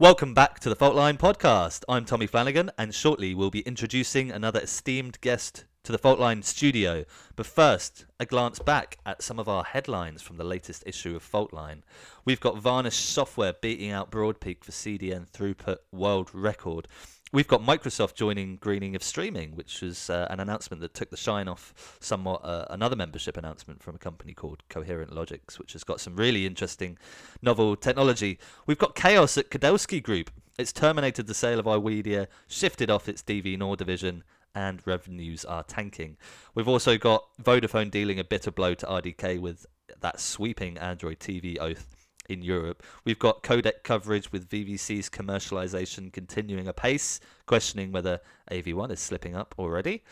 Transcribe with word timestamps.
Welcome 0.00 0.32
back 0.32 0.60
to 0.60 0.68
the 0.68 0.76
Faultline 0.76 1.18
podcast. 1.18 1.82
I'm 1.88 2.04
Tommy 2.04 2.28
Flanagan, 2.28 2.70
and 2.78 2.94
shortly 2.94 3.34
we'll 3.34 3.50
be 3.50 3.62
introducing 3.62 4.30
another 4.30 4.60
esteemed 4.60 5.20
guest 5.20 5.64
to 5.82 5.90
the 5.90 5.98
Faultline 5.98 6.44
studio. 6.44 7.04
But 7.34 7.46
first, 7.46 8.06
a 8.20 8.24
glance 8.24 8.60
back 8.60 8.98
at 9.04 9.22
some 9.24 9.40
of 9.40 9.48
our 9.48 9.64
headlines 9.64 10.22
from 10.22 10.36
the 10.36 10.44
latest 10.44 10.84
issue 10.86 11.16
of 11.16 11.28
Faultline. 11.28 11.82
We've 12.24 12.38
got 12.38 12.58
Varnish 12.58 12.94
Software 12.94 13.54
beating 13.54 13.90
out 13.90 14.12
Broadpeak 14.12 14.62
for 14.62 14.70
CDN 14.70 15.28
throughput 15.28 15.78
world 15.90 16.30
record. 16.32 16.86
We've 17.30 17.46
got 17.46 17.60
Microsoft 17.60 18.14
joining 18.14 18.56
Greening 18.56 18.96
of 18.96 19.02
Streaming, 19.02 19.54
which 19.54 19.82
was 19.82 20.08
uh, 20.08 20.26
an 20.30 20.40
announcement 20.40 20.80
that 20.80 20.94
took 20.94 21.10
the 21.10 21.16
shine 21.18 21.46
off 21.46 21.98
somewhat 22.00 22.42
uh, 22.42 22.64
another 22.70 22.96
membership 22.96 23.36
announcement 23.36 23.82
from 23.82 23.94
a 23.94 23.98
company 23.98 24.32
called 24.32 24.62
Coherent 24.70 25.10
Logix, 25.10 25.58
which 25.58 25.74
has 25.74 25.84
got 25.84 26.00
some 26.00 26.16
really 26.16 26.46
interesting 26.46 26.96
novel 27.42 27.76
technology. 27.76 28.38
We've 28.64 28.78
got 28.78 28.94
chaos 28.94 29.36
at 29.36 29.50
Kudelski 29.50 30.02
Group. 30.02 30.30
It's 30.58 30.72
terminated 30.72 31.26
the 31.26 31.34
sale 31.34 31.58
of 31.58 31.66
iWedia, 31.66 32.28
shifted 32.46 32.88
off 32.90 33.10
its 33.10 33.22
DV 33.22 33.58
Nord 33.58 33.78
division, 33.78 34.24
and 34.54 34.80
revenues 34.86 35.44
are 35.44 35.62
tanking. 35.64 36.16
We've 36.54 36.66
also 36.66 36.96
got 36.96 37.24
Vodafone 37.42 37.90
dealing 37.90 38.18
a 38.18 38.24
bitter 38.24 38.50
blow 38.50 38.72
to 38.72 38.86
RDK 38.86 39.38
with 39.38 39.66
that 40.00 40.18
sweeping 40.18 40.78
Android 40.78 41.18
TV 41.18 41.58
oath 41.60 41.97
in 42.28 42.42
Europe. 42.42 42.82
We've 43.04 43.18
got 43.18 43.42
codec 43.42 43.82
coverage 43.82 44.30
with 44.30 44.48
VVC's 44.48 45.08
commercialization 45.08 46.12
continuing 46.12 46.68
apace, 46.68 47.20
questioning 47.46 47.90
whether 47.90 48.20
AV1 48.50 48.92
is 48.92 49.00
slipping 49.00 49.34
up 49.34 49.54
already. 49.58 50.04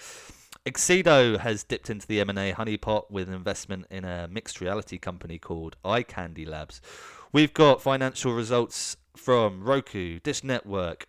Accedo 0.65 1.39
has 1.39 1.63
dipped 1.63 1.91
into 1.91 2.07
the 2.09 2.21
M&A 2.21 2.53
honeypot 2.53 3.11
with 3.11 3.29
an 3.29 3.35
investment 3.35 3.87
in 3.91 4.05
a 4.05 4.27
mixed 4.29 4.61
reality 4.61 4.99
company 4.99 5.39
called 5.39 5.77
iCandy 5.85 6.47
Labs. 6.47 6.81
We've 7.33 7.55
got 7.55 7.81
financial 7.81 8.33
results 8.33 8.97
from 9.15 9.63
Roku, 9.63 10.19
Dish 10.19 10.43
Network, 10.43 11.07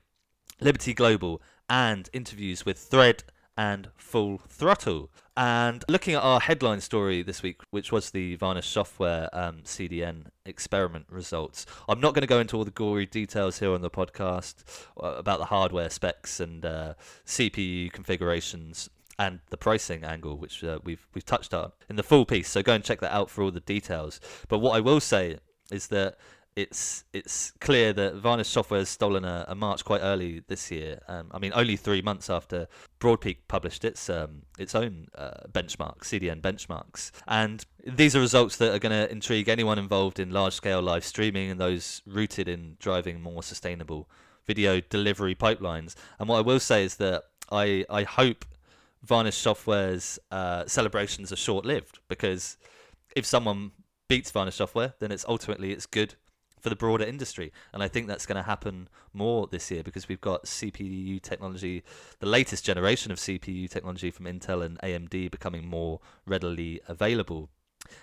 Liberty 0.62 0.94
Global, 0.94 1.42
and 1.70 2.10
interviews 2.14 2.66
with 2.66 2.78
Thread 2.78 3.24
and 3.58 3.90
Full 3.98 4.38
Throttle. 4.38 5.10
And 5.36 5.84
looking 5.90 6.16
at 6.16 6.24
our 6.24 6.40
headline 6.40 6.82
story 6.82 7.22
this 7.22 7.44
week, 7.44 7.62
which 7.72 7.92
was 7.92 8.12
the 8.12 8.36
Varnish 8.36 8.68
Software 8.68 9.30
um, 9.34 9.58
CDN 9.64 10.28
experiment 10.46 11.06
results, 11.10 11.66
I'm 11.88 12.00
not 12.00 12.14
going 12.14 12.22
to 12.22 12.28
go 12.28 12.40
into 12.40 12.58
all 12.58 12.64
the 12.64 12.72
gory 12.72 13.06
details 13.06 13.60
here 13.60 13.72
on 13.72 13.82
the 13.82 13.90
podcast 13.90 14.64
uh, 15.02 15.08
about 15.08 15.40
the 15.40 15.46
hardware 15.46 15.90
specs 15.90 16.40
and 16.40 16.66
uh, 16.66 16.94
CPU 17.26 17.92
configurations 17.92 18.90
and 19.20 19.40
the 19.50 19.58
pricing 19.58 20.04
angle, 20.04 20.38
which 20.38 20.64
uh, 20.64 20.80
we've 20.84 21.08
we've 21.14 21.26
touched 21.26 21.54
on 21.54 21.72
in 21.90 21.96
the 21.96 22.04
full 22.04 22.26
piece. 22.26 22.50
So 22.50 22.62
go 22.62 22.74
and 22.74 22.84
check 22.84 23.00
that 23.02 23.14
out 23.14 23.30
for 23.30 23.44
all 23.44 23.52
the 23.52 23.60
details. 23.60 24.20
But 24.48 24.60
what 24.60 24.76
I 24.76 24.80
will 24.80 25.00
say 25.00 25.38
is 25.72 25.88
that 25.88 26.18
it's 26.58 27.04
it's 27.14 27.52
clear 27.62 27.94
that 27.94 28.16
Varnish 28.16 28.48
Software 28.48 28.80
has 28.80 28.90
stolen 28.90 29.24
a, 29.24 29.46
a 29.48 29.54
march 29.54 29.86
quite 29.86 30.02
early 30.02 30.42
this 30.48 30.72
year. 30.72 31.00
Um, 31.08 31.30
I 31.32 31.38
mean, 31.38 31.52
only 31.54 31.76
three 31.76 32.02
months 32.02 32.32
after 32.32 32.68
Broadpeak 33.00 33.38
published 33.48 33.86
its 33.86 34.10
um, 34.10 34.42
its 34.58 34.74
own 34.74 35.08
uh, 35.16 35.46
benchmark, 35.52 36.00
CDN 36.00 36.42
benchmarks, 36.42 37.12
and 37.28 37.64
these 37.86 38.16
are 38.16 38.20
results 38.20 38.58
that 38.58 38.74
are 38.74 38.80
going 38.80 38.92
to 38.92 39.10
intrigue 39.12 39.50
anyone 39.50 39.78
involved 39.78 40.20
in 40.20 40.32
large 40.32 40.54
scale 40.54 40.82
live 40.82 41.06
streaming 41.06 41.52
and 41.52 41.62
those 41.62 42.02
rooted 42.08 42.48
in 42.48 42.76
driving 42.80 43.22
more 43.22 43.44
sustainable 43.44 44.10
video 44.48 44.82
delivery 44.82 45.36
pipelines. 45.36 45.94
And 46.18 46.28
what 46.28 46.38
I 46.38 46.42
will 46.42 46.60
say 46.60 46.84
is 46.84 46.96
that 46.96 47.26
I 47.52 47.86
I 47.88 48.02
hope 48.02 48.46
Varnish 49.04 49.38
Software's 49.38 50.18
uh, 50.32 50.66
celebrations 50.66 51.32
are 51.32 51.36
short 51.36 51.66
lived 51.66 52.00
because 52.08 52.58
if 53.16 53.28
someone 53.28 53.74
beats 54.08 54.32
Varnish 54.32 54.56
Software, 54.56 54.96
then 54.98 55.12
it's 55.12 55.26
ultimately 55.28 55.72
it's 55.72 55.86
good 55.86 56.16
for 56.60 56.70
the 56.70 56.76
broader 56.76 57.04
industry. 57.04 57.52
And 57.74 57.84
I 57.84 57.88
think 57.88 58.08
that's 58.08 58.26
going 58.26 58.38
to 58.38 58.44
happen 58.44 58.90
more 59.14 59.48
this 59.48 59.70
year 59.72 59.84
because 59.84 60.08
we've 60.08 60.22
got 60.22 60.46
CPU 60.46 61.22
technology, 61.22 61.84
the 62.20 62.28
latest 62.28 62.66
generation 62.66 63.12
of 63.12 63.20
CPU 63.20 63.70
technology 63.70 64.12
from 64.12 64.26
Intel 64.26 64.64
and 64.64 64.80
AMD 64.80 65.32
becoming 65.32 65.68
more 65.68 66.00
readily 66.26 66.82
available 66.88 67.50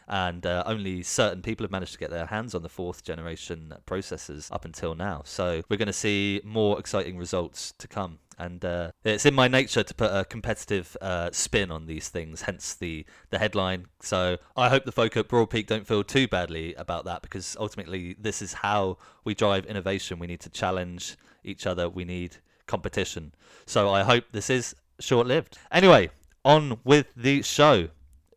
and 0.08 0.44
uh, 0.46 0.62
only 0.66 1.02
certain 1.02 1.42
people 1.42 1.64
have 1.64 1.70
managed 1.70 1.92
to 1.92 1.98
get 1.98 2.10
their 2.10 2.26
hands 2.26 2.54
on 2.54 2.62
the 2.62 2.68
fourth 2.68 3.04
generation 3.04 3.74
processors 3.86 4.50
up 4.52 4.64
until 4.64 4.94
now. 4.94 5.22
So 5.24 5.62
we're 5.68 5.76
going 5.76 5.86
to 5.86 5.92
see 5.92 6.40
more 6.44 6.78
exciting 6.78 7.16
results 7.16 7.72
to 7.78 7.88
come. 7.88 8.18
And 8.38 8.64
uh, 8.64 8.90
it's 9.04 9.26
in 9.26 9.34
my 9.34 9.48
nature 9.48 9.84
to 9.84 9.94
put 9.94 10.10
a 10.10 10.24
competitive 10.24 10.96
uh, 11.00 11.30
spin 11.32 11.70
on 11.70 11.86
these 11.86 12.08
things, 12.08 12.42
hence 12.42 12.74
the, 12.74 13.06
the 13.30 13.38
headline. 13.38 13.86
So 14.00 14.38
I 14.56 14.68
hope 14.68 14.84
the 14.84 14.92
folk 14.92 15.16
at 15.16 15.28
Broadpeak 15.28 15.66
don't 15.66 15.86
feel 15.86 16.02
too 16.02 16.26
badly 16.26 16.74
about 16.74 17.04
that 17.04 17.22
because 17.22 17.56
ultimately 17.60 18.16
this 18.18 18.42
is 18.42 18.54
how 18.54 18.98
we 19.24 19.34
drive 19.34 19.66
innovation. 19.66 20.18
We 20.18 20.26
need 20.26 20.40
to 20.40 20.50
challenge 20.50 21.16
each 21.44 21.66
other, 21.66 21.88
we 21.88 22.04
need 22.04 22.36
competition. 22.66 23.34
So 23.66 23.90
I 23.90 24.02
hope 24.02 24.24
this 24.32 24.50
is 24.50 24.74
short 24.98 25.26
lived. 25.26 25.58
Anyway, 25.70 26.10
on 26.44 26.78
with 26.84 27.06
the 27.16 27.42
show 27.42 27.88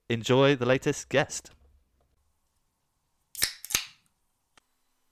enjoy 0.10 0.56
the 0.56 0.66
latest 0.66 1.10
guest. 1.10 1.52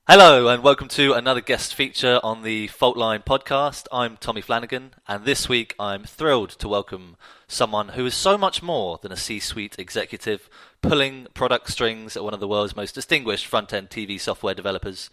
Hello, 0.08 0.48
and 0.48 0.62
welcome 0.62 0.88
to 0.90 1.14
another 1.14 1.42
guest 1.42 1.74
feature 1.74 2.20
on 2.24 2.44
the 2.44 2.68
Faultline 2.68 3.26
podcast. 3.26 3.88
I'm 3.92 4.18
Tommy 4.18 4.42
Flanagan, 4.42 4.94
and 5.08 5.26
this 5.26 5.50
week 5.50 5.74
I'm 5.80 6.04
thrilled 6.04 6.52
to 6.52 6.68
welcome 6.68 7.18
someone 7.48 7.90
who 7.90 8.06
is 8.06 8.14
so 8.14 8.38
much 8.38 8.62
more 8.62 9.00
than 9.02 9.12
a 9.12 9.18
C 9.18 9.40
suite 9.40 9.78
executive 9.80 10.48
pulling 10.84 11.28
product 11.34 11.72
strings 11.72 12.16
at 12.16 12.24
one 12.24 12.36
of 12.36 12.40
the 12.40 12.48
world's 12.48 12.76
most 12.76 12.94
distinguished 12.94 13.48
front 13.48 13.74
end 13.74 13.90
TV 13.90 14.20
software 14.20 14.54
developers. 14.54 15.10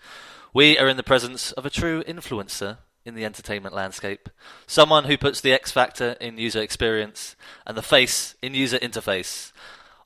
We 0.53 0.78
are 0.78 0.88
in 0.88 0.99
the 0.99 1.03
presence 1.03 1.53
of 1.53 1.64
a 1.64 1.70
true 1.70 2.03
influencer 2.04 2.76
in 3.04 3.14
the 3.14 3.24
entertainment 3.24 3.74
landscape, 3.74 4.28
someone 4.66 5.04
who 5.04 5.16
puts 5.16 5.40
the 5.40 5.52
X 5.52 5.70
factor 5.70 6.16
in 6.20 6.38
user 6.38 6.60
experience 6.60 7.36
and 7.66 7.76
the 7.76 7.82
face 7.82 8.34
in 8.42 8.54
user 8.54 8.78
interface. 8.78 9.52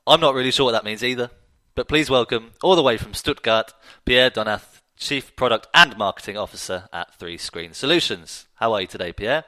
I'm 0.07 0.21
not 0.21 0.35
really 0.35 0.51
sure 0.51 0.65
what 0.65 0.73
that 0.73 0.85
means 0.85 1.05
either, 1.05 1.31
but 1.75 1.89
please 1.89 2.09
welcome, 2.09 2.53
all 2.63 2.77
the 2.77 2.83
way 2.83 2.97
from 2.97 3.15
Stuttgart, 3.15 3.73
Pierre 4.05 4.31
Donath, 4.31 4.81
Chief 4.97 5.37
Product 5.37 5.67
and 5.75 5.97
Marketing 5.99 6.37
Officer 6.37 6.89
at 6.93 7.15
Three 7.19 7.37
Screen 7.37 7.75
Solutions. 7.75 8.47
How 8.55 8.73
are 8.73 8.81
you 8.81 8.87
today, 8.87 9.13
Pierre? 9.13 9.45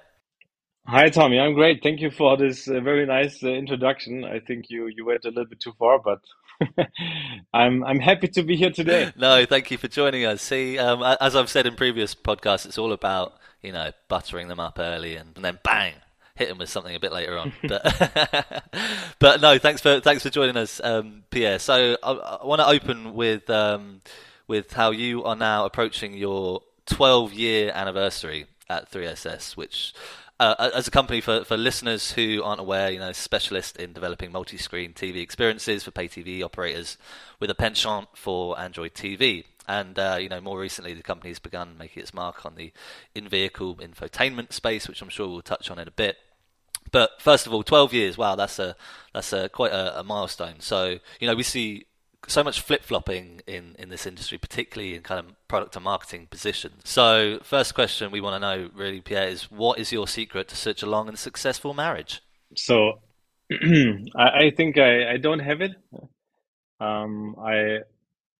Hi, 0.86 1.08
Tommy. 1.10 1.38
I'm 1.38 1.54
great. 1.54 1.82
Thank 1.82 2.00
you 2.00 2.10
for 2.10 2.36
this 2.36 2.66
uh, 2.68 2.80
very 2.80 3.06
nice 3.06 3.42
uh, 3.42 3.48
introduction. 3.48 4.24
I 4.24 4.40
think 4.40 4.66
you, 4.70 4.86
you 4.86 5.04
went 5.04 5.24
a 5.24 5.28
little 5.28 5.44
bit 5.44 5.60
too 5.60 5.74
far, 5.78 5.98
but 5.98 6.20
I'm 7.54 7.84
I'm 7.84 8.00
happy 8.00 8.28
to 8.28 8.42
be 8.42 8.56
here 8.56 8.70
today. 8.70 9.12
no, 9.16 9.44
thank 9.46 9.70
you 9.70 9.78
for 9.78 9.88
joining 9.88 10.24
us. 10.24 10.42
See, 10.42 10.78
um, 10.78 11.02
as 11.20 11.36
I've 11.36 11.50
said 11.50 11.66
in 11.66 11.76
previous 11.76 12.14
podcasts, 12.14 12.66
it's 12.66 12.78
all 12.78 12.92
about 12.92 13.37
you 13.62 13.72
know 13.72 13.90
buttering 14.08 14.48
them 14.48 14.60
up 14.60 14.78
early 14.78 15.16
and, 15.16 15.32
and 15.36 15.44
then 15.44 15.58
bang, 15.62 15.94
hit 16.34 16.48
him 16.48 16.58
with 16.58 16.68
something 16.68 16.94
a 16.94 17.00
bit 17.00 17.12
later 17.12 17.36
on. 17.36 17.52
But, 17.68 18.64
but 19.18 19.40
no, 19.40 19.58
thanks 19.58 19.80
for 19.80 20.00
thanks 20.00 20.22
for 20.22 20.30
joining 20.30 20.56
us, 20.56 20.80
um, 20.82 21.24
Pierre. 21.30 21.58
So 21.58 21.96
I, 22.02 22.12
I 22.12 22.46
want 22.46 22.60
to 22.60 22.66
open 22.66 23.14
with 23.14 23.50
um, 23.50 24.00
with 24.46 24.72
how 24.72 24.90
you 24.90 25.24
are 25.24 25.36
now 25.36 25.64
approaching 25.64 26.14
your 26.14 26.62
12 26.86 27.34
year 27.34 27.72
anniversary 27.74 28.46
at 28.70 28.90
3SS, 28.90 29.56
which 29.56 29.94
uh, 30.40 30.70
as 30.74 30.86
a 30.86 30.90
company 30.90 31.20
for, 31.20 31.44
for 31.44 31.56
listeners 31.56 32.12
who 32.12 32.42
aren't 32.42 32.60
aware, 32.60 32.90
you 32.90 32.98
know, 32.98 33.12
specialist 33.12 33.76
in 33.76 33.92
developing 33.92 34.30
multi-screen 34.30 34.92
TV 34.92 35.16
experiences 35.16 35.84
for 35.84 35.90
pay 35.90 36.08
TV 36.08 36.42
operators 36.42 36.96
with 37.40 37.50
a 37.50 37.54
penchant 37.54 38.08
for 38.14 38.58
Android 38.58 38.94
TV. 38.94 39.44
And 39.68 39.98
uh, 39.98 40.18
you 40.20 40.28
know, 40.28 40.40
more 40.40 40.58
recently, 40.58 40.94
the 40.94 41.02
company 41.02 41.30
has 41.30 41.38
begun 41.38 41.76
making 41.78 42.02
its 42.02 42.14
mark 42.14 42.44
on 42.46 42.54
the 42.56 42.72
in-vehicle 43.14 43.76
infotainment 43.76 44.52
space, 44.52 44.88
which 44.88 45.02
I'm 45.02 45.10
sure 45.10 45.28
we'll 45.28 45.42
touch 45.42 45.70
on 45.70 45.78
in 45.78 45.86
a 45.86 45.92
bit. 45.92 46.16
But 46.90 47.10
first 47.20 47.46
of 47.46 47.52
all, 47.52 47.62
12 47.62 47.92
years. 47.92 48.18
Wow, 48.18 48.34
that's 48.34 48.58
a 48.58 48.74
that's 49.12 49.32
a 49.32 49.50
quite 49.50 49.72
a, 49.72 50.00
a 50.00 50.02
milestone. 50.02 50.60
So 50.60 50.98
you 51.20 51.28
know, 51.28 51.36
we 51.36 51.42
see 51.42 51.84
so 52.26 52.42
much 52.42 52.60
flip 52.60 52.82
flopping 52.82 53.42
in, 53.46 53.76
in 53.78 53.90
this 53.90 54.06
industry, 54.06 54.38
particularly 54.38 54.94
in 54.94 55.02
kind 55.02 55.20
of 55.20 55.48
product 55.48 55.76
and 55.76 55.84
marketing 55.84 56.26
positions. 56.30 56.82
So, 56.84 57.38
first 57.42 57.74
question 57.74 58.10
we 58.10 58.20
want 58.20 58.34
to 58.34 58.40
know, 58.40 58.70
really, 58.74 59.00
Pierre, 59.00 59.28
is 59.28 59.50
what 59.50 59.78
is 59.78 59.92
your 59.92 60.08
secret 60.08 60.48
to 60.48 60.56
such 60.56 60.82
a 60.82 60.86
long 60.86 61.08
and 61.08 61.18
successful 61.18 61.74
marriage? 61.74 62.20
So, 62.56 63.00
I, 64.16 64.50
think 64.56 64.78
I, 64.78 65.12
I 65.12 65.16
don't 65.16 65.38
have 65.38 65.60
it. 65.60 65.72
Um, 66.80 67.36
I 67.40 67.80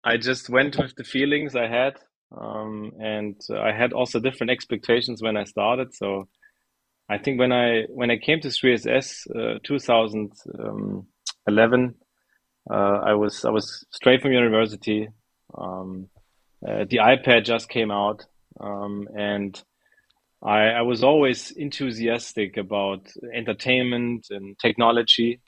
I 0.09 0.17
just 0.17 0.49
went 0.49 0.79
with 0.79 0.97
the 0.97 1.05
feelings 1.05 1.55
I 1.55 1.69
had, 1.69 1.99
um, 2.35 2.93
and 2.99 3.39
I 3.55 3.73
had 3.73 3.93
also 3.93 4.19
different 4.19 4.51
expectations 4.51 5.21
when 5.21 5.37
I 5.37 5.45
started. 5.45 5.95
So, 5.95 6.29
I 7.11 7.19
think 7.19 7.39
when 7.39 7.53
I 7.53 7.83
when 7.89 8.11
I 8.11 8.17
came 8.17 8.41
to 8.41 8.49
3SS 8.49 9.27
uh, 9.37 9.59
2011, 9.65 11.95
uh, 12.71 12.75
I 12.75 13.15
was 13.15 13.45
I 13.45 13.51
was 13.51 13.85
straight 13.91 14.23
from 14.23 14.33
university. 14.33 15.09
Um, 15.57 16.09
uh, 16.67 16.85
the 16.89 16.99
iPad 16.99 17.45
just 17.45 17.69
came 17.69 17.91
out, 17.91 18.25
um, 18.61 19.09
and 19.15 19.63
I, 20.43 20.69
I 20.69 20.83
was 20.83 21.05
always 21.05 21.51
enthusiastic 21.51 22.57
about 22.57 23.09
entertainment 23.35 24.29
and 24.31 24.59
technology, 24.59 25.41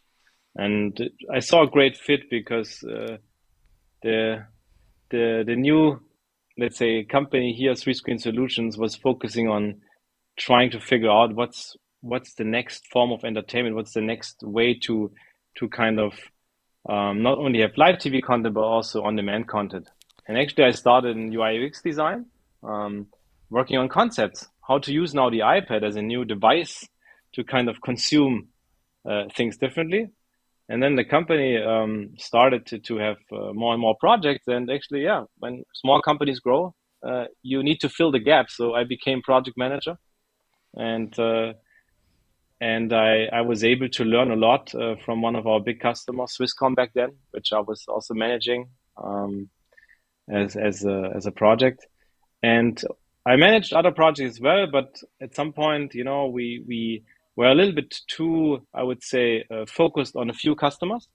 and 0.55 1.11
I 1.33 1.39
saw 1.39 1.63
a 1.63 1.71
great 1.71 1.97
fit 1.97 2.29
because 2.29 2.85
uh, 2.85 3.17
the 4.03 4.47
the 5.11 5.45
the 5.47 5.57
new 5.57 6.01
let's 6.59 6.77
say 6.77 7.05
company 7.05 7.53
here, 7.53 7.75
Three 7.75 7.95
Screen 7.95 8.19
Solutions, 8.19 8.77
was 8.77 8.95
focusing 8.95 9.49
on 9.49 9.81
trying 10.39 10.71
to 10.71 10.81
figure 10.81 11.11
out 11.11 11.35
what's 11.35 11.77
what's 12.03 12.35
the 12.35 12.45
next 12.45 12.87
form 12.87 13.13
of 13.13 13.25
entertainment, 13.25 13.77
what's 13.77 13.95
the 13.95 14.01
next 14.01 14.43
way 14.43 14.75
to 14.75 15.11
to 15.59 15.69
kind 15.69 15.99
of 15.99 16.13
um, 16.89 17.23
not 17.23 17.39
only 17.39 17.61
have 17.61 17.77
live 17.77 17.97
TV 17.97 18.23
content 18.23 18.55
but 18.55 18.63
also 18.63 19.03
on-demand 19.03 19.49
content. 19.49 19.89
And 20.27 20.39
actually, 20.39 20.65
I 20.65 20.71
started 20.71 21.17
in 21.17 21.33
UI 21.33 21.67
UX 21.67 21.83
design, 21.83 22.27
um, 22.63 23.07
working 23.51 23.79
on 23.79 23.89
concepts, 23.89 24.47
how 24.67 24.79
to 24.79 24.93
use 24.93 25.13
now 25.15 25.31
the 25.31 25.41
iPad 25.41 25.83
as 25.83 25.97
a 25.97 26.03
new 26.03 26.25
device 26.25 26.87
to 27.33 27.43
kind 27.43 27.69
of 27.69 27.81
consume 27.81 28.49
uh, 29.09 29.25
things 29.35 29.57
differently. 29.57 30.11
And 30.71 30.81
then 30.81 30.95
the 30.95 31.05
company 31.05 31.59
um, 31.59 32.15
started 32.17 32.65
to, 32.67 32.79
to 32.79 32.97
have 32.99 33.17
uh, 33.33 33.53
more 33.53 33.73
and 33.73 33.81
more 33.81 33.97
projects. 33.99 34.47
And 34.47 34.71
actually, 34.71 35.03
yeah, 35.03 35.25
when 35.39 35.65
small 35.75 36.01
companies 36.01 36.39
grow, 36.39 36.75
uh, 37.07 37.25
you 37.43 37.65
need 37.65 37.81
to 37.81 37.89
fill 37.89 38.13
the 38.13 38.21
gap. 38.21 38.51
So 38.51 38.75
I 38.75 38.85
became 38.85 39.21
project 39.21 39.59
manager, 39.59 39.99
and 40.75 41.19
uh, 41.19 41.55
and 42.61 42.93
I, 42.93 43.25
I 43.33 43.41
was 43.41 43.65
able 43.65 43.89
to 43.89 44.05
learn 44.05 44.31
a 44.31 44.37
lot 44.37 44.73
uh, 44.75 44.95
from 45.05 45.23
one 45.23 45.35
of 45.35 45.47
our 45.47 45.61
big 45.61 45.81
customers, 45.81 46.37
Swisscom 46.39 46.77
back 46.77 46.93
then, 46.95 47.17
which 47.33 47.53
I 47.53 47.61
was 47.61 47.85
also 47.89 48.15
managing 48.15 48.69
um, 49.03 49.49
as 50.31 50.55
as 50.55 50.85
a, 50.85 51.11
as 51.17 51.27
a 51.27 51.33
project. 51.33 51.85
And 52.45 52.81
I 53.27 53.35
managed 53.37 53.73
other 53.73 53.91
projects 53.91 54.37
as 54.37 54.41
well, 54.41 54.67
but 54.71 54.95
at 55.21 55.35
some 55.35 55.53
point, 55.53 55.95
you 55.95 56.05
know, 56.05 56.27
we 56.27 56.63
we 56.69 57.03
were 57.37 57.51
a 57.51 57.55
little 57.55 57.75
bit 57.75 57.95
too, 58.09 58.67
I 58.75 58.83
would 58.83 59.03
say, 59.03 59.45
uh, 59.51 59.67
focused 59.67 60.17
on 60.17 60.31
a 60.31 60.35
few 60.35 60.55
customers. 60.55 61.09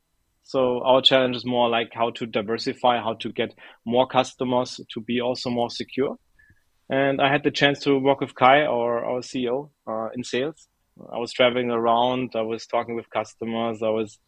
So 0.43 0.83
our 0.83 1.01
challenge 1.01 1.35
is 1.35 1.45
more 1.45 1.69
like 1.69 1.89
how 1.93 2.11
to 2.11 2.25
diversify, 2.25 2.99
how 2.99 3.15
to 3.15 3.31
get 3.31 3.53
more 3.85 4.07
customers 4.07 4.79
to 4.93 5.01
be 5.01 5.19
also 5.19 5.49
more 5.49 5.69
secure. 5.69 6.17
And 6.89 7.19
I 7.19 7.31
had 7.31 7.43
the 7.43 7.51
chance 7.51 7.79
to 7.81 7.97
work 7.97 8.21
with 8.21 8.35
Kai, 8.35 8.61
our, 8.61 9.03
our 9.03 9.21
CEO, 9.21 9.71
uh, 9.87 10.09
in 10.15 10.23
sales. 10.23 10.67
I 11.11 11.17
was 11.17 11.33
traveling 11.33 11.71
around. 11.71 12.33
I 12.35 12.43
was 12.43 12.67
talking 12.67 12.95
with 12.95 13.09
customers. 13.09 13.81
I 13.81 13.89
was 13.89 14.19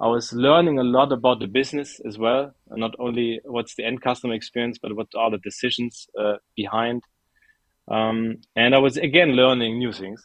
I 0.00 0.08
was 0.08 0.32
learning 0.32 0.80
a 0.80 0.82
lot 0.82 1.12
about 1.12 1.38
the 1.38 1.46
business 1.46 2.00
as 2.04 2.18
well, 2.18 2.52
and 2.70 2.80
not 2.80 2.94
only 2.98 3.40
what's 3.44 3.76
the 3.76 3.84
end 3.84 4.02
customer 4.02 4.34
experience, 4.34 4.78
but 4.82 4.96
what 4.96 5.06
are 5.16 5.30
the 5.30 5.38
decisions 5.38 6.08
uh, 6.18 6.38
behind. 6.56 7.02
Um, 7.86 8.38
and 8.56 8.74
I 8.74 8.78
was 8.78 8.96
again 8.96 9.36
learning 9.36 9.78
new 9.78 9.92
things. 9.92 10.20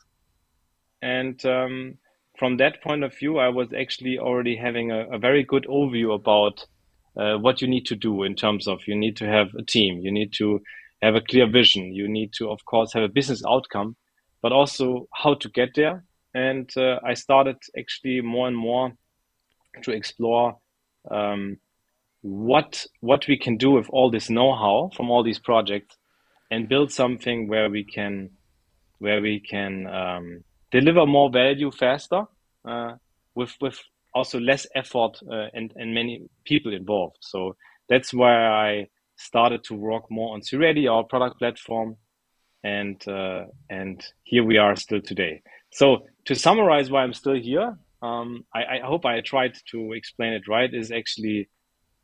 And 1.01 1.43
um, 1.45 1.97
from 2.37 2.57
that 2.57 2.81
point 2.81 3.03
of 3.03 3.17
view, 3.17 3.37
I 3.37 3.49
was 3.49 3.69
actually 3.73 4.19
already 4.19 4.55
having 4.55 4.91
a, 4.91 5.07
a 5.09 5.17
very 5.17 5.43
good 5.43 5.65
overview 5.69 6.13
about 6.13 6.65
uh, 7.17 7.37
what 7.37 7.61
you 7.61 7.67
need 7.67 7.85
to 7.87 7.95
do 7.95 8.23
in 8.23 8.35
terms 8.35 8.67
of 8.67 8.79
you 8.87 8.95
need 8.95 9.17
to 9.17 9.25
have 9.25 9.47
a 9.57 9.63
team, 9.63 9.99
you 10.01 10.11
need 10.11 10.33
to 10.33 10.61
have 11.01 11.15
a 11.15 11.21
clear 11.21 11.49
vision, 11.49 11.93
you 11.93 12.07
need 12.07 12.31
to, 12.33 12.49
of 12.49 12.63
course, 12.65 12.93
have 12.93 13.03
a 13.03 13.07
business 13.09 13.43
outcome, 13.47 13.95
but 14.41 14.51
also 14.51 15.07
how 15.13 15.33
to 15.35 15.49
get 15.49 15.69
there. 15.75 16.03
And 16.33 16.69
uh, 16.77 16.99
I 17.03 17.15
started 17.15 17.57
actually 17.77 18.21
more 18.21 18.47
and 18.47 18.57
more 18.57 18.93
to 19.83 19.91
explore 19.91 20.57
um, 21.09 21.57
what 22.21 22.85
what 22.99 23.27
we 23.27 23.37
can 23.37 23.57
do 23.57 23.71
with 23.71 23.87
all 23.89 24.11
this 24.11 24.29
know-how 24.29 24.89
from 24.95 25.09
all 25.09 25.23
these 25.23 25.39
projects 25.39 25.95
and 26.51 26.67
build 26.67 26.91
something 26.91 27.47
where 27.47 27.69
we 27.69 27.83
can 27.83 28.31
where 28.99 29.21
we 29.21 29.39
can 29.39 29.87
um, 29.87 30.43
deliver 30.71 31.05
more 31.05 31.29
value 31.29 31.71
faster 31.71 32.23
uh, 32.65 32.95
with 33.35 33.53
with 33.61 33.79
also 34.13 34.39
less 34.39 34.67
effort 34.75 35.19
uh, 35.31 35.47
and 35.53 35.73
and 35.75 35.93
many 35.93 36.29
people 36.45 36.73
involved. 36.73 37.17
So 37.21 37.55
that's 37.89 38.13
why 38.13 38.33
I 38.35 38.87
started 39.15 39.63
to 39.65 39.73
work 39.73 40.09
more 40.11 40.33
on 40.33 40.41
3Ready, 40.41 40.91
our 40.91 41.03
product 41.03 41.39
platform, 41.39 41.97
and 42.63 43.01
uh, 43.07 43.45
and 43.69 44.03
here 44.23 44.43
we 44.43 44.57
are 44.57 44.75
still 44.75 45.01
today. 45.01 45.41
So 45.71 46.05
to 46.25 46.35
summarize 46.35 46.89
why 46.89 47.03
I'm 47.03 47.13
still 47.13 47.35
here, 47.35 47.77
um, 48.01 48.45
I, 48.53 48.77
I 48.77 48.79
hope 48.83 49.05
I 49.05 49.21
tried 49.21 49.53
to 49.71 49.93
explain 49.93 50.33
it 50.33 50.47
right. 50.47 50.73
Is 50.73 50.91
actually 50.91 51.49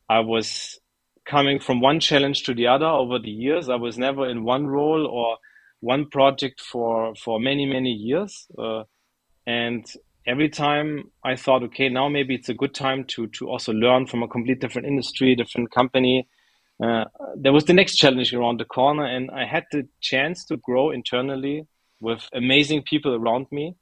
I 0.08 0.20
was 0.20 0.78
coming 1.24 1.58
from 1.58 1.80
one 1.80 2.00
challenge 2.00 2.44
to 2.44 2.54
the 2.54 2.66
other 2.66 2.86
over 2.86 3.18
the 3.18 3.30
years. 3.30 3.68
I 3.68 3.76
was 3.76 3.96
never 3.98 4.28
in 4.28 4.44
one 4.44 4.66
role 4.66 5.06
or 5.06 5.38
one 5.84 6.08
project 6.10 6.60
for 6.60 7.14
for 7.14 7.38
many 7.38 7.66
many 7.66 7.90
years, 7.90 8.46
uh, 8.58 8.84
and 9.46 9.84
every 10.26 10.48
time 10.48 11.10
I 11.22 11.36
thought, 11.36 11.62
okay, 11.64 11.88
now 11.88 12.08
maybe 12.08 12.34
it's 12.34 12.48
a 12.48 12.54
good 12.54 12.74
time 12.74 13.04
to 13.12 13.26
to 13.38 13.48
also 13.48 13.72
learn 13.72 14.06
from 14.06 14.22
a 14.22 14.28
complete 14.28 14.60
different 14.60 14.88
industry, 14.88 15.34
different 15.34 15.70
company. 15.70 16.28
Uh, 16.82 17.04
there 17.36 17.52
was 17.52 17.64
the 17.64 17.72
next 17.72 17.96
challenge 17.96 18.34
around 18.34 18.58
the 18.58 18.64
corner, 18.64 19.04
and 19.04 19.30
I 19.30 19.44
had 19.44 19.64
the 19.70 19.86
chance 20.00 20.44
to 20.46 20.56
grow 20.56 20.90
internally 20.90 21.66
with 22.00 22.28
amazing 22.32 22.82
people 22.82 23.14
around 23.14 23.46
me, 23.52 23.76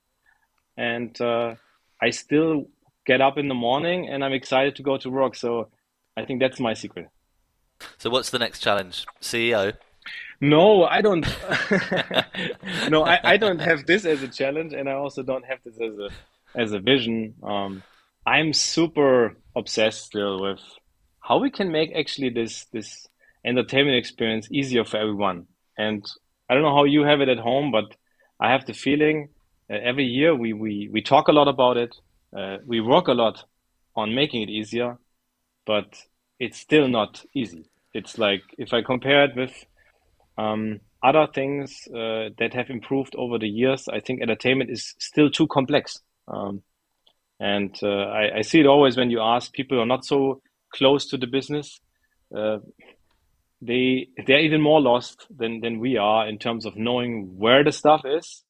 and 0.77 1.19
uh, 1.21 1.55
I 2.03 2.11
still 2.11 2.67
get 3.07 3.21
up 3.21 3.39
in 3.39 3.49
the 3.49 3.55
morning 3.55 4.09
and 4.09 4.25
I'm 4.25 4.33
excited 4.33 4.77
to 4.77 4.83
go 4.83 4.97
to 4.99 5.11
work. 5.11 5.35
So 5.35 5.69
I 6.17 6.25
think 6.25 6.41
that's 6.41 6.61
my 6.61 6.75
secret. 6.75 7.09
So 7.99 8.11
what's 8.11 8.31
the 8.31 8.39
next 8.39 8.61
challenge? 8.61 9.07
CEO? 9.21 9.75
No, 10.43 10.83
I 10.83 11.03
don't. 11.03 11.25
no, 12.91 13.05
I, 13.05 13.21
I 13.23 13.37
don't 13.37 13.61
have 13.61 13.87
this 13.87 14.05
as 14.05 14.25
a 14.25 14.29
challenge, 14.29 14.73
and 14.73 14.89
I 14.89 14.95
also 14.95 15.23
don't 15.23 15.45
have 15.45 15.61
this 15.65 15.81
as 15.81 15.97
a 15.97 16.09
as 16.61 16.73
a 16.73 16.81
vision. 16.81 17.35
Um, 17.45 17.85
I'm 18.27 18.53
super 18.53 19.37
obsessed 19.55 20.03
still 20.03 20.43
with 20.43 20.61
how 21.21 21.39
we 21.39 21.49
can 21.49 21.71
make 21.71 21.95
actually 21.95 22.31
this 22.31 22.65
this 22.73 23.07
entertainment 23.45 23.97
experience 23.97 24.49
easier 24.51 24.85
for 24.85 24.97
everyone. 24.97 25.47
And 25.79 26.05
I 26.51 26.55
don't 26.55 26.65
know 26.65 26.75
how 26.75 26.85
you 26.87 27.05
have 27.05 27.21
it 27.21 27.29
at 27.29 27.39
home, 27.39 27.71
but 27.71 27.95
I 28.41 28.51
have 28.51 28.67
the 28.67 28.75
feeling 28.75 29.29
that 29.69 29.85
every 29.85 30.07
year 30.07 30.35
we 30.35 30.53
we 30.53 30.89
we 30.93 31.03
talk 31.03 31.29
a 31.29 31.33
lot 31.33 31.47
about 31.47 31.77
it. 31.77 31.95
Uh, 32.37 32.57
we 32.67 32.81
work 32.81 33.07
a 33.07 33.15
lot 33.15 33.45
on 33.95 34.13
making 34.13 34.43
it 34.43 34.51
easier, 34.51 34.99
but 35.67 36.03
it's 36.41 36.59
still 36.59 36.89
not 36.89 37.25
easy. 37.33 37.71
It's 37.95 38.19
like 38.19 38.43
if 38.59 38.73
I 38.73 38.83
compare 38.83 39.23
it 39.23 39.37
with 39.37 39.55
um, 40.39 40.81
other 41.03 41.27
things 41.33 41.89
uh, 41.89 42.31
that 42.39 42.55
have 42.55 42.71
improved 42.71 43.15
over 43.17 43.39
the 43.39 43.49
years, 43.49 43.89
I 43.89 44.01
think 44.01 44.23
entertainment 44.23 44.71
is 44.71 44.95
still 44.99 45.31
too 45.31 45.47
complex. 45.47 46.01
Um, 46.29 46.63
and 47.41 47.77
uh, 47.83 47.89
I, 47.89 48.39
I, 48.39 48.41
see 48.43 48.61
it 48.61 48.67
always 48.67 48.97
when 48.97 49.11
you 49.11 49.21
ask 49.21 49.53
people 49.53 49.77
who 49.77 49.83
are 49.83 49.87
not 49.87 50.05
so 50.05 50.41
close 50.73 51.07
to 51.07 51.17
the 51.17 51.27
business. 51.27 51.81
Uh, 52.35 52.59
they 53.61 54.09
they're 54.27 54.41
even 54.41 54.61
more 54.61 54.81
lost 54.81 55.27
than 55.29 55.61
than 55.61 55.81
we 55.81 55.97
are 55.97 56.29
in 56.29 56.39
terms 56.39 56.67
of 56.67 56.77
knowing 56.77 57.37
where 57.37 57.65
the 57.65 57.73
stuff 57.73 58.03
is, 58.05 58.45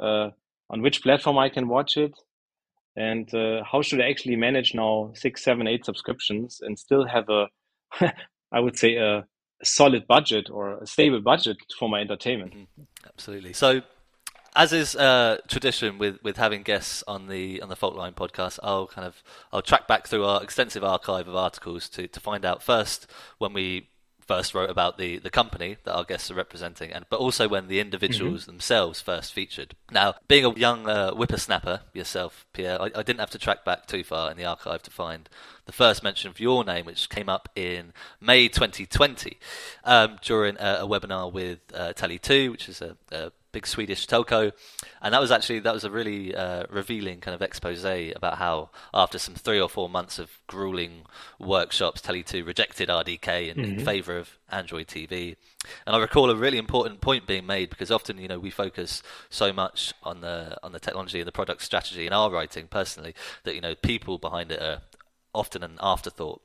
uh, 0.00 0.30
on 0.70 0.82
which 0.82 1.02
platform 1.02 1.38
I 1.38 1.50
can 1.50 1.68
watch 1.68 1.96
it, 1.98 2.12
and 2.96 3.32
uh, 3.34 3.62
how 3.70 3.82
should 3.82 4.00
I 4.00 4.08
actually 4.08 4.36
manage 4.36 4.74
now 4.74 5.12
six, 5.14 5.44
seven, 5.44 5.66
eight 5.66 5.84
subscriptions 5.84 6.60
and 6.62 6.78
still 6.78 7.06
have 7.06 7.28
a, 7.28 7.46
I 8.52 8.60
would 8.60 8.78
say 8.78 8.96
a, 8.96 9.26
solid 9.62 10.06
budget 10.06 10.48
or 10.50 10.78
a 10.78 10.86
stable 10.86 11.20
budget 11.20 11.56
for 11.78 11.88
my 11.88 12.00
entertainment. 12.00 12.52
Mm-hmm. 12.52 12.82
Absolutely. 13.06 13.52
So 13.52 13.82
as 14.56 14.72
is 14.72 14.96
uh, 14.96 15.38
tradition 15.48 15.98
with, 15.98 16.22
with 16.22 16.38
having 16.38 16.62
guests 16.62 17.04
on 17.06 17.28
the 17.28 17.60
on 17.60 17.68
the 17.68 17.76
Faultline 17.76 18.14
podcast, 18.14 18.58
I'll 18.62 18.86
kind 18.86 19.06
of 19.06 19.22
I'll 19.52 19.62
track 19.62 19.86
back 19.86 20.06
through 20.06 20.24
our 20.24 20.42
extensive 20.42 20.82
archive 20.82 21.28
of 21.28 21.36
articles 21.36 21.88
to, 21.90 22.08
to 22.08 22.20
find 22.20 22.44
out 22.44 22.62
first 22.62 23.06
when 23.38 23.52
we 23.52 23.88
first 24.26 24.54
wrote 24.54 24.70
about 24.70 24.98
the, 24.98 25.18
the 25.18 25.30
company 25.30 25.76
that 25.84 25.94
our 25.94 26.04
guests 26.04 26.30
are 26.30 26.34
representing, 26.34 26.90
and 26.90 27.06
but 27.08 27.20
also 27.20 27.48
when 27.48 27.68
the 27.68 27.80
individuals 27.80 28.42
mm-hmm. 28.42 28.52
themselves 28.52 29.00
first 29.00 29.32
featured. 29.32 29.74
Now, 29.90 30.14
being 30.28 30.44
a 30.44 30.52
young 30.54 30.88
uh, 30.88 31.12
whippersnapper 31.12 31.80
yourself, 31.92 32.46
Pierre, 32.52 32.80
I, 32.80 32.86
I, 32.86 33.02
didn't 33.02 33.20
have 33.20 33.30
to 33.30 33.38
track 33.38 33.64
back 33.64 33.86
too 33.86 34.02
far 34.02 34.30
in 34.30 34.36
the 34.36 34.44
archive 34.44 34.82
to 34.82 34.90
find 34.90 35.28
the 35.66 35.72
first 35.72 36.02
mention 36.02 36.30
of 36.30 36.40
your 36.40 36.64
name, 36.64 36.86
which 36.86 37.08
came 37.08 37.28
up 37.28 37.48
in 37.54 37.92
May 38.20 38.48
2020 38.48 39.38
um, 39.84 40.18
during 40.22 40.56
a, 40.56 40.80
a, 40.82 40.86
webinar 40.86 41.32
with 41.32 41.60
uh, 41.74 41.92
Tele2, 41.92 42.50
which 42.50 42.68
is 42.68 42.80
a, 42.82 42.96
a 43.10 43.32
big 43.56 43.66
Swedish 43.66 44.06
telco, 44.06 44.52
and 45.00 45.14
that 45.14 45.20
was 45.20 45.30
actually 45.30 45.60
that 45.60 45.72
was 45.72 45.82
a 45.82 45.90
really 45.90 46.34
uh, 46.34 46.64
revealing 46.68 47.20
kind 47.20 47.34
of 47.34 47.40
expose 47.40 47.86
about 47.86 48.36
how 48.36 48.68
after 48.92 49.18
some 49.18 49.34
three 49.34 49.58
or 49.58 49.66
four 49.66 49.88
months 49.88 50.18
of 50.18 50.30
grueling 50.46 51.04
workshops, 51.38 52.02
Tele2 52.02 52.46
rejected 52.46 52.90
RDK 52.90 53.48
in, 53.48 53.56
mm-hmm. 53.56 53.78
in 53.78 53.84
favour 53.84 54.18
of 54.18 54.36
Android 54.50 54.88
TV. 54.88 55.36
And 55.86 55.96
I 55.96 55.98
recall 55.98 56.28
a 56.30 56.36
really 56.36 56.58
important 56.58 57.00
point 57.00 57.26
being 57.26 57.46
made 57.46 57.70
because 57.70 57.90
often 57.90 58.18
you 58.18 58.28
know 58.28 58.38
we 58.38 58.50
focus 58.50 59.02
so 59.30 59.54
much 59.54 59.94
on 60.02 60.20
the 60.20 60.58
on 60.62 60.72
the 60.72 60.80
technology 60.80 61.20
and 61.20 61.26
the 61.26 61.32
product 61.32 61.62
strategy 61.62 62.06
in 62.06 62.12
our 62.12 62.30
writing 62.30 62.66
personally 62.68 63.14
that 63.44 63.54
you 63.54 63.62
know 63.62 63.74
people 63.74 64.18
behind 64.18 64.52
it 64.52 64.60
are 64.60 64.82
often 65.32 65.62
an 65.62 65.78
afterthought 65.80 66.42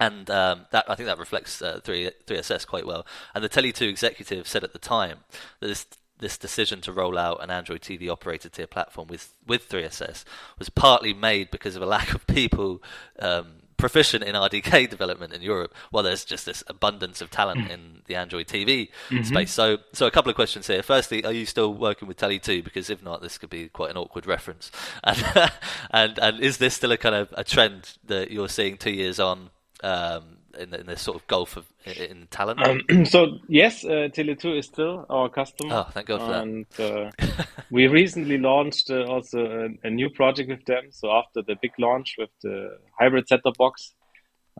and 0.00 0.28
um, 0.30 0.66
that 0.70 0.86
I 0.88 0.96
think 0.96 1.06
that 1.06 1.18
reflects 1.18 1.60
uh, 1.62 1.80
3, 1.84 2.10
3SS 2.26 2.66
quite 2.66 2.86
well. 2.86 3.06
And 3.34 3.44
the 3.44 3.48
Tele2 3.48 3.88
executive 3.88 4.48
said 4.48 4.64
at 4.64 4.72
the 4.72 4.78
time 4.78 5.18
that 5.60 5.68
this 5.68 5.86
this 6.22 6.38
decision 6.38 6.80
to 6.80 6.92
roll 6.92 7.18
out 7.18 7.42
an 7.42 7.50
Android 7.50 7.82
TV 7.82 8.10
operator 8.10 8.48
tier 8.48 8.66
platform 8.66 9.08
with 9.08 9.34
with 9.46 9.68
3SS 9.68 10.24
was 10.58 10.70
partly 10.70 11.12
made 11.12 11.50
because 11.50 11.76
of 11.76 11.82
a 11.82 11.86
lack 11.86 12.14
of 12.14 12.26
people 12.26 12.82
um, 13.18 13.56
proficient 13.82 14.22
in 14.22 14.36
RDK 14.36 14.88
development 14.96 15.32
in 15.32 15.42
Europe, 15.42 15.74
Well, 15.90 16.04
there's 16.04 16.24
just 16.24 16.46
this 16.46 16.62
abundance 16.68 17.20
of 17.20 17.32
talent 17.32 17.68
in 17.68 18.02
the 18.06 18.14
Android 18.14 18.46
TV 18.46 18.90
mm-hmm. 19.08 19.24
space. 19.24 19.50
So, 19.50 19.78
so 19.92 20.06
a 20.06 20.10
couple 20.12 20.30
of 20.30 20.36
questions 20.36 20.68
here. 20.68 20.84
Firstly, 20.84 21.24
are 21.24 21.32
you 21.32 21.46
still 21.46 21.74
working 21.74 22.06
with 22.06 22.16
Tele2? 22.16 22.62
Because 22.62 22.90
if 22.90 23.02
not, 23.02 23.22
this 23.22 23.38
could 23.38 23.50
be 23.50 23.68
quite 23.68 23.90
an 23.90 23.96
awkward 23.96 24.24
reference. 24.24 24.70
And 25.04 25.52
and 25.90 26.18
and 26.20 26.40
is 26.40 26.58
this 26.58 26.74
still 26.74 26.92
a 26.92 26.96
kind 26.96 27.14
of 27.16 27.34
a 27.36 27.42
trend 27.42 27.98
that 28.04 28.30
you're 28.30 28.48
seeing 28.48 28.76
two 28.76 28.92
years 28.92 29.18
on? 29.18 29.50
Um, 29.82 30.38
in, 30.58 30.74
in 30.74 30.86
this 30.86 31.02
sort 31.02 31.16
of 31.16 31.26
gulf 31.26 31.56
of 31.56 31.66
in 31.84 32.26
talent? 32.30 32.60
Um, 32.66 33.04
so 33.04 33.38
yes, 33.48 33.84
uh, 33.84 34.08
Tele2 34.12 34.58
is 34.58 34.66
still 34.66 35.06
our 35.08 35.28
customer. 35.28 35.74
Oh, 35.74 35.90
thank 35.92 36.06
God 36.06 36.20
for 36.20 36.32
and, 36.32 36.66
that. 36.76 37.12
Uh, 37.38 37.44
we 37.70 37.86
recently 37.86 38.38
launched 38.38 38.90
uh, 38.90 39.04
also 39.04 39.38
a, 39.40 39.86
a, 39.86 39.90
new 39.90 40.10
project 40.10 40.48
with 40.48 40.64
them. 40.66 40.84
So 40.90 41.10
after 41.10 41.42
the 41.42 41.56
big 41.60 41.72
launch 41.78 42.16
with 42.18 42.30
the 42.42 42.78
hybrid 42.98 43.28
set-top 43.28 43.56
box, 43.56 43.94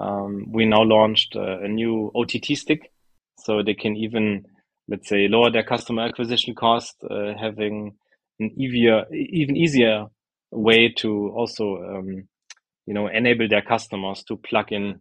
um, 0.00 0.46
we 0.50 0.64
now 0.66 0.82
launched 0.82 1.36
uh, 1.36 1.60
a 1.60 1.68
new 1.68 2.10
OTT 2.14 2.56
stick, 2.56 2.90
so 3.38 3.62
they 3.62 3.74
can 3.74 3.96
even 3.96 4.44
let's 4.88 5.08
say 5.08 5.28
lower 5.28 5.50
their 5.50 5.62
customer 5.62 6.02
acquisition 6.02 6.54
cost, 6.54 6.96
uh, 7.08 7.32
having 7.38 7.96
an 8.40 8.50
easier, 8.58 9.04
even 9.12 9.56
easier 9.56 10.06
way 10.50 10.92
to 10.98 11.32
also 11.34 11.76
um, 11.82 12.28
you 12.86 12.94
know 12.94 13.06
enable 13.06 13.48
their 13.48 13.62
customers 13.62 14.22
to 14.24 14.36
plug 14.36 14.72
in 14.72 15.00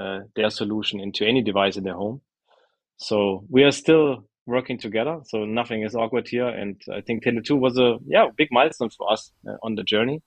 uh, 0.00 0.20
their 0.36 0.50
solution 0.50 1.00
into 1.00 1.26
any 1.26 1.42
device 1.42 1.76
in 1.76 1.84
their 1.84 1.94
home. 1.94 2.20
So 2.98 3.44
we 3.48 3.64
are 3.64 3.70
still 3.70 4.24
working 4.46 4.78
together. 4.78 5.20
So 5.24 5.44
nothing 5.44 5.82
is 5.82 5.94
awkward 5.94 6.26
here. 6.26 6.48
And 6.48 6.80
I 6.92 7.00
think 7.00 7.22
Tele2 7.22 7.58
was 7.58 7.78
a 7.78 7.98
yeah 8.06 8.28
big 8.36 8.48
milestone 8.50 8.90
for 8.90 9.12
us 9.12 9.30
uh, 9.46 9.56
on 9.62 9.74
the 9.74 9.84
journey. 9.84 10.22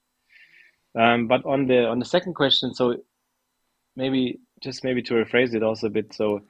Um, 0.97 1.27
but 1.27 1.45
on 1.45 1.67
the 1.67 1.85
on 1.87 1.99
the 1.99 2.05
second 2.05 2.33
question, 2.35 2.73
so 2.73 2.97
maybe 3.95 4.39
just 4.61 4.83
maybe 4.83 5.01
to 5.03 5.13
rephrase 5.13 5.53
it 5.53 5.63
also 5.63 5.87
a 5.87 5.89
bit. 5.89 6.13
So 6.13 6.41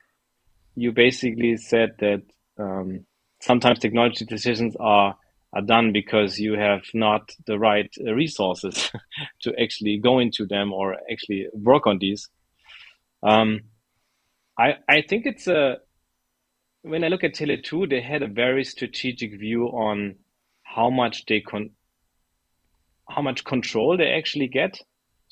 you 0.75 0.91
basically 0.91 1.57
said 1.57 1.95
that 1.99 2.23
um, 2.57 3.05
sometimes 3.41 3.79
technology 3.79 4.25
decisions 4.25 4.75
are 4.79 5.15
are 5.53 5.61
done 5.61 5.91
because 5.91 6.39
you 6.39 6.53
have 6.53 6.81
not 6.93 7.29
the 7.45 7.59
right 7.59 7.91
resources 8.05 8.91
to 9.41 9.53
actually 9.61 9.97
go 9.97 10.19
into 10.19 10.45
them 10.45 10.71
or 10.71 10.97
actually 11.11 11.47
work 11.53 11.87
on 11.87 11.97
these. 11.99 12.29
Um, 13.23 13.61
I 14.57 14.75
I 14.87 15.01
think 15.07 15.25
it's 15.25 15.47
a 15.47 15.77
when 16.83 17.03
I 17.03 17.09
look 17.09 17.23
at 17.23 17.35
Tele2, 17.35 17.89
they 17.89 18.01
had 18.01 18.23
a 18.23 18.27
very 18.27 18.63
strategic 18.63 19.39
view 19.39 19.65
on 19.67 20.15
how 20.63 20.89
much 20.89 21.25
they 21.25 21.41
con 21.41 21.71
how 23.09 23.21
much 23.21 23.43
control 23.43 23.97
they 23.97 24.11
actually 24.13 24.47
get 24.47 24.79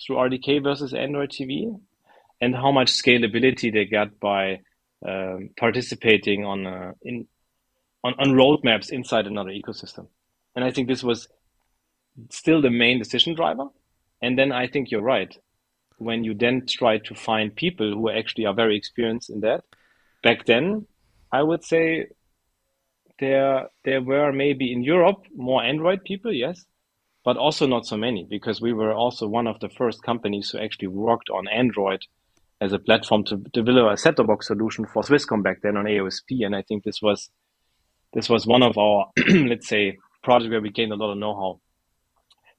through 0.06 0.18
RDK 0.18 0.62
versus 0.64 0.94
Android 0.94 1.30
TV, 1.30 1.80
and 2.42 2.56
how 2.56 2.72
much 2.72 2.92
scalability 2.92 3.72
they 3.74 3.86
get 3.86 4.20
by 4.20 4.60
um, 5.08 5.50
participating 5.58 6.46
on 6.46 6.68
uh, 6.68 6.92
in 7.02 7.28
on, 8.04 8.14
on 8.20 8.30
roadmaps 8.30 8.92
inside 8.92 9.28
another 9.28 9.52
ecosystem. 9.52 10.08
And 10.56 10.64
I 10.64 10.72
think 10.72 10.88
this 10.88 11.04
was 11.04 11.28
still 12.30 12.62
the 12.62 12.70
main 12.70 13.00
decision 13.00 13.36
driver. 13.36 13.68
And 14.22 14.38
then 14.38 14.52
I 14.52 14.68
think 14.68 14.92
you're 14.92 15.02
right 15.02 15.36
when 16.00 16.24
you 16.24 16.34
then 16.34 16.66
try 16.68 16.98
to 16.98 17.14
find 17.14 17.56
people 17.56 17.94
who 17.94 18.10
actually 18.10 18.46
are 18.46 18.54
very 18.54 18.76
experienced 18.76 19.30
in 19.30 19.42
that, 19.42 19.64
back 20.24 20.46
then, 20.46 20.88
I 21.32 21.44
would 21.44 21.64
say 21.64 22.08
there 23.20 23.70
there 23.84 24.02
were 24.02 24.32
maybe 24.32 24.72
in 24.72 24.84
Europe 24.84 25.26
more 25.36 25.64
Android 25.64 26.04
people, 26.04 26.34
yes, 26.34 26.66
but 27.24 27.38
also 27.38 27.68
not 27.68 27.86
so 27.86 27.98
many 27.98 28.26
because 28.30 28.62
we 28.62 28.74
were 28.74 28.94
also 28.94 29.28
one 29.28 29.48
of 29.48 29.60
the 29.60 29.70
first 29.70 30.02
companies 30.04 30.50
who 30.50 30.60
actually 30.60 30.88
worked 30.88 31.30
on 31.30 31.48
Android 31.48 32.02
as 32.62 32.74
a 32.74 32.80
platform 32.80 33.24
to 33.26 33.38
develop 33.54 33.94
a 33.94 33.98
set-top 33.98 34.28
box 34.28 34.48
solution 34.48 34.86
for 34.86 35.04
Swisscom 35.04 35.44
back 35.44 35.62
then 35.62 35.78
on 35.78 35.86
AOSP, 35.86 36.46
and 36.46 36.56
I 36.56 36.62
think 36.62 36.84
this 36.84 37.02
was 37.02 37.30
this 38.14 38.30
was 38.30 38.48
one 38.48 38.64
of 38.64 38.78
our 38.78 39.12
let's 39.30 39.68
say 39.68 39.98
projects 40.24 40.50
where 40.50 40.62
we 40.62 40.72
gained 40.72 40.92
a 40.92 40.96
lot 40.96 41.12
of 41.12 41.18
know-how. 41.18 41.60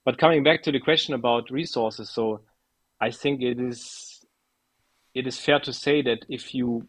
But 0.05 0.19
coming 0.19 0.43
back 0.43 0.63
to 0.63 0.73
the 0.73 0.81
question 0.81 1.15
about 1.15 1.51
resources, 1.51 2.11
so 2.11 2.43
I 3.01 3.11
think 3.11 3.41
it 3.43 3.59
is 3.59 4.25
it 5.15 5.27
is 5.27 5.39
fair 5.39 5.59
to 5.61 5.73
say 5.73 6.03
that 6.03 6.25
if 6.29 6.55
you 6.55 6.87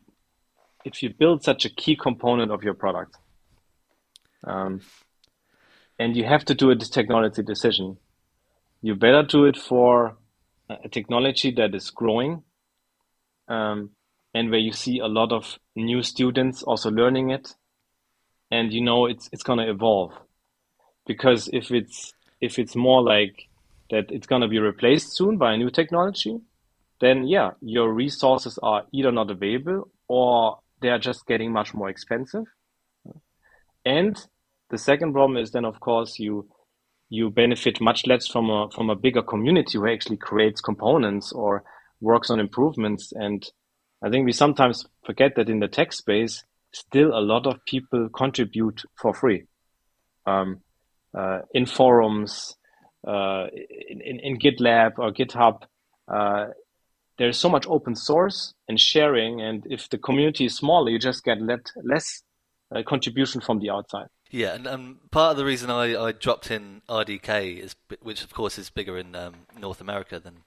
if 0.84 1.02
you 1.02 1.14
build 1.14 1.44
such 1.44 1.66
a 1.66 1.70
key 1.70 1.96
component 1.96 2.52
of 2.52 2.64
your 2.64 2.74
product, 2.74 3.16
um, 4.46 4.82
and 6.00 6.16
you 6.18 6.24
have 6.26 6.44
to 6.46 6.56
do 6.56 6.72
a 6.72 6.76
technology 6.76 7.44
decision, 7.44 7.98
you 8.82 8.96
better 8.96 9.24
do 9.24 9.46
it 9.46 9.58
for 9.58 10.18
a 10.70 10.90
technology 10.90 11.52
that 11.52 11.76
is 11.76 11.92
growing, 11.92 12.44
um, 13.48 13.92
and 14.34 14.50
where 14.50 14.60
you 14.60 14.72
see 14.72 15.00
a 15.00 15.08
lot 15.08 15.32
of 15.32 15.60
new 15.76 16.02
students 16.02 16.64
also 16.64 16.90
learning 16.90 17.30
it, 17.30 17.56
and 18.50 18.74
you 18.74 18.82
know 18.82 19.06
it's 19.06 19.30
it's 19.32 19.44
going 19.44 19.60
to 19.60 19.70
evolve, 19.70 20.14
because 21.06 21.50
if 21.54 21.72
it's 21.72 22.14
if 22.42 22.58
it's 22.58 22.76
more 22.76 23.04
like 23.04 23.48
that 23.92 24.06
it's 24.10 24.28
going 24.28 24.42
to 24.42 24.48
be 24.48 24.60
replaced 24.60 25.16
soon 25.16 25.38
by 25.38 25.54
a 25.54 25.58
new 25.58 25.70
technology, 25.70 26.40
then 27.00 27.28
yeah, 27.28 27.52
your 27.62 27.94
resources 27.94 28.58
are 28.64 28.86
either 28.92 29.12
not 29.12 29.30
available 29.30 29.90
or 30.08 30.60
they 30.82 30.90
are 30.90 31.00
just 31.00 31.28
getting 31.28 31.52
much 31.52 31.74
more 31.74 31.90
expensive. 31.90 32.46
And 33.86 34.18
the 34.70 34.78
second 34.78 35.14
problem 35.14 35.38
is 35.38 35.52
then, 35.52 35.66
of 35.66 35.80
course, 35.80 36.20
you 36.20 36.50
you 37.10 37.30
benefit 37.30 37.82
much 37.82 38.08
less 38.08 38.26
from 38.26 38.50
a 38.50 38.70
from 38.74 38.90
a 38.90 38.96
bigger 38.96 39.22
community 39.22 39.78
who 39.78 39.88
actually 39.88 40.18
creates 40.18 40.62
components 40.62 41.32
or 41.34 41.64
works 42.00 42.30
on 42.30 42.40
improvements. 42.40 43.12
And 43.14 43.46
I 44.04 44.10
think 44.10 44.26
we 44.26 44.32
sometimes 44.32 44.86
forget 45.06 45.36
that 45.36 45.50
in 45.50 45.60
the 45.60 45.68
tech 45.68 45.94
space, 45.94 46.44
still 46.72 47.10
a 47.14 47.20
lot 47.20 47.46
of 47.48 47.66
people 47.66 48.10
contribute 48.10 48.84
for 48.96 49.14
free 49.14 49.44
um, 50.26 50.62
uh, 51.18 51.40
in 51.54 51.66
forums, 51.66 52.56
uh, 53.08 53.48
in, 53.90 54.02
in, 54.02 54.20
in, 54.20 54.40
GitLab 54.40 55.00
or 55.00 55.12
GitHub, 55.12 55.64
uh, 56.08 56.48
there's 57.18 57.38
so 57.38 57.50
much 57.50 57.66
open 57.68 57.96
source 57.96 58.54
and 58.68 58.80
sharing. 58.80 59.42
And 59.42 59.66
if 59.70 59.90
the 59.90 59.98
community 59.98 60.46
is 60.46 60.56
smaller, 60.56 60.90
you 60.90 61.00
just 61.00 61.24
get 61.24 61.42
let, 61.42 61.72
less 61.84 62.24
uh, 62.76 62.84
contribution 62.84 63.42
from 63.42 63.60
the 63.60 63.70
outside. 63.70 64.08
Yeah, 64.30 64.54
and, 64.54 64.66
and 64.66 65.12
part 65.12 65.32
of 65.32 65.38
the 65.38 65.46
reason 65.46 65.70
I, 65.70 66.02
I 66.02 66.12
dropped 66.14 66.52
in 66.52 66.82
RDK 66.88 67.60
is, 67.60 67.76
which 68.02 68.24
of 68.24 68.34
course 68.34 68.58
is 68.58 68.70
bigger 68.70 68.98
in 68.98 69.14
um, 69.14 69.34
North 69.60 69.82
America 69.82 70.20
than 70.20 70.38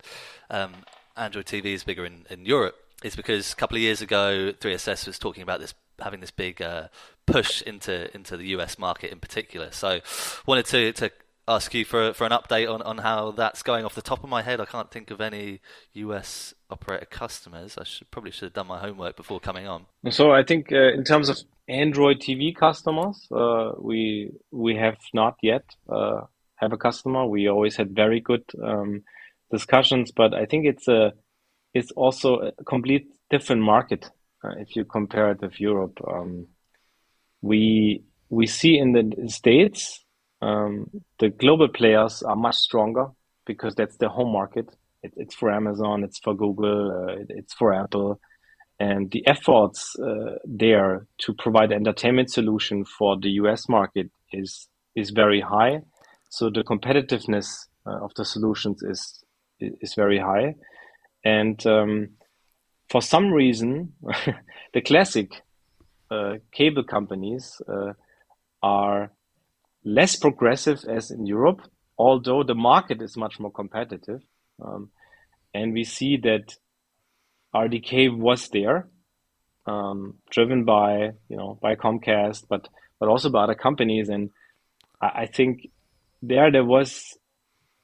um, 0.48 0.72
Android 1.16 1.44
TV 1.44 1.66
is 1.66 1.84
bigger 1.84 2.06
in, 2.06 2.24
in 2.30 2.46
Europe, 2.46 2.76
is 3.02 3.14
because 3.14 3.52
a 3.52 3.56
couple 3.56 3.76
of 3.76 3.82
years 3.82 4.00
ago 4.00 4.52
3SS 4.58 5.06
was 5.06 5.18
talking 5.18 5.42
about 5.42 5.60
this 5.60 5.74
having 6.00 6.20
this 6.20 6.30
big 6.30 6.60
uh, 6.60 6.88
push 7.26 7.62
into 7.62 8.12
into 8.14 8.36
the 8.36 8.48
US 8.48 8.78
market 8.78 9.12
in 9.12 9.20
particular. 9.20 9.70
So 9.70 10.00
wanted 10.46 10.66
to 10.66 10.92
to 10.94 11.10
ask 11.46 11.74
you 11.74 11.84
for 11.84 12.12
for 12.14 12.24
an 12.24 12.32
update 12.32 12.72
on, 12.72 12.82
on 12.82 12.98
how 12.98 13.30
that's 13.32 13.62
going. 13.62 13.84
Off 13.84 13.94
the 13.94 14.02
top 14.02 14.24
of 14.24 14.30
my 14.30 14.42
head, 14.42 14.60
I 14.60 14.64
can't 14.64 14.90
think 14.90 15.10
of 15.10 15.20
any 15.20 15.60
US 15.94 16.54
operator 16.70 17.06
customers. 17.06 17.76
I 17.78 17.84
should 17.84 18.10
probably 18.10 18.30
should 18.30 18.46
have 18.46 18.52
done 18.54 18.66
my 18.66 18.78
homework 18.78 19.16
before 19.16 19.40
coming 19.40 19.66
on. 19.66 19.86
So 20.10 20.32
I 20.32 20.42
think 20.42 20.72
uh, 20.72 20.92
in 20.92 21.04
terms 21.04 21.28
of 21.28 21.38
Android 21.68 22.20
TV 22.20 22.54
customers, 22.54 23.26
uh, 23.30 23.72
we 23.78 24.32
we 24.50 24.76
have 24.76 24.98
not 25.12 25.36
yet 25.42 25.64
uh, 25.88 26.22
have 26.56 26.72
a 26.72 26.78
customer. 26.78 27.26
We 27.26 27.48
always 27.48 27.76
had 27.76 27.94
very 27.94 28.20
good 28.20 28.44
um, 28.62 29.02
discussions, 29.50 30.12
but 30.12 30.34
I 30.34 30.46
think 30.46 30.66
it's 30.66 30.88
a 30.88 31.12
it's 31.72 31.90
also 31.92 32.52
a 32.58 32.64
complete 32.64 33.08
different 33.30 33.62
market 33.62 34.10
uh, 34.44 34.54
if 34.58 34.76
you 34.76 34.84
compare 34.84 35.32
it 35.32 35.40
with 35.40 35.60
Europe. 35.60 35.98
Um, 36.06 36.46
we 37.42 38.04
we 38.30 38.46
see 38.46 38.78
in 38.78 38.92
the 38.92 39.28
states 39.28 40.03
um, 40.44 40.90
the 41.20 41.30
global 41.30 41.68
players 41.68 42.22
are 42.22 42.36
much 42.36 42.56
stronger 42.56 43.06
because 43.46 43.74
that's 43.74 43.96
their 43.96 44.10
home 44.10 44.32
market. 44.32 44.68
It, 45.02 45.12
it's 45.16 45.34
for 45.34 45.50
Amazon, 45.50 46.04
it's 46.04 46.18
for 46.18 46.34
Google, 46.34 46.90
uh, 46.90 47.20
it, 47.20 47.26
it's 47.30 47.54
for 47.54 47.72
Apple, 47.72 48.20
and 48.78 49.10
the 49.10 49.26
efforts 49.26 49.96
uh, 49.98 50.36
there 50.44 51.06
to 51.22 51.32
provide 51.34 51.72
entertainment 51.72 52.30
solution 52.30 52.84
for 52.84 53.16
the 53.18 53.30
US 53.42 53.68
market 53.68 54.10
is 54.32 54.68
is 54.94 55.10
very 55.10 55.40
high. 55.40 55.80
So 56.28 56.50
the 56.50 56.62
competitiveness 56.62 57.48
uh, 57.86 58.04
of 58.04 58.12
the 58.16 58.24
solutions 58.24 58.82
is 58.82 59.24
is 59.60 59.94
very 59.94 60.18
high, 60.18 60.56
and 61.24 61.64
um, 61.66 62.08
for 62.90 63.00
some 63.00 63.32
reason, 63.32 63.94
the 64.74 64.82
classic 64.82 65.30
uh, 66.10 66.34
cable 66.52 66.84
companies 66.84 67.62
uh, 67.66 67.92
are 68.62 69.10
less 69.84 70.16
progressive 70.16 70.84
as 70.88 71.10
in 71.10 71.26
Europe, 71.26 71.60
although 71.98 72.42
the 72.42 72.54
market 72.54 73.02
is 73.02 73.16
much 73.16 73.38
more 73.38 73.52
competitive. 73.52 74.22
Um, 74.62 74.90
and 75.52 75.72
we 75.72 75.84
see 75.84 76.16
that 76.18 76.54
RDK 77.54 78.16
was 78.16 78.48
there, 78.48 78.88
um, 79.66 80.14
driven 80.30 80.64
by 80.64 81.12
you 81.28 81.36
know 81.36 81.58
by 81.62 81.76
Comcast, 81.76 82.46
but 82.48 82.68
but 82.98 83.08
also 83.08 83.30
by 83.30 83.44
other 83.44 83.54
companies. 83.54 84.08
And 84.08 84.30
I, 85.00 85.22
I 85.22 85.26
think 85.26 85.68
there 86.22 86.50
there 86.50 86.64
was 86.64 87.16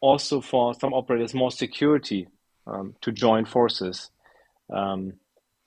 also 0.01 0.41
for 0.41 0.75
some 0.75 0.95
operators 0.95 1.35
more 1.35 1.51
security 1.51 2.27
um, 2.67 2.95
to 3.03 3.13
join 3.13 3.45
forces 3.45 4.11
um, 4.73 5.15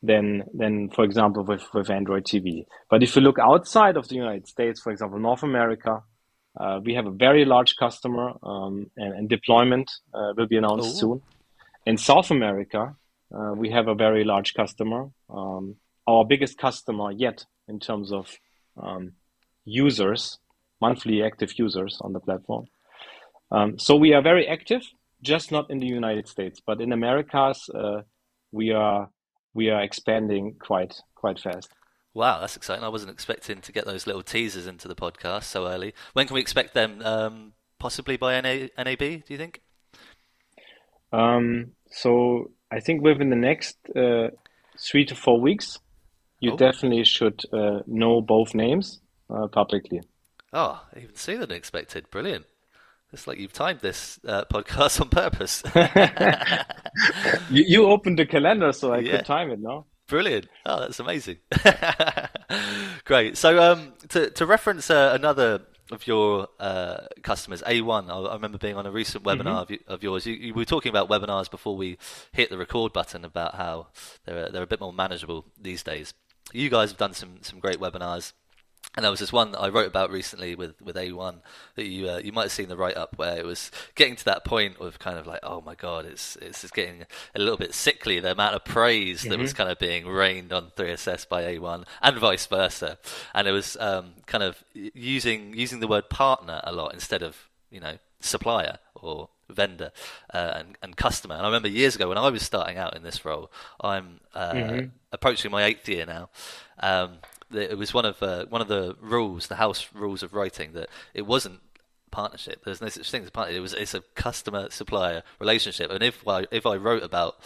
than 0.01 0.43
than 0.53 0.89
for 0.89 1.05
example 1.05 1.43
with 1.43 1.63
with 1.73 1.89
Android 1.89 2.25
TV. 2.25 2.65
But 2.89 3.03
if 3.03 3.15
you 3.15 3.21
look 3.21 3.39
outside 3.39 3.95
of 3.95 4.07
the 4.09 4.15
United 4.15 4.47
States, 4.47 4.81
for 4.81 4.91
example, 4.91 5.19
North 5.19 5.43
America, 5.43 6.03
uh, 6.59 6.79
we 6.83 6.93
have 6.93 7.07
a 7.07 7.11
very 7.11 7.45
large 7.45 7.75
customer, 7.75 8.33
um, 8.43 8.89
and, 8.97 9.13
and, 9.13 9.29
deployment 9.29 9.89
uh, 10.13 10.33
will 10.37 10.47
be 10.47 10.57
announced 10.57 10.95
Ooh. 10.97 10.99
soon. 10.99 11.21
In 11.85 11.97
South 11.97 12.29
America, 12.29 12.95
uh, 13.33 13.53
we 13.55 13.71
have 13.71 13.87
a 13.87 13.95
very 13.95 14.23
large 14.23 14.53
customer, 14.53 15.09
um, 15.29 15.75
our 16.07 16.23
biggest 16.23 16.57
customer 16.57 17.11
yet 17.11 17.45
in 17.67 17.79
terms 17.79 18.11
of 18.11 18.37
um, 18.77 19.13
users, 19.65 20.37
monthly 20.79 21.23
active 21.23 21.57
users 21.57 21.97
on 22.01 22.13
the 22.13 22.19
platform. 22.19 22.65
Um, 23.51 23.79
so 23.79 23.95
we 23.95 24.13
are 24.13 24.21
very 24.21 24.47
active, 24.47 24.83
just 25.21 25.51
not 25.51 25.71
in 25.71 25.79
the 25.79 25.87
United 25.87 26.27
States, 26.27 26.61
but 26.65 26.81
in 26.81 26.91
Americas, 26.91 27.69
uh, 27.73 28.01
we 28.51 28.71
are 28.71 29.09
we 29.55 29.69
are 29.69 29.81
expanding 29.81 30.55
quite 30.59 30.95
quite 31.15 31.39
fast. 31.39 31.69
Wow, 32.13 32.39
that's 32.39 32.55
exciting! 32.55 32.83
I 32.83 32.89
wasn't 32.89 33.11
expecting 33.11 33.61
to 33.61 33.71
get 33.71 33.85
those 33.85 34.05
little 34.05 34.21
teasers 34.21 34.67
into 34.67 34.87
the 34.87 34.95
podcast 34.95 35.43
so 35.43 35.67
early. 35.67 35.93
When 36.13 36.27
can 36.27 36.35
we 36.35 36.41
expect 36.41 36.73
them? 36.73 37.01
Um, 37.03 37.53
possibly 37.79 38.17
by 38.17 38.39
NA, 38.39 38.67
NAB? 38.77 38.99
Do 38.99 39.23
you 39.29 39.37
think? 39.37 39.61
Um, 41.11 41.71
so 41.89 42.51
I 42.71 42.79
think 42.79 43.01
within 43.01 43.29
the 43.29 43.35
next 43.35 43.77
uh, 43.95 44.29
three 44.79 45.05
to 45.05 45.15
four 45.15 45.39
weeks, 45.39 45.79
you 46.39 46.53
oh. 46.53 46.57
definitely 46.57 47.03
should 47.03 47.41
uh, 47.51 47.79
know 47.87 48.21
both 48.21 48.53
names 48.53 49.01
uh, 49.29 49.47
publicly. 49.47 50.01
Oh, 50.51 50.81
even 50.95 51.15
sooner 51.15 51.45
than 51.45 51.57
expected. 51.57 52.09
Brilliant. 52.11 52.45
It's 53.11 53.27
like 53.27 53.37
you've 53.37 53.53
timed 53.53 53.79
this 53.79 54.19
uh, 54.27 54.45
podcast 54.45 54.99
on 55.01 55.09
purpose. 55.09 55.63
you, 57.51 57.63
you, 57.67 57.85
opened 57.85 58.17
the 58.17 58.25
calendar 58.25 58.71
so 58.71 58.91
I 58.91 58.99
yeah. 58.99 59.17
could 59.17 59.25
time 59.25 59.51
it, 59.51 59.59
no? 59.59 59.85
Brilliant. 60.13 60.47
Oh, 60.67 60.79
that's 60.79 60.99
amazing. 60.99 61.37
Great. 63.05 63.35
So, 63.35 63.59
um, 63.59 63.93
to, 64.09 64.29
to 64.29 64.45
reference 64.45 64.91
uh, 64.91 65.11
another 65.15 65.61
of 65.89 66.05
your 66.05 66.49
uh, 66.59 67.07
customers, 67.23 67.63
A1, 67.63 68.11
I, 68.11 68.29
I, 68.29 68.35
remember 68.35 68.59
being 68.59 68.75
on 68.75 68.85
a 68.85 68.91
recent 68.91 69.23
webinar 69.23 69.65
mm-hmm. 69.65 69.73
of, 69.73 69.95
of, 69.95 70.03
yours. 70.03 70.27
You, 70.27 70.35
you, 70.35 70.53
were 70.53 70.65
talking 70.65 70.91
about 70.91 71.09
webinars 71.09 71.49
before 71.49 71.75
we 71.75 71.97
hit 72.31 72.51
the 72.51 72.59
record 72.59 72.93
button 72.93 73.25
about 73.25 73.55
how 73.55 73.87
they're, 74.25 74.51
they're 74.51 74.61
a 74.61 74.67
bit 74.67 74.81
more 74.81 74.93
manageable 74.93 75.45
these 75.59 75.81
days. 75.81 76.13
You 76.51 76.69
guys 76.69 76.91
have 76.91 76.99
done 76.99 77.15
some, 77.15 77.37
some 77.41 77.57
great 77.57 77.79
webinars 77.79 78.33
and 78.95 79.03
there 79.03 79.11
was 79.11 79.19
this 79.19 79.33
one 79.33 79.51
that 79.51 79.59
I 79.59 79.69
wrote 79.69 79.87
about 79.87 80.11
recently 80.11 80.55
with, 80.55 80.79
with 80.81 80.95
A1 80.95 81.37
that 81.75 81.85
you 81.85 82.09
uh, 82.09 82.17
you 82.17 82.31
might 82.31 82.43
have 82.43 82.51
seen 82.51 82.69
the 82.69 82.77
write 82.77 82.97
up 82.97 83.17
where 83.17 83.37
it 83.37 83.45
was 83.45 83.71
getting 83.95 84.15
to 84.17 84.25
that 84.25 84.45
point 84.45 84.79
of 84.79 84.99
kind 84.99 85.17
of 85.17 85.25
like 85.25 85.39
oh 85.43 85.61
my 85.61 85.75
god 85.75 86.05
it's 86.05 86.35
it's 86.37 86.69
getting 86.71 87.05
a 87.35 87.39
little 87.39 87.57
bit 87.57 87.73
sickly 87.73 88.19
the 88.19 88.31
amount 88.31 88.55
of 88.55 88.63
praise 88.63 89.21
mm-hmm. 89.21 89.29
that 89.29 89.39
was 89.39 89.51
mm-hmm. 89.51 89.57
kind 89.57 89.71
of 89.71 89.79
being 89.79 90.05
rained 90.05 90.53
on 90.53 90.71
3SS 90.77 91.27
by 91.27 91.43
A1 91.43 91.85
and 92.01 92.17
vice 92.17 92.45
versa 92.45 92.97
and 93.33 93.47
it 93.47 93.51
was 93.51 93.77
um, 93.79 94.13
kind 94.25 94.43
of 94.43 94.63
using 94.73 95.53
using 95.53 95.79
the 95.79 95.87
word 95.87 96.09
partner 96.09 96.61
a 96.63 96.71
lot 96.71 96.93
instead 96.93 97.23
of 97.23 97.49
you 97.71 97.79
know 97.79 97.97
supplier 98.19 98.77
or 98.95 99.29
vendor 99.49 99.91
uh, 100.33 100.53
and, 100.55 100.77
and 100.81 100.97
customer. 100.97 101.35
And 101.35 101.43
I 101.43 101.47
remember 101.47 101.67
years 101.67 101.95
ago 101.95 102.09
when 102.09 102.17
I 102.17 102.29
was 102.29 102.41
starting 102.41 102.77
out 102.77 102.95
in 102.95 103.03
this 103.03 103.25
role, 103.25 103.51
I'm 103.81 104.19
uh, 104.33 104.51
mm-hmm. 104.51 104.87
approaching 105.11 105.51
my 105.51 105.63
eighth 105.63 105.87
year 105.87 106.05
now. 106.05 106.29
Um, 106.79 107.17
it 107.55 107.77
was 107.77 107.93
one 107.93 108.05
of 108.05 108.21
uh, 108.21 108.45
one 108.45 108.61
of 108.61 108.67
the 108.67 108.95
rules, 109.01 109.47
the 109.47 109.55
house 109.55 109.87
rules 109.93 110.23
of 110.23 110.33
writing, 110.33 110.73
that 110.73 110.89
it 111.13 111.25
wasn't 111.25 111.59
partnership. 112.11 112.63
There's 112.63 112.79
no 112.79 112.89
such 112.89 113.09
thing 113.09 113.23
as 113.23 113.27
a 113.27 113.31
partnership. 113.31 113.57
It 113.57 113.61
was 113.61 113.73
it's 113.73 113.93
a 113.93 114.01
customer 114.15 114.69
supplier 114.69 115.23
relationship. 115.39 115.91
And 115.91 116.03
if 116.03 116.25
I 116.27 116.45
if 116.51 116.65
I 116.65 116.75
wrote 116.75 117.03
about 117.03 117.37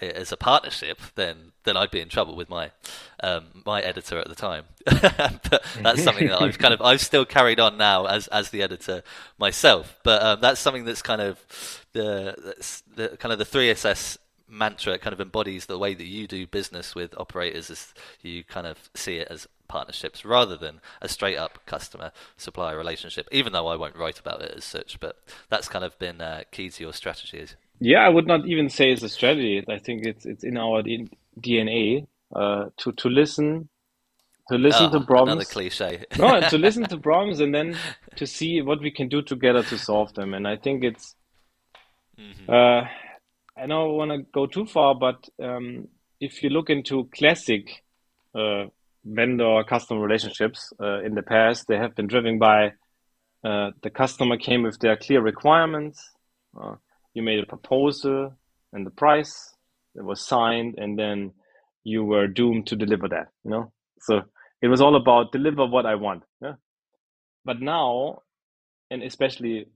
it 0.00 0.16
as 0.16 0.32
a 0.32 0.36
partnership, 0.36 1.00
then 1.14 1.52
then 1.64 1.76
I'd 1.76 1.90
be 1.90 2.00
in 2.00 2.08
trouble 2.08 2.34
with 2.34 2.48
my 2.48 2.70
um, 3.22 3.62
my 3.64 3.80
editor 3.80 4.18
at 4.18 4.28
the 4.28 4.34
time. 4.34 4.64
but 4.84 5.62
that's 5.80 6.02
something 6.02 6.28
that 6.28 6.40
I've 6.40 6.58
kind 6.58 6.74
of 6.74 6.82
I've 6.82 7.00
still 7.00 7.24
carried 7.24 7.60
on 7.60 7.76
now 7.76 8.06
as 8.06 8.26
as 8.28 8.50
the 8.50 8.62
editor 8.62 9.02
myself. 9.38 9.98
But 10.02 10.22
um, 10.22 10.40
that's 10.40 10.60
something 10.60 10.84
that's 10.84 11.02
kind 11.02 11.20
of 11.20 11.38
the, 11.92 12.56
the 12.96 13.16
kind 13.18 13.32
of 13.32 13.38
the 13.38 13.44
3SS 13.44 14.18
mantra 14.48 14.98
kind 14.98 15.12
of 15.12 15.20
embodies 15.20 15.66
the 15.66 15.78
way 15.78 15.94
that 15.94 16.06
you 16.06 16.26
do 16.26 16.46
business 16.46 16.94
with 16.94 17.18
operators 17.18 17.70
as 17.70 17.94
you 18.22 18.44
kind 18.44 18.66
of 18.66 18.90
see 18.94 19.16
it 19.16 19.28
as 19.30 19.48
partnerships 19.68 20.24
rather 20.24 20.56
than 20.56 20.80
a 21.00 21.08
straight 21.08 21.36
up 21.36 21.58
customer 21.64 22.12
supplier 22.36 22.76
relationship 22.76 23.26
even 23.32 23.52
though 23.52 23.66
I 23.66 23.76
won't 23.76 23.96
write 23.96 24.18
about 24.20 24.42
it 24.42 24.52
as 24.56 24.64
such 24.64 25.00
but 25.00 25.22
that's 25.48 25.68
kind 25.68 25.84
of 25.84 25.98
been 25.98 26.20
uh, 26.20 26.42
key 26.50 26.68
to 26.68 26.82
your 26.82 26.92
strategy 26.92 27.46
yeah 27.80 28.00
I 28.00 28.08
would 28.08 28.26
not 28.26 28.46
even 28.46 28.68
say 28.68 28.90
it's 28.90 29.02
a 29.02 29.08
strategy. 29.08 29.64
I 29.68 29.78
think 29.78 30.04
it's 30.04 30.26
it's 30.26 30.44
in 30.44 30.56
our 30.56 30.82
DNA 31.40 32.06
uh, 32.34 32.66
to 32.78 32.92
to 32.92 33.08
listen 33.08 33.68
to 34.48 34.58
listen 34.58 34.86
oh, 34.86 34.98
to 34.98 35.06
problems 35.06 35.32
another 35.32 35.44
cliche. 35.44 36.04
No 36.18 36.40
to 36.40 36.58
listen 36.58 36.84
to 36.84 36.98
problems 36.98 37.40
and 37.40 37.54
then 37.54 37.76
to 38.16 38.26
see 38.26 38.62
what 38.62 38.80
we 38.80 38.90
can 38.90 39.08
do 39.08 39.22
together 39.22 39.62
to 39.64 39.78
solve 39.78 40.14
them 40.14 40.34
and 40.34 40.46
I 40.46 40.56
think 40.56 40.84
it's 40.84 41.14
mm-hmm. 42.18 42.50
uh, 42.50 42.88
I 43.56 43.66
don't 43.66 43.94
want 43.94 44.10
to 44.10 44.18
go 44.32 44.46
too 44.46 44.66
far, 44.66 44.94
but 44.94 45.28
um, 45.42 45.88
if 46.20 46.42
you 46.42 46.50
look 46.50 46.70
into 46.70 47.08
classic 47.14 47.84
uh, 48.34 48.64
vendor 49.04 49.62
customer 49.64 50.00
relationships 50.00 50.72
uh, 50.80 51.02
in 51.02 51.14
the 51.14 51.22
past, 51.22 51.66
they 51.68 51.76
have 51.76 51.94
been 51.94 52.06
driven 52.06 52.38
by 52.38 52.72
uh, 53.44 53.70
the 53.82 53.90
customer 53.90 54.36
came 54.38 54.62
with 54.62 54.78
their 54.80 54.96
clear 54.96 55.20
requirements. 55.20 56.02
Uh, 56.60 56.74
you 57.12 57.22
made 57.22 57.38
a 57.38 57.46
proposal 57.46 58.34
and 58.72 58.86
the 58.86 58.90
price 58.90 59.54
it 59.94 60.02
was 60.02 60.26
signed, 60.26 60.74
and 60.78 60.98
then 60.98 61.32
you 61.84 62.04
were 62.04 62.26
doomed 62.26 62.66
to 62.66 62.76
deliver 62.76 63.08
that. 63.08 63.28
You 63.44 63.50
know, 63.50 63.72
so 64.00 64.22
it 64.60 64.68
was 64.68 64.80
all 64.80 64.96
about 64.96 65.30
deliver 65.30 65.66
what 65.66 65.86
I 65.86 65.94
want. 65.94 66.24
Yeah? 66.42 66.54
But 67.44 67.60
now, 67.60 68.22
and 68.90 69.02
especially 69.02 69.66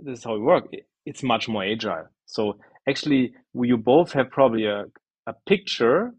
this 0.00 0.18
is 0.18 0.24
how 0.24 0.34
we 0.34 0.40
work. 0.40 0.68
It's 1.04 1.22
much 1.22 1.48
more 1.48 1.64
agile. 1.64 2.08
So 2.26 2.58
actually 2.88 3.34
you 3.54 3.76
both 3.76 4.12
have 4.12 4.30
probably 4.30 4.66
a, 4.66 4.84
a 5.26 5.34
picture 5.46 6.12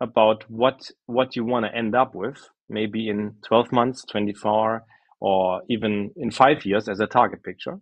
about 0.00 0.44
what 0.50 0.90
what 1.06 1.36
you 1.36 1.44
want 1.44 1.66
to 1.66 1.76
end 1.76 1.94
up 1.94 2.14
with 2.14 2.38
maybe 2.68 3.08
in 3.08 3.34
12 3.46 3.72
months 3.72 4.04
24 4.10 4.84
or 5.20 5.62
even 5.70 6.10
in 6.16 6.30
five 6.30 6.64
years 6.66 6.88
as 6.88 7.00
a 7.00 7.06
target 7.06 7.42
picture. 7.44 7.78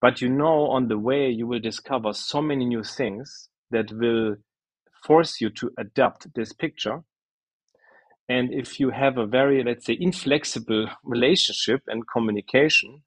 But 0.00 0.20
you 0.20 0.28
know 0.28 0.68
on 0.68 0.88
the 0.88 0.98
way 0.98 1.30
you 1.30 1.46
will 1.46 1.60
discover 1.60 2.12
so 2.12 2.42
many 2.42 2.64
new 2.66 2.82
things 2.84 3.48
that 3.70 3.92
will 3.92 4.36
force 5.06 5.40
you 5.40 5.50
to 5.50 5.70
adapt 5.78 6.34
this 6.34 6.52
picture. 6.52 7.02
And 8.28 8.52
if 8.52 8.80
you 8.80 8.90
have 8.90 9.18
a 9.18 9.26
very 9.26 9.64
let's 9.64 9.86
say 9.86 9.96
inflexible 10.00 10.88
relationship 11.04 11.82
and 11.88 12.04
communication 12.08 13.02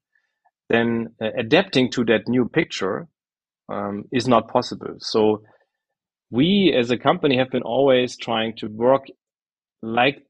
then 0.70 1.14
uh, 1.22 1.28
adapting 1.38 1.90
to 1.90 2.04
that 2.04 2.28
new 2.28 2.48
picture 2.48 3.08
um, 3.68 4.04
is 4.12 4.28
not 4.28 4.48
possible. 4.48 4.96
So 4.98 5.42
we 6.30 6.74
as 6.76 6.90
a 6.90 6.98
company 6.98 7.36
have 7.38 7.50
been 7.50 7.62
always 7.62 8.16
trying 8.16 8.56
to 8.56 8.66
work 8.68 9.06
like 9.82 10.22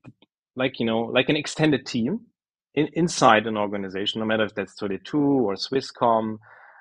like 0.56 0.78
you 0.80 0.86
know 0.86 1.00
like 1.00 1.28
an 1.28 1.36
extended 1.36 1.86
team 1.86 2.20
in, 2.74 2.88
inside 2.94 3.46
an 3.46 3.56
organization, 3.56 4.20
no 4.20 4.26
matter 4.26 4.44
if 4.44 4.54
that's 4.54 4.74
Tele2 4.80 5.14
or 5.14 5.54
Swisscom 5.54 6.38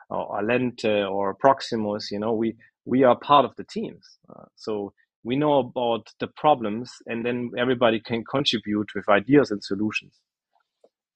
or 0.09 0.41
Alente 0.41 1.09
or 1.09 1.35
Proximus. 1.35 2.11
You 2.11 2.19
know, 2.19 2.33
we 2.33 2.55
we 2.85 3.03
are 3.03 3.17
part 3.17 3.45
of 3.45 3.55
the 3.55 3.63
teams, 3.63 4.17
uh, 4.29 4.45
so 4.55 4.93
we 5.23 5.35
know 5.37 5.59
about 5.59 6.07
the 6.19 6.27
problems, 6.27 6.91
and 7.05 7.25
then 7.25 7.51
everybody 7.57 7.99
can 7.99 8.23
contribute 8.29 8.89
with 8.93 9.07
ideas 9.07 9.51
and 9.51 9.63
solutions. 9.63 10.19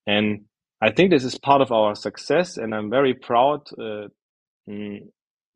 And 0.06 0.46
I 0.82 0.92
think 0.92 1.12
this 1.12 1.26
is 1.26 1.38
part 1.38 1.62
of 1.62 1.72
our 1.72 1.96
success, 1.96 2.58
and 2.58 2.74
I'm 2.74 2.90
very 2.90 3.14
proud 3.14 3.62
uh, 3.78 4.08
mm, 4.70 5.00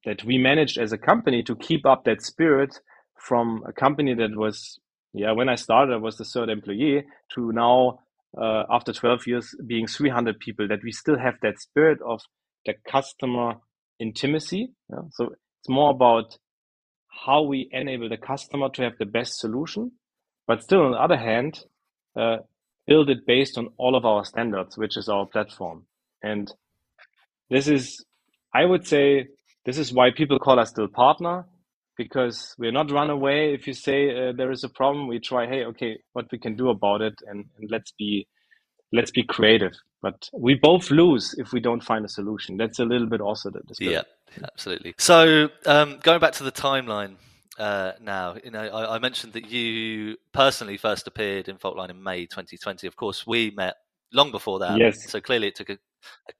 that 0.05 0.23
we 0.23 0.37
managed 0.37 0.77
as 0.77 0.91
a 0.91 0.97
company 0.97 1.43
to 1.43 1.55
keep 1.55 1.85
up 1.85 2.03
that 2.05 2.21
spirit 2.21 2.79
from 3.17 3.63
a 3.67 3.73
company 3.73 4.13
that 4.15 4.35
was 4.35 4.79
yeah 5.13 5.31
when 5.31 5.49
i 5.49 5.55
started 5.55 5.93
i 5.93 5.97
was 5.97 6.17
the 6.17 6.25
third 6.25 6.49
employee 6.49 7.03
to 7.33 7.51
now 7.51 7.99
uh, 8.41 8.63
after 8.69 8.93
12 8.93 9.27
years 9.27 9.55
being 9.67 9.85
300 9.87 10.39
people 10.39 10.67
that 10.67 10.79
we 10.83 10.91
still 10.91 11.19
have 11.19 11.35
that 11.41 11.59
spirit 11.59 11.99
of 12.05 12.21
the 12.65 12.73
customer 12.89 13.55
intimacy 13.99 14.71
yeah? 14.89 15.01
so 15.11 15.25
it's 15.25 15.69
more 15.69 15.91
about 15.91 16.37
how 17.25 17.41
we 17.41 17.69
enable 17.71 18.09
the 18.09 18.17
customer 18.17 18.69
to 18.69 18.81
have 18.81 18.97
the 18.97 19.05
best 19.05 19.39
solution 19.39 19.91
but 20.47 20.63
still 20.63 20.81
on 20.81 20.91
the 20.91 20.97
other 20.97 21.17
hand 21.17 21.59
uh, 22.15 22.37
build 22.87 23.09
it 23.09 23.25
based 23.27 23.57
on 23.57 23.67
all 23.77 23.95
of 23.95 24.05
our 24.05 24.25
standards 24.25 24.77
which 24.77 24.97
is 24.97 25.09
our 25.09 25.25
platform 25.25 25.85
and 26.23 26.53
this 27.49 27.67
is 27.67 28.03
i 28.53 28.65
would 28.65 28.87
say 28.87 29.27
this 29.65 29.77
is 29.77 29.93
why 29.93 30.11
people 30.11 30.39
call 30.39 30.59
us 30.59 30.69
still 30.69 30.87
partner 30.87 31.45
because 31.97 32.55
we're 32.57 32.71
not 32.71 32.91
run 32.91 33.09
away. 33.09 33.53
If 33.53 33.67
you 33.67 33.73
say 33.73 34.09
uh, 34.09 34.31
there 34.35 34.51
is 34.51 34.63
a 34.63 34.69
problem, 34.69 35.07
we 35.07 35.19
try, 35.19 35.45
hey, 35.47 35.65
okay, 35.65 35.99
what 36.13 36.25
we 36.31 36.39
can 36.39 36.55
do 36.55 36.69
about 36.69 37.01
it, 37.01 37.13
and, 37.27 37.45
and 37.57 37.69
let's 37.69 37.91
be 37.97 38.27
let's 38.93 39.11
be 39.11 39.23
creative. 39.23 39.73
But 40.01 40.29
we 40.33 40.55
both 40.55 40.89
lose 40.89 41.35
if 41.37 41.53
we 41.53 41.59
don't 41.59 41.83
find 41.83 42.03
a 42.03 42.09
solution. 42.09 42.57
That's 42.57 42.79
a 42.79 42.85
little 42.85 43.07
bit 43.07 43.21
also 43.21 43.51
the, 43.51 43.61
the 43.67 43.75
yeah, 43.79 44.01
Absolutely. 44.43 44.95
So 44.97 45.49
um, 45.65 45.99
going 46.01 46.19
back 46.19 46.33
to 46.33 46.43
the 46.43 46.51
timeline 46.51 47.17
uh, 47.59 47.91
now, 48.01 48.35
you 48.43 48.49
know, 48.49 48.61
I, 48.61 48.95
I, 48.95 48.99
mentioned 48.99 49.33
that 49.33 49.51
you 49.51 50.17
personally 50.33 50.77
first 50.77 51.05
appeared 51.05 51.47
in 51.47 51.57
Faultline 51.57 51.91
in 51.91 52.01
May 52.01 52.25
2020. 52.25 52.87
Of 52.87 52.95
course, 52.95 53.27
we 53.27 53.51
met 53.51 53.75
long 54.11 54.31
before 54.31 54.59
that. 54.59 54.79
Yes. 54.79 55.09
So 55.09 55.21
clearly, 55.21 55.47
it 55.47 55.55
took 55.55 55.69
a, 55.69 55.77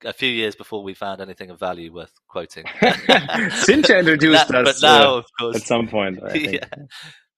a 0.04 0.14
few 0.14 0.30
years 0.30 0.56
before 0.56 0.84
we 0.84 0.94
found 0.94 1.22
anything 1.22 1.50
of 1.50 1.60
value 1.60 1.94
worth 1.94 2.14
quoting. 2.28 2.66
Cynthia 3.52 4.00
introduced 4.00 4.48
that, 4.48 4.68
us, 4.68 4.82
but 4.82 4.88
now, 4.88 5.16
uh, 5.16 5.18
of 5.18 5.26
course, 5.40 5.56
at 5.58 5.64
some 5.64 5.88
point. 5.88 6.20
yeah, 6.34 6.66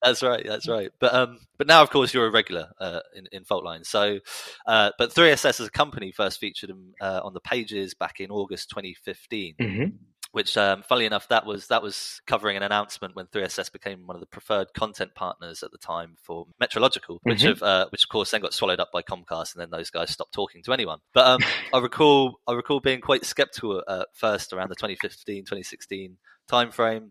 that's 0.02 0.24
right. 0.24 0.44
That's 0.46 0.68
right. 0.68 0.92
But 1.00 1.14
um, 1.14 1.40
but 1.58 1.68
now, 1.68 1.82
of 1.82 1.90
course, 1.90 2.14
you're 2.14 2.28
a 2.28 2.32
regular 2.32 2.70
uh, 2.80 3.00
in 3.16 3.28
in 3.32 3.44
Faultline. 3.44 3.86
So, 3.86 4.20
uh, 4.68 4.92
but 4.98 5.14
3SS 5.14 5.46
as 5.46 5.68
a 5.68 5.72
company 5.72 6.12
first 6.12 6.40
featured 6.40 6.72
uh, 7.02 7.22
on 7.24 7.34
the 7.34 7.42
pages 7.42 7.94
back 7.94 8.20
in 8.20 8.32
August 8.32 8.70
2015. 8.70 9.56
Mm-hmm 9.60 9.96
which 10.34 10.58
um, 10.58 10.82
funnily 10.82 11.06
enough 11.06 11.28
that 11.30 11.46
was 11.46 11.68
that 11.68 11.82
was 11.82 12.20
covering 12.28 12.58
an 12.58 12.64
announcement 12.64 13.16
when 13.16 13.28
3ss 13.28 13.72
became 13.72 14.06
one 14.06 14.16
of 14.16 14.20
the 14.20 14.28
preferred 14.28 14.74
content 14.74 15.16
partners 15.16 15.64
at 15.64 15.72
the 15.72 15.78
time 15.78 16.16
for 16.22 16.48
metrological 16.62 17.20
which 17.24 17.40
mm-hmm. 17.40 17.50
have 17.50 17.64
uh, 17.64 17.86
which 17.92 18.04
of 18.04 18.10
course 18.10 18.32
then 18.32 18.42
got 18.42 18.54
swallowed 18.54 18.80
up 18.80 18.92
by 18.92 19.02
comcast 19.02 19.54
and 19.54 19.62
then 19.62 19.70
those 19.70 19.90
guys 19.90 20.10
stopped 20.10 20.34
talking 20.34 20.62
to 20.64 20.74
anyone 20.74 21.00
but 21.14 21.26
um, 21.26 21.40
i 21.74 21.78
recall 21.80 22.40
i 22.48 22.54
recall 22.54 22.80
being 22.80 23.00
quite 23.00 23.24
skeptical 23.24 23.82
at 23.88 24.08
first 24.14 24.52
around 24.52 24.70
the 24.70 24.76
2015 24.76 25.44
2016 25.44 26.18
timeframe 26.50 27.10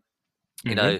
you 0.64 0.74
mm-hmm. 0.74 0.74
know 0.74 0.98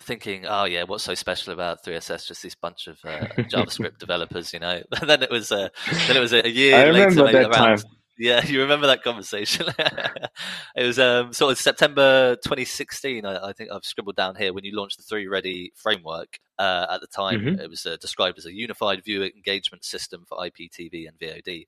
thinking, 0.00 0.44
oh 0.46 0.64
yeah, 0.64 0.82
what's 0.84 1.04
so 1.04 1.14
special 1.14 1.52
about 1.52 1.82
3SS? 1.84 2.26
Just 2.26 2.42
this 2.42 2.54
bunch 2.54 2.86
of 2.86 2.98
uh, 3.04 3.26
JavaScript 3.38 3.98
developers, 3.98 4.52
you 4.52 4.58
know. 4.58 4.82
then 5.02 5.22
it 5.22 5.30
was, 5.30 5.50
uh, 5.50 5.68
then 6.06 6.16
it 6.16 6.20
was 6.20 6.32
a, 6.32 6.48
year. 6.48 6.76
I 6.76 6.82
remember 6.84 7.24
later, 7.24 7.42
that 7.44 7.50
around, 7.50 7.78
time. 7.78 7.90
Yeah, 8.18 8.44
you 8.46 8.60
remember 8.62 8.86
that 8.86 9.02
conversation? 9.02 9.66
it 10.76 10.84
was 10.84 10.98
um, 10.98 11.32
sort 11.32 11.52
of 11.52 11.58
September 11.58 12.36
2016. 12.36 13.24
I, 13.24 13.48
I, 13.48 13.52
think 13.52 13.70
I've 13.70 13.84
scribbled 13.84 14.16
down 14.16 14.36
here 14.36 14.52
when 14.52 14.64
you 14.64 14.76
launched 14.76 14.98
the 14.98 15.02
Three 15.02 15.26
Ready 15.26 15.72
framework. 15.74 16.38
Uh, 16.56 16.86
at 16.88 17.00
the 17.00 17.08
time, 17.08 17.40
mm-hmm. 17.40 17.60
it 17.60 17.68
was 17.68 17.84
uh, 17.84 17.96
described 18.00 18.38
as 18.38 18.46
a 18.46 18.54
unified 18.54 19.02
viewer 19.04 19.26
engagement 19.26 19.84
system 19.84 20.24
for 20.28 20.38
IPTV 20.38 21.08
and 21.08 21.18
VOD. 21.18 21.66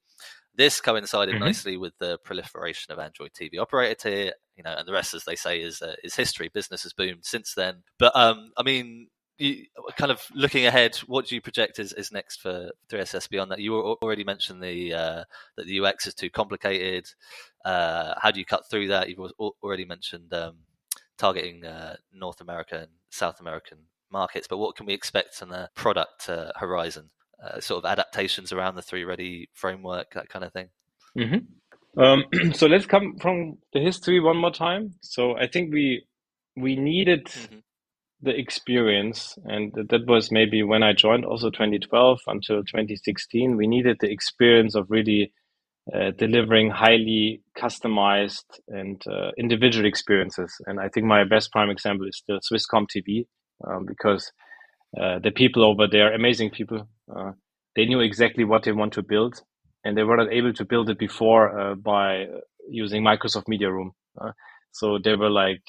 This 0.55 0.81
coincided 0.81 1.35
mm-hmm. 1.35 1.45
nicely 1.45 1.77
with 1.77 1.93
the 1.99 2.19
proliferation 2.25 2.93
of 2.93 2.99
Android 2.99 3.33
TV 3.33 3.59
operator 3.59 3.95
tier, 3.95 4.33
you 4.57 4.63
know, 4.63 4.75
and 4.79 4.87
the 4.87 4.93
rest, 4.93 5.13
as 5.13 5.25
they 5.25 5.37
say, 5.37 5.61
is 5.61 5.83
uh, 5.83 5.97
is 6.03 6.15
history. 6.15 6.49
Business 6.49 6.85
has 6.85 6.93
boomed 6.93 7.25
since 7.25 7.53
then. 7.55 7.83
But 7.99 8.17
um, 8.17 8.53
I 8.57 8.63
mean, 8.63 9.09
you, 9.39 9.67
kind 9.97 10.11
of 10.11 10.23
looking 10.35 10.67
ahead, 10.67 10.97
what 11.07 11.27
do 11.27 11.35
you 11.35 11.41
project 11.41 11.79
is, 11.79 11.93
is 11.93 12.13
next 12.13 12.41
for 12.41 12.71
3SS 12.89 13.29
beyond 13.29 13.51
that? 13.51 13.61
You 13.61 13.75
already 13.75 14.25
mentioned 14.25 14.63
the 14.63 14.95
uh, 14.95 15.25
that 15.57 15.67
the 15.67 15.81
UX 15.81 16.07
is 16.07 16.15
too 16.15 16.31
complicated. 16.31 17.09
Uh, 17.65 18.15
how 18.21 18.31
do 18.31 18.39
you 18.39 18.47
cut 18.47 18.69
through 18.69 18.89
that? 18.89 19.09
You've 19.09 19.33
already 19.63 19.85
mentioned 19.85 20.33
um, 20.33 20.57
targeting 21.19 21.65
uh, 21.65 21.97
North 22.13 22.41
America 22.41 22.79
and 22.79 22.91
South 23.11 23.41
American 23.41 23.79
markets, 24.11 24.47
but 24.49 24.59
what 24.59 24.77
can 24.77 24.87
we 24.87 24.95
expect 24.95 25.43
on 25.43 25.49
the 25.49 25.69
product 25.75 26.29
uh, 26.29 26.53
horizon? 26.57 27.11
Uh, 27.43 27.61
sort 27.61 27.85
of 27.85 27.91
adaptations 27.91 28.51
around 28.51 28.77
the 28.77 28.83
three 28.83 29.05
ready 29.05 29.51
framework, 29.53 30.15
that 30.15 30.31
kind 30.31 30.43
of 30.43 30.53
thing. 30.55 30.71
Mm-hmm. 31.19 32.01
Um, 32.03 32.25
so 32.55 32.67
let's 32.67 32.87
come 32.87 33.19
from 33.21 33.59
the 33.75 33.81
history 33.81 34.21
one 34.21 34.39
more 34.39 34.51
time. 34.51 34.95
So 35.03 35.37
I 35.37 35.47
think 35.47 35.73
we 35.73 36.07
we 36.57 36.77
needed 36.77 37.27
mm-hmm 37.27 37.59
the 38.23 38.37
experience, 38.39 39.37
and 39.45 39.73
that 39.75 40.07
was 40.07 40.31
maybe 40.31 40.63
when 40.63 40.83
I 40.83 40.93
joined 40.93 41.25
also 41.25 41.51
2012 41.51 42.21
until 42.27 42.65
2016, 42.65 43.57
we 43.57 43.67
needed 43.67 43.99
the 44.01 44.11
experience 44.11 44.75
of 44.75 44.91
really 44.91 45.33
uh, 45.95 46.11
delivering 46.19 46.71
highly 46.71 47.43
customized 47.57 48.45
and 48.69 49.01
uh, 49.07 49.31
individual 49.39 49.87
experiences. 49.87 50.53
And 50.67 50.81
I 50.81 50.89
think 50.89 51.07
my 51.07 51.25
best 51.25 51.53
prime 51.53 51.71
example 51.71 52.09
is 52.09 52.23
the 52.27 52.41
Swisscom 52.41 52.87
TV, 52.89 53.27
um, 53.67 53.85
because 53.87 54.33
uh, 55.01 55.19
the 55.19 55.31
people 55.31 55.65
over 55.65 55.87
there, 55.87 56.13
amazing 56.15 56.51
people, 56.51 56.89
uh, 57.15 57.33
they 57.77 57.85
knew 57.85 58.01
exactly 58.01 58.45
what 58.45 58.65
they 58.65 58.73
want 58.73 58.95
to 58.95 59.03
build, 59.03 59.41
and 59.85 59.97
they 59.97 60.03
were 60.03 60.17
not 60.17 60.33
able 60.33 60.53
to 60.55 60.65
build 60.65 60.91
it 60.91 60.99
before 60.99 61.59
uh, 61.59 61.75
by 61.75 62.27
using 62.69 63.05
Microsoft 63.05 63.47
Media 63.47 63.71
Room. 63.71 63.93
Uh, 64.21 64.33
so 64.73 64.99
they 65.03 65.15
were 65.15 65.31
like, 65.31 65.63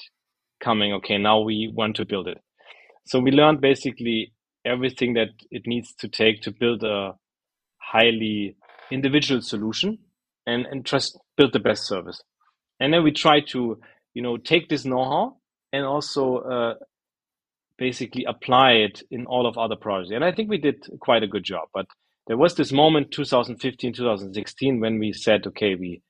coming, 0.60 0.92
okay, 0.94 1.18
now 1.18 1.40
we 1.40 1.72
want 1.74 1.96
to 1.96 2.04
build 2.04 2.28
it. 2.28 2.38
So 3.06 3.20
we 3.20 3.30
learned 3.30 3.60
basically 3.60 4.32
everything 4.64 5.14
that 5.14 5.28
it 5.50 5.62
needs 5.66 5.94
to 5.94 6.08
take 6.08 6.42
to 6.42 6.52
build 6.52 6.82
a 6.84 7.14
highly 7.78 8.56
individual 8.90 9.40
solution 9.40 9.98
and, 10.46 10.66
and 10.66 10.84
just 10.84 11.18
build 11.36 11.52
the 11.52 11.60
best 11.60 11.86
service. 11.86 12.20
And 12.80 12.92
then 12.92 13.02
we 13.02 13.12
try 13.12 13.40
to, 13.52 13.78
you 14.14 14.22
know, 14.22 14.36
take 14.36 14.68
this 14.68 14.84
know-how 14.84 15.36
and 15.72 15.84
also 15.84 16.38
uh, 16.38 16.74
basically 17.76 18.24
apply 18.24 18.72
it 18.72 19.02
in 19.10 19.26
all 19.26 19.46
of 19.46 19.56
other 19.56 19.76
projects. 19.76 20.12
And 20.14 20.24
I 20.24 20.32
think 20.32 20.50
we 20.50 20.58
did 20.58 20.86
quite 21.00 21.22
a 21.22 21.26
good 21.28 21.44
job. 21.44 21.68
But 21.72 21.86
there 22.26 22.36
was 22.36 22.54
this 22.54 22.72
moment, 22.72 23.10
2015, 23.10 23.94
2016, 23.94 24.80
when 24.80 24.98
we 24.98 25.12
said, 25.12 25.46
okay, 25.46 25.74
we 25.74 26.02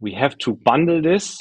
we 0.00 0.12
have 0.12 0.36
to 0.38 0.58
bundle 0.64 1.00
this 1.00 1.38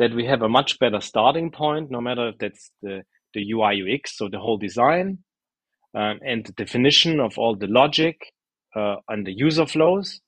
that 0.00 0.12
we 0.14 0.24
have 0.24 0.42
a 0.42 0.48
much 0.48 0.78
better 0.78 1.00
starting 1.00 1.50
point, 1.50 1.90
no 1.90 2.00
matter 2.00 2.28
if 2.30 2.38
that's 2.38 2.70
the, 2.82 3.02
the 3.34 3.52
UI 3.52 3.82
UX, 3.82 4.16
so 4.16 4.28
the 4.28 4.38
whole 4.38 4.56
design 4.56 5.18
um, 5.94 6.18
and 6.26 6.46
the 6.46 6.52
definition 6.52 7.20
of 7.20 7.36
all 7.36 7.54
the 7.54 7.66
logic 7.66 8.16
uh, 8.74 8.96
and 9.08 9.26
the 9.26 9.32
user 9.32 9.66
flows, 9.66 10.22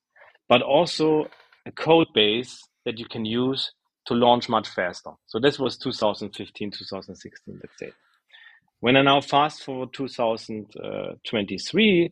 but 0.47 0.61
also 0.61 1.25
a 1.65 1.71
code 1.71 2.05
base 2.13 2.61
that 2.85 2.99
you 2.99 3.05
can 3.09 3.25
use 3.25 3.71
to 4.05 4.13
launch 4.13 4.47
much 4.47 4.69
faster. 4.69 5.09
So 5.25 5.39
this 5.39 5.57
was 5.57 5.75
2015, 5.77 6.69
2016, 6.69 7.59
let's 7.59 7.79
say. 7.79 7.91
When 8.79 8.95
I 8.95 9.01
now 9.01 9.21
fast 9.21 9.63
forward 9.63 9.89
2023, 9.93 12.11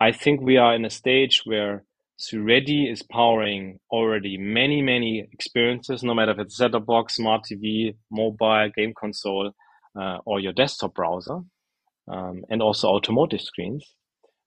I 0.00 0.10
think 0.10 0.40
we 0.40 0.56
are 0.56 0.74
in 0.74 0.84
a 0.84 0.90
stage 0.90 1.42
where 1.44 1.84
Ready 2.32 2.90
is 2.90 3.02
powering 3.02 3.78
already 3.90 4.36
many, 4.38 4.82
many 4.82 5.28
experiences, 5.32 6.02
no 6.02 6.14
matter 6.14 6.32
if 6.32 6.38
it's 6.38 6.56
set-top 6.56 6.84
box, 6.84 7.16
smart 7.16 7.44
TV, 7.50 7.94
mobile, 8.10 8.70
game 8.76 8.92
console, 8.98 9.52
uh, 9.98 10.18
or 10.26 10.40
your 10.40 10.52
desktop 10.52 10.94
browser, 10.94 11.40
um, 12.08 12.42
and 12.50 12.60
also 12.60 12.88
automotive 12.88 13.40
screens. 13.40 13.94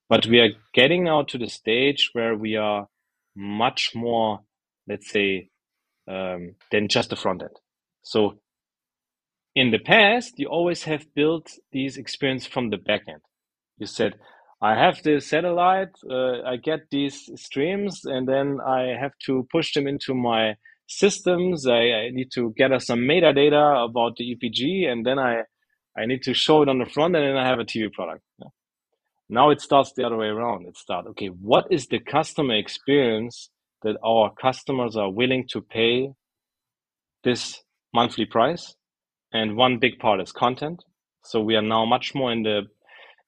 But 0.08 0.26
we 0.26 0.40
are 0.40 0.50
getting 0.74 1.04
now 1.04 1.22
to 1.22 1.38
the 1.38 1.48
stage 1.48 2.10
where 2.12 2.36
we 2.36 2.56
are 2.56 2.88
much 3.34 3.92
more, 3.94 4.40
let's 4.86 5.10
say, 5.10 5.48
um, 6.06 6.56
than 6.70 6.88
just 6.88 7.10
the 7.10 7.16
front 7.16 7.42
end. 7.42 7.56
So 8.02 8.40
in 9.54 9.70
the 9.70 9.78
past, 9.78 10.34
you 10.38 10.46
always 10.46 10.84
have 10.84 11.14
built 11.14 11.52
these 11.72 11.96
experiences 11.96 12.48
from 12.48 12.70
the 12.70 12.76
back 12.76 13.02
end. 13.08 13.22
You 13.78 13.86
said, 13.86 14.14
I 14.62 14.76
have 14.76 15.02
the 15.02 15.20
satellite, 15.20 15.90
uh, 16.08 16.42
I 16.42 16.56
get 16.56 16.82
these 16.92 17.28
streams, 17.34 18.04
and 18.04 18.28
then 18.28 18.60
I 18.64 18.96
have 18.98 19.10
to 19.26 19.44
push 19.50 19.74
them 19.74 19.88
into 19.88 20.14
my 20.14 20.54
systems. 20.86 21.66
I, 21.66 21.80
I, 21.80 22.10
need 22.10 22.30
to 22.34 22.54
gather 22.56 22.78
some 22.78 23.00
metadata 23.00 23.84
about 23.84 24.14
the 24.16 24.36
EPG, 24.36 24.86
and 24.86 25.04
then 25.04 25.18
I, 25.18 25.42
I 25.98 26.06
need 26.06 26.22
to 26.22 26.32
show 26.32 26.62
it 26.62 26.68
on 26.68 26.78
the 26.78 26.86
front, 26.86 27.16
and 27.16 27.24
then 27.24 27.36
I 27.36 27.48
have 27.48 27.58
a 27.58 27.64
TV 27.64 27.92
product. 27.92 28.22
Yeah. 28.38 28.48
Now 29.28 29.50
it 29.50 29.60
starts 29.60 29.94
the 29.96 30.04
other 30.04 30.16
way 30.16 30.26
around. 30.26 30.66
It 30.68 30.76
starts, 30.76 31.08
okay, 31.08 31.28
what 31.28 31.66
is 31.70 31.88
the 31.88 31.98
customer 31.98 32.54
experience 32.54 33.50
that 33.82 33.96
our 34.04 34.32
customers 34.40 34.96
are 34.96 35.10
willing 35.10 35.48
to 35.48 35.60
pay 35.60 36.12
this 37.24 37.60
monthly 37.92 38.26
price? 38.26 38.76
And 39.32 39.56
one 39.56 39.78
big 39.78 39.98
part 39.98 40.20
is 40.20 40.30
content. 40.30 40.84
So 41.24 41.40
we 41.40 41.56
are 41.56 41.62
now 41.62 41.84
much 41.84 42.14
more 42.14 42.30
in 42.30 42.44
the 42.44 42.62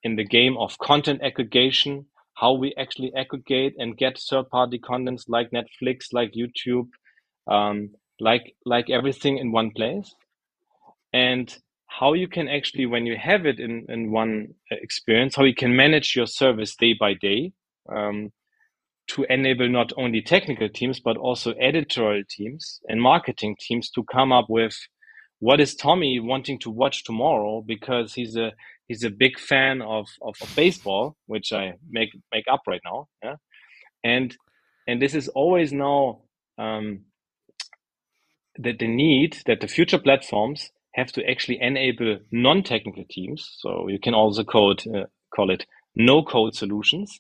in 0.05 0.17
the 0.17 0.25
game 0.25 0.57
of 0.59 0.79
content 0.79 1.21
aggregation, 1.23 2.07
how 2.35 2.53
we 2.53 2.75
actually 2.79 3.12
aggregate 3.17 3.75
and 3.79 3.97
get 3.97 4.19
third 4.19 4.49
party 4.51 4.79
contents 4.79 5.25
like 5.29 5.51
Netflix, 5.51 6.12
like 6.12 6.33
YouTube, 6.33 6.88
um, 7.51 7.90
like 8.21 8.55
like 8.64 8.90
everything 8.90 9.38
in 9.38 9.51
one 9.51 9.71
place, 9.71 10.14
and 11.12 11.57
how 11.87 12.12
you 12.12 12.29
can 12.29 12.49
actually 12.49 12.87
when 12.87 13.07
you 13.07 13.17
have 13.17 13.47
it 13.47 13.59
in 13.59 13.87
in 13.88 14.12
one 14.12 14.55
experience, 14.71 15.35
how 15.35 15.45
you 15.45 15.55
can 15.55 15.75
manage 15.75 16.14
your 16.14 16.27
service 16.27 16.77
day 16.77 16.95
by 16.99 17.14
day. 17.14 17.53
Um, 17.88 18.31
to 19.07 19.27
enable 19.29 19.69
not 19.69 19.93
only 19.99 20.23
technical 20.23 20.69
teams 20.69 20.99
but 20.99 21.19
also 21.19 21.53
editorial 21.61 22.23
teams 22.29 22.81
and 22.88 23.03
marketing 23.03 23.55
teams 23.61 23.90
to 23.90 24.03
come 24.05 24.33
up 24.33 24.47
with 24.49 24.75
what 25.40 25.61
is 25.61 25.75
Tommy 25.75 26.19
wanting 26.21 26.59
to 26.61 26.71
watch 26.71 27.05
tomorrow 27.05 27.62
because 27.67 28.14
he's 28.14 28.35
a 28.35 28.53
he's 28.88 29.05
a 29.05 29.11
big 29.11 29.38
fan 29.38 29.83
of, 29.83 30.07
of, 30.23 30.37
of 30.40 30.57
baseball, 30.57 31.16
which 31.27 31.53
I 31.53 31.75
make 31.88 32.11
make 32.33 32.44
up 32.51 32.62
right 32.66 32.81
now. 32.85 33.09
Yeah, 33.23 33.37
and 34.03 34.37
and 34.87 35.01
this 35.01 35.14
is 35.14 35.29
always 35.29 35.73
now 35.73 36.23
um, 36.59 37.05
that 38.59 38.79
the 38.79 38.88
need 38.88 39.38
that 39.47 39.61
the 39.61 39.68
future 39.68 39.99
platforms 39.99 40.70
have 40.94 41.11
to 41.12 41.29
actually 41.29 41.59
enable 41.61 42.18
non-technical 42.31 43.05
teams. 43.11 43.51
So 43.59 43.88
you 43.88 43.99
can 43.99 44.14
also 44.14 44.44
code 44.44 44.85
uh, 44.87 45.07
call 45.35 45.51
it 45.51 45.66
no-code 45.97 46.55
solutions, 46.55 47.18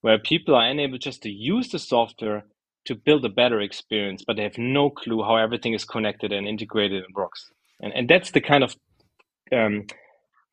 where 0.00 0.18
people 0.18 0.54
are 0.54 0.68
enabled 0.68 1.02
just 1.02 1.22
to 1.22 1.30
use 1.30 1.68
the 1.68 1.78
software 1.78 2.44
to 2.84 2.96
build 2.96 3.24
a 3.24 3.28
better 3.28 3.60
experience, 3.60 4.24
but 4.26 4.36
they 4.36 4.42
have 4.42 4.58
no 4.58 4.90
clue 4.90 5.22
how 5.22 5.36
everything 5.36 5.72
is 5.72 5.84
connected 5.84 6.32
and 6.32 6.48
integrated 6.48 7.04
and 7.04 7.14
works. 7.14 7.50
And 7.80 7.92
and 7.92 8.08
that's 8.08 8.30
the 8.32 8.40
kind 8.40 8.64
of 8.64 8.74
um, 9.52 9.86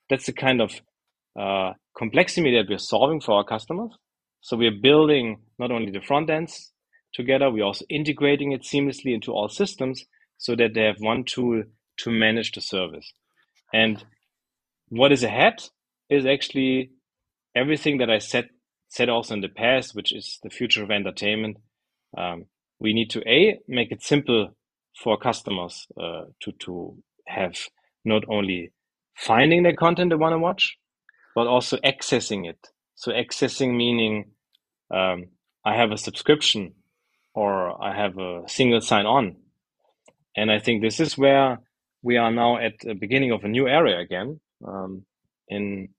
that's 0.09 0.25
the 0.25 0.33
kind 0.33 0.61
of 0.61 0.71
uh, 1.39 1.73
complexity 1.97 2.55
that 2.55 2.69
we're 2.69 2.77
solving 2.77 3.21
for 3.21 3.33
our 3.33 3.43
customers. 3.43 3.91
So 4.41 4.57
we're 4.57 4.79
building 4.81 5.41
not 5.57 5.71
only 5.71 5.91
the 5.91 6.01
front 6.01 6.29
ends 6.29 6.71
together, 7.13 7.51
we're 7.51 7.65
also 7.65 7.85
integrating 7.89 8.51
it 8.51 8.63
seamlessly 8.63 9.13
into 9.13 9.31
all 9.31 9.49
systems 9.49 10.03
so 10.37 10.55
that 10.55 10.73
they 10.73 10.83
have 10.83 10.97
one 10.99 11.23
tool 11.25 11.63
to 11.97 12.11
manage 12.11 12.53
the 12.53 12.61
service. 12.61 13.11
And 13.73 14.03
what 14.87 15.11
is 15.11 15.23
ahead 15.23 15.61
is 16.09 16.25
actually 16.25 16.91
everything 17.55 17.97
that 17.99 18.09
I 18.09 18.19
said 18.19 18.49
said 18.87 19.09
also 19.09 19.35
in 19.35 19.41
the 19.41 19.49
past, 19.49 19.93
which 19.93 20.11
is 20.11 20.39
the 20.41 20.49
future 20.49 20.83
of 20.83 20.89
entertainment. 20.89 21.57
Um, 22.17 22.45
we 22.79 22.93
need 22.93 23.11
to 23.11 23.21
a 23.29 23.59
make 23.67 23.91
it 23.91 24.01
simple 24.01 24.55
for 25.03 25.17
customers 25.17 25.85
uh, 26.01 26.23
to 26.41 26.51
to 26.61 26.97
have 27.27 27.55
not 28.03 28.23
only 28.27 28.71
finding 29.19 29.63
the 29.63 29.73
content 29.73 30.09
they 30.09 30.15
want 30.15 30.33
to 30.33 30.39
watch, 30.39 30.77
but 31.35 31.47
also 31.47 31.77
accessing 31.77 32.49
it. 32.49 32.57
So 32.95 33.11
accessing 33.11 33.75
meaning 33.75 34.31
um, 34.91 35.25
I 35.65 35.75
have 35.75 35.91
a 35.91 35.97
subscription 35.97 36.73
or 37.33 37.81
I 37.83 37.95
have 37.95 38.17
a 38.17 38.43
single 38.47 38.81
sign 38.81 39.05
on. 39.05 39.35
And 40.35 40.51
I 40.51 40.59
think 40.59 40.81
this 40.81 40.99
is 40.99 41.17
where 41.17 41.59
we 42.01 42.17
are 42.17 42.31
now 42.31 42.57
at 42.57 42.73
the 42.81 42.93
beginning 42.93 43.31
of 43.31 43.43
a 43.43 43.47
new 43.49 43.67
area 43.67 43.99
again. 43.99 44.39
Um, 44.65 45.05
in 45.47 45.89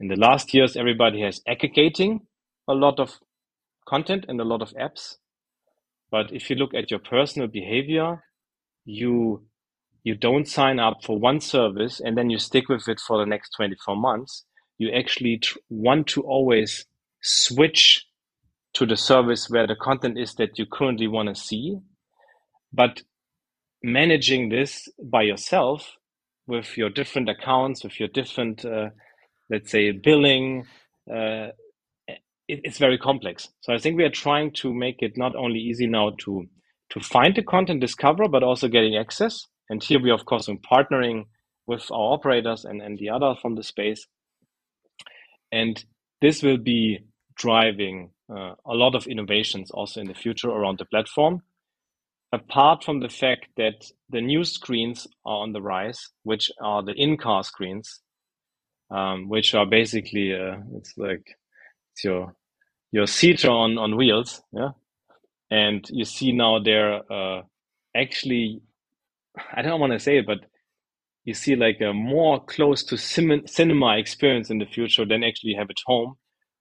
in 0.00 0.08
the 0.08 0.16
last 0.16 0.52
years, 0.52 0.76
everybody 0.76 1.20
has 1.22 1.40
aggregating 1.46 2.20
a 2.68 2.74
lot 2.74 2.98
of 2.98 3.18
content 3.88 4.24
and 4.28 4.40
a 4.40 4.44
lot 4.44 4.62
of 4.62 4.70
apps. 4.70 5.16
But 6.10 6.32
if 6.32 6.50
you 6.50 6.56
look 6.56 6.74
at 6.74 6.90
your 6.90 7.00
personal 7.00 7.48
behavior, 7.48 8.22
you 8.84 9.46
you 10.04 10.14
don't 10.14 10.46
sign 10.48 10.78
up 10.80 10.98
for 11.04 11.18
one 11.18 11.40
service 11.40 12.00
and 12.00 12.16
then 12.18 12.30
you 12.30 12.38
stick 12.38 12.68
with 12.68 12.88
it 12.88 13.00
for 13.00 13.18
the 13.18 13.26
next 13.26 13.50
24 13.56 13.96
months. 13.96 14.44
You 14.78 14.90
actually 14.92 15.38
tr- 15.38 15.58
want 15.70 16.08
to 16.08 16.22
always 16.22 16.86
switch 17.22 18.06
to 18.74 18.86
the 18.86 18.96
service 18.96 19.50
where 19.50 19.66
the 19.66 19.76
content 19.76 20.18
is 20.18 20.34
that 20.34 20.58
you 20.58 20.66
currently 20.66 21.08
want 21.08 21.30
to 21.30 21.34
see. 21.34 21.78
But 22.72 23.02
managing 23.82 24.50
this 24.50 24.88
by 25.02 25.22
yourself 25.22 25.92
with 26.46 26.76
your 26.76 26.90
different 26.90 27.30
accounts, 27.30 27.84
with 27.84 27.98
your 28.00 28.08
different, 28.10 28.64
uh, 28.64 28.90
let's 29.50 29.70
say, 29.70 29.92
billing, 29.92 30.66
uh, 31.10 31.48
it, 32.48 32.60
it's 32.64 32.78
very 32.78 32.98
complex. 32.98 33.48
So 33.62 33.72
I 33.74 33.78
think 33.78 33.96
we 33.96 34.04
are 34.04 34.10
trying 34.10 34.52
to 34.54 34.74
make 34.74 34.96
it 35.00 35.16
not 35.16 35.36
only 35.36 35.60
easy 35.60 35.86
now 35.86 36.12
to 36.20 36.46
to 36.90 37.00
find 37.00 37.34
the 37.34 37.42
content 37.42 37.80
discover, 37.80 38.28
but 38.28 38.42
also 38.44 38.68
getting 38.68 38.96
access. 38.96 39.46
And 39.70 39.82
here 39.82 40.00
we, 40.00 40.10
of 40.10 40.24
course, 40.24 40.48
are 40.48 40.56
partnering 40.56 41.24
with 41.66 41.90
our 41.90 42.12
operators 42.12 42.64
and, 42.64 42.82
and 42.82 42.98
the 42.98 43.10
other 43.10 43.34
from 43.40 43.54
the 43.54 43.62
space. 43.62 44.06
And 45.50 45.82
this 46.20 46.42
will 46.42 46.58
be 46.58 47.00
driving 47.36 48.10
uh, 48.30 48.54
a 48.66 48.74
lot 48.74 48.94
of 48.94 49.06
innovations 49.06 49.70
also 49.70 50.00
in 50.00 50.06
the 50.06 50.14
future 50.14 50.50
around 50.50 50.78
the 50.78 50.84
platform. 50.84 51.42
Apart 52.32 52.82
from 52.82 53.00
the 53.00 53.08
fact 53.08 53.46
that 53.56 53.84
the 54.10 54.20
new 54.20 54.44
screens 54.44 55.06
are 55.24 55.42
on 55.42 55.52
the 55.52 55.62
rise, 55.62 56.10
which 56.24 56.50
are 56.60 56.82
the 56.82 56.92
in-car 56.92 57.44
screens, 57.44 58.00
um, 58.90 59.28
which 59.28 59.54
are 59.54 59.66
basically 59.66 60.32
uh, 60.32 60.56
it's 60.76 60.92
like 60.96 61.24
it's 61.92 62.04
your 62.04 62.34
your 62.90 63.06
seat 63.06 63.44
on 63.44 63.78
on 63.78 63.96
wheels, 63.96 64.42
yeah. 64.52 64.70
And 65.50 65.86
you 65.90 66.04
see 66.04 66.32
now 66.32 66.58
they're 66.58 67.00
uh, 67.12 67.42
actually, 67.94 68.62
I 69.54 69.62
don't 69.62 69.80
want 69.80 69.92
to 69.92 69.98
say 69.98 70.18
it, 70.18 70.26
but 70.26 70.38
you 71.24 71.34
see 71.34 71.56
like 71.56 71.80
a 71.80 71.92
more 71.92 72.44
close 72.44 72.84
to 72.84 72.98
cinema 72.98 73.96
experience 73.96 74.50
in 74.50 74.58
the 74.58 74.66
future 74.66 75.06
than 75.06 75.24
actually 75.24 75.54
have 75.54 75.70
at 75.70 75.78
home, 75.86 76.14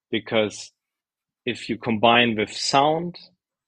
because 0.09 0.71
if 1.45 1.69
you 1.69 1.77
combine 1.77 2.36
with 2.36 2.51
sound 2.51 3.17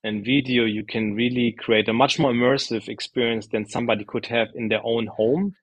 and 0.02 0.24
video, 0.24 0.64
you 0.64 0.84
can 0.84 1.14
really 1.14 1.52
create 1.52 1.88
a 1.88 1.92
much 1.92 2.18
more 2.18 2.32
immersive 2.32 2.88
experience 2.88 3.48
than 3.48 3.68
somebody 3.68 4.04
could 4.04 4.26
have 4.26 4.48
in 4.54 4.68
their 4.68 4.84
own 4.84 5.06
home. 5.06 5.54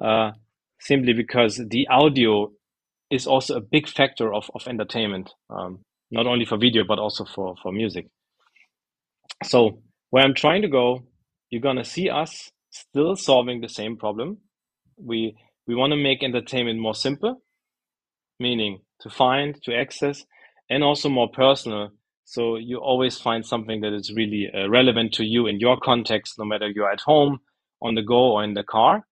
Uh, 0.00 0.32
simply 0.80 1.12
because 1.12 1.60
the 1.70 1.86
audio 1.88 2.50
is 3.10 3.26
also 3.26 3.56
a 3.56 3.60
big 3.60 3.88
factor 3.88 4.32
of, 4.32 4.50
of 4.54 4.66
entertainment, 4.66 5.30
um, 5.50 5.80
not 6.10 6.26
only 6.26 6.44
for 6.44 6.56
video, 6.56 6.84
but 6.86 6.98
also 6.98 7.24
for, 7.24 7.54
for 7.62 7.70
music. 7.72 8.06
So 9.44 9.82
where 10.10 10.24
I'm 10.24 10.34
trying 10.34 10.62
to 10.62 10.68
go, 10.68 11.02
you're 11.50 11.60
going 11.60 11.76
to 11.76 11.84
see 11.84 12.08
us 12.08 12.50
still 12.70 13.16
solving 13.16 13.60
the 13.60 13.68
same 13.68 13.96
problem. 13.96 14.38
We, 14.96 15.36
we 15.66 15.74
want 15.74 15.92
to 15.92 15.96
make 15.96 16.22
entertainment 16.22 16.78
more 16.78 16.94
simple, 16.94 17.42
meaning 18.38 18.80
to 19.00 19.10
find, 19.10 19.60
to 19.64 19.74
access, 19.74 20.24
and 20.68 20.82
also 20.84 21.08
more 21.08 21.28
personal. 21.30 21.90
So 22.24 22.56
you 22.56 22.78
always 22.78 23.18
find 23.18 23.44
something 23.44 23.80
that 23.80 23.92
is 23.92 24.12
really 24.14 24.48
uh, 24.54 24.68
relevant 24.68 25.12
to 25.14 25.24
you 25.24 25.46
in 25.46 25.58
your 25.58 25.78
context, 25.78 26.34
no 26.38 26.44
matter 26.44 26.68
you're 26.68 26.90
at 26.90 27.00
home, 27.00 27.38
on 27.82 27.94
the 27.94 28.02
go, 28.02 28.32
or 28.32 28.44
in 28.44 28.54
the 28.54 28.62
car. 28.62 29.02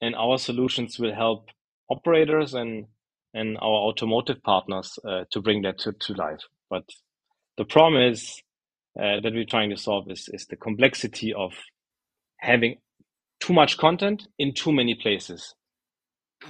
And 0.00 0.14
our 0.14 0.38
solutions 0.38 0.98
will 0.98 1.14
help 1.14 1.46
operators 1.90 2.54
and 2.54 2.86
and 3.34 3.56
our 3.58 3.88
automotive 3.88 4.42
partners 4.42 4.98
uh, 5.08 5.24
to 5.30 5.40
bring 5.40 5.62
that 5.62 5.78
to, 5.78 5.92
to 5.92 6.14
life. 6.14 6.40
But 6.68 6.84
the 7.56 7.64
problem 7.64 8.02
is 8.02 8.42
uh, 8.98 9.20
that 9.22 9.32
we're 9.32 9.44
trying 9.44 9.70
to 9.70 9.76
solve 9.76 10.10
is, 10.10 10.28
is 10.32 10.46
the 10.46 10.56
complexity 10.56 11.32
of 11.32 11.52
having 12.38 12.78
too 13.50 13.54
much 13.54 13.78
content 13.78 14.28
in 14.38 14.52
too 14.54 14.72
many 14.72 14.94
places. 14.94 15.56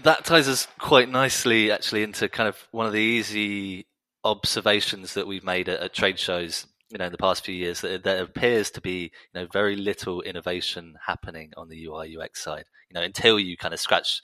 That 0.02 0.26
ties 0.26 0.48
us 0.48 0.68
quite 0.78 1.08
nicely, 1.08 1.72
actually, 1.72 2.02
into 2.02 2.28
kind 2.28 2.46
of 2.46 2.68
one 2.72 2.86
of 2.86 2.92
the 2.92 3.00
easy 3.00 3.86
observations 4.22 5.14
that 5.14 5.26
we've 5.26 5.42
made 5.42 5.70
at, 5.70 5.80
at 5.80 5.94
trade 5.94 6.18
shows 6.18 6.66
you 6.90 6.98
know 6.98 7.06
in 7.06 7.12
the 7.12 7.16
past 7.16 7.42
few 7.42 7.54
years 7.54 7.80
that 7.80 8.04
there 8.04 8.22
appears 8.22 8.70
to 8.70 8.82
be 8.82 9.10
you 9.32 9.40
know 9.40 9.46
very 9.50 9.76
little 9.76 10.20
innovation 10.20 10.94
happening 11.06 11.52
on 11.56 11.70
the 11.70 11.86
UI 11.86 12.18
UX 12.18 12.42
side 12.42 12.64
you 12.90 12.94
know 12.94 13.00
until 13.00 13.38
you 13.38 13.56
kind 13.56 13.72
of 13.72 13.80
scratch 13.80 14.20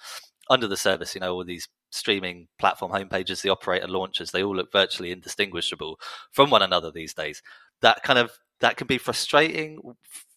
under 0.50 0.68
the 0.68 0.76
surface 0.76 1.14
you 1.14 1.20
know 1.22 1.32
all 1.32 1.44
these 1.44 1.66
streaming 1.90 2.46
platform 2.58 2.92
homepages 2.92 3.40
the 3.40 3.48
operator 3.48 3.88
launches 3.88 4.32
they 4.32 4.42
all 4.42 4.54
look 4.54 4.70
virtually 4.70 5.12
indistinguishable 5.12 5.98
from 6.30 6.50
one 6.50 6.60
another 6.60 6.90
these 6.90 7.14
days 7.14 7.40
that 7.80 8.02
kind 8.02 8.18
of 8.18 8.32
that 8.60 8.76
can 8.76 8.86
be 8.86 8.98
frustrating 8.98 9.78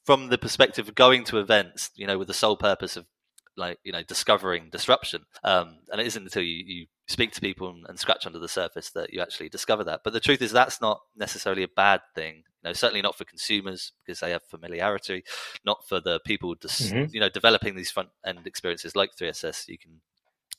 from 0.05 0.29
the 0.29 0.37
perspective 0.37 0.87
of 0.87 0.95
going 0.95 1.23
to 1.25 1.37
events 1.37 1.91
you 1.95 2.07
know 2.07 2.17
with 2.17 2.27
the 2.27 2.33
sole 2.33 2.57
purpose 2.57 2.97
of 2.97 3.05
like 3.59 3.77
you 3.83 3.91
know 3.91 4.01
discovering 4.01 4.69
disruption. 4.71 5.25
Um, 5.43 5.79
and 5.91 6.01
it 6.01 6.07
isn't 6.07 6.23
until 6.23 6.41
you, 6.41 6.63
you 6.65 6.85
speak 7.07 7.33
to 7.33 7.41
people 7.41 7.69
and, 7.69 7.85
and, 7.87 7.99
scratch 7.99 8.25
under 8.25 8.39
the 8.39 8.47
surface 8.47 8.91
that 8.91 9.13
you 9.13 9.21
actually 9.21 9.49
discover 9.49 9.83
that. 9.83 10.01
But 10.03 10.13
the 10.13 10.19
truth 10.19 10.41
is 10.41 10.51
that's 10.51 10.81
not 10.81 11.01
necessarily 11.15 11.63
a 11.63 11.67
bad 11.67 12.01
thing. 12.15 12.43
You 12.63 12.69
know 12.69 12.73
certainly 12.73 13.01
not 13.01 13.17
for 13.17 13.25
consumers 13.25 13.91
because 14.03 14.21
they 14.21 14.31
have 14.31 14.43
familiarity 14.43 15.23
not 15.63 15.87
for 15.87 15.99
the 15.99 16.19
people 16.25 16.55
just 16.55 16.91
mm-hmm. 16.91 17.13
you 17.13 17.19
know 17.19 17.29
developing 17.29 17.75
these 17.75 17.91
front 17.91 18.09
end 18.25 18.39
experiences 18.45 18.97
like 18.97 19.11
3ss 19.15 19.69
you 19.69 19.77
can 19.77 20.01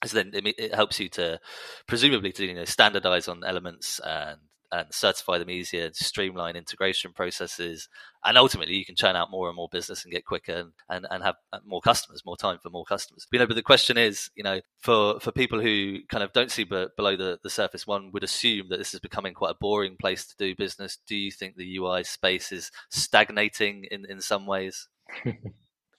so 0.07 0.17
then 0.17 0.31
it, 0.33 0.47
it 0.59 0.75
helps 0.75 0.99
you 0.99 1.11
to 1.11 1.39
presumably 1.87 2.33
to 2.33 2.47
you 2.47 2.55
know 2.55 2.65
standardize 2.65 3.29
on 3.29 3.45
elements 3.45 4.01
and 4.03 4.39
and 4.73 4.87
certify 4.93 5.39
them 5.39 5.51
easier, 5.51 5.91
streamline 5.93 6.57
integration 6.57 7.13
processes, 7.13 7.89
and 8.25 8.37
ultimately 8.37 8.75
you 8.75 8.85
can 8.85 8.95
churn 8.95 9.17
out 9.17 9.31
more 9.31 9.49
and 9.49 9.57
more 9.57 9.69
business 9.71 10.05
and 10.05 10.13
get 10.13 10.25
quicker 10.25 10.53
and, 10.53 10.73
and, 10.89 11.07
and 11.11 11.23
have 11.25 11.37
more 11.65 11.81
customers, 11.81 12.23
more 12.25 12.37
time 12.37 12.59
for 12.63 12.71
more 12.71 12.85
customers. 12.85 13.27
You 13.33 13.39
know, 13.39 13.47
but 13.47 13.57
the 13.57 13.63
question 13.63 13.97
is, 13.99 14.31
you 14.35 14.45
know, 14.45 14.61
for, 14.81 15.19
for 15.21 15.33
people 15.33 15.61
who 15.61 15.99
kind 16.09 16.23
of 16.23 16.33
don't 16.33 16.51
see 16.51 16.65
below 16.65 17.17
the, 17.17 17.39
the 17.43 17.51
surface, 17.51 17.87
one 17.87 18.11
would 18.13 18.25
assume 18.25 18.69
that 18.71 18.79
this 18.79 18.95
is 18.95 19.01
becoming 19.01 19.35
quite 19.35 19.53
a 19.53 19.59
boring 19.61 19.97
place 19.97 20.27
to 20.27 20.37
do 20.39 20.55
business. 20.55 20.99
Do 21.07 21.17
you 21.17 21.31
think 21.31 21.57
the 21.57 21.77
UI 21.77 22.05
space 22.05 22.53
is 22.53 22.71
stagnating 22.91 23.85
in, 23.91 24.07
in 24.09 24.21
some 24.21 24.47
ways? 24.47 24.89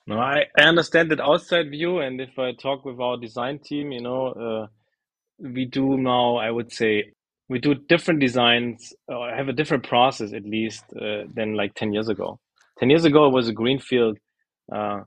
No, 0.06 0.18
I, 0.18 0.46
I 0.58 0.62
understand 0.62 1.10
that 1.12 1.20
outside 1.20 1.70
view, 1.70 1.98
and 2.00 2.20
if 2.20 2.36
I 2.36 2.52
talk 2.52 2.84
with 2.84 2.98
our 2.98 3.16
design 3.16 3.60
team, 3.60 3.92
you 3.92 4.00
know, 4.02 4.26
uh, 4.32 4.66
we 5.38 5.64
do 5.64 5.96
now, 5.96 6.36
I 6.36 6.50
would 6.50 6.72
say, 6.72 7.12
we 7.52 7.58
do 7.58 7.74
different 7.74 8.20
designs, 8.20 8.92
or 9.06 9.30
have 9.30 9.48
a 9.48 9.52
different 9.52 9.86
process 9.86 10.32
at 10.32 10.44
least 10.44 10.84
uh, 10.96 11.24
than 11.34 11.54
like 11.54 11.74
10 11.74 11.92
years 11.92 12.08
ago. 12.08 12.40
10 12.78 12.90
years 12.90 13.04
ago, 13.04 13.26
it 13.26 13.32
was 13.32 13.48
a 13.48 13.52
greenfield. 13.52 14.18
Uh, 14.74 15.02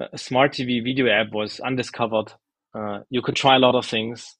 a 0.00 0.16
smart 0.16 0.52
TV 0.52 0.82
video 0.82 1.08
app 1.08 1.32
was 1.32 1.60
undiscovered. 1.60 2.32
Uh, 2.74 3.00
you 3.10 3.20
could 3.20 3.36
try 3.36 3.56
a 3.56 3.58
lot 3.58 3.74
of 3.74 3.84
things. 3.84 4.36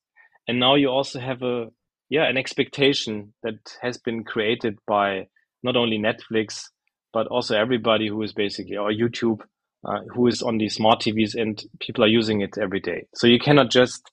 And 0.46 0.60
now 0.60 0.76
you 0.76 0.88
also 0.88 1.18
have 1.18 1.42
a, 1.42 1.66
yeah, 2.08 2.28
an 2.28 2.36
expectation 2.36 3.34
that 3.42 3.76
has 3.82 3.98
been 3.98 4.22
created 4.22 4.78
by 4.86 5.26
not 5.62 5.76
only 5.76 5.98
Netflix, 5.98 6.64
but 7.12 7.26
also 7.26 7.56
everybody 7.56 8.08
who 8.08 8.22
is 8.22 8.32
basically, 8.32 8.76
or 8.76 8.90
YouTube, 8.90 9.40
uh, 9.84 10.00
who 10.14 10.28
is 10.28 10.42
on 10.42 10.58
these 10.58 10.76
smart 10.76 11.00
TVs 11.00 11.34
and 11.34 11.62
people 11.80 12.04
are 12.04 12.08
using 12.08 12.40
it 12.40 12.56
every 12.56 12.80
day. 12.80 13.06
So 13.14 13.26
you 13.26 13.40
cannot 13.40 13.70
just 13.70 14.11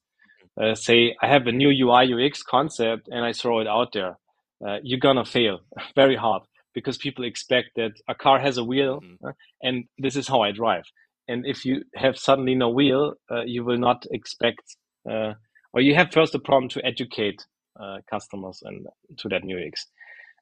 uh, 0.60 0.76
say, 0.76 1.16
I 1.22 1.28
have 1.28 1.48
a 1.48 1.52
new 1.52 1.70
UI 1.70 2.14
UX 2.14 2.44
concept 2.44 3.08
and 3.10 3.26
I 3.26 3.34
throw 3.34 3.60
it 3.60 3.68
out 3.68 3.94
there. 3.94 4.18
Uh, 4.66 4.78
you're 4.84 5.00
gonna 5.00 5.26
fail 5.26 5.60
very 5.96 6.16
hard 6.16 6.44
because 6.74 6.98
people 6.98 7.26
expect 7.26 7.70
that 7.76 7.92
a 8.08 8.16
car 8.16 8.40
has 8.40 8.58
a 8.58 8.64
wheel 8.64 9.02
Mhm. 9.02 9.18
uh, 9.30 9.34
and 9.64 9.86
this 9.98 10.16
is 10.16 10.28
how 10.28 10.42
I 10.42 10.52
drive. 10.52 10.84
And 11.28 11.46
if 11.46 11.66
you 11.66 11.84
have 11.96 12.18
suddenly 12.18 12.56
no 12.56 12.70
wheel, 12.70 13.14
uh, 13.32 13.44
you 13.46 13.64
will 13.64 13.78
not 13.78 14.06
expect, 14.12 14.64
uh, 15.10 15.34
or 15.74 15.82
you 15.82 15.96
have 15.96 16.12
first 16.12 16.36
a 16.36 16.40
problem 16.40 16.70
to 16.70 16.86
educate 16.86 17.46
uh, 17.80 18.00
customers 18.10 18.62
and 18.64 18.88
to 19.18 19.30
that 19.30 19.44
new 19.44 19.58
UX. 19.58 19.86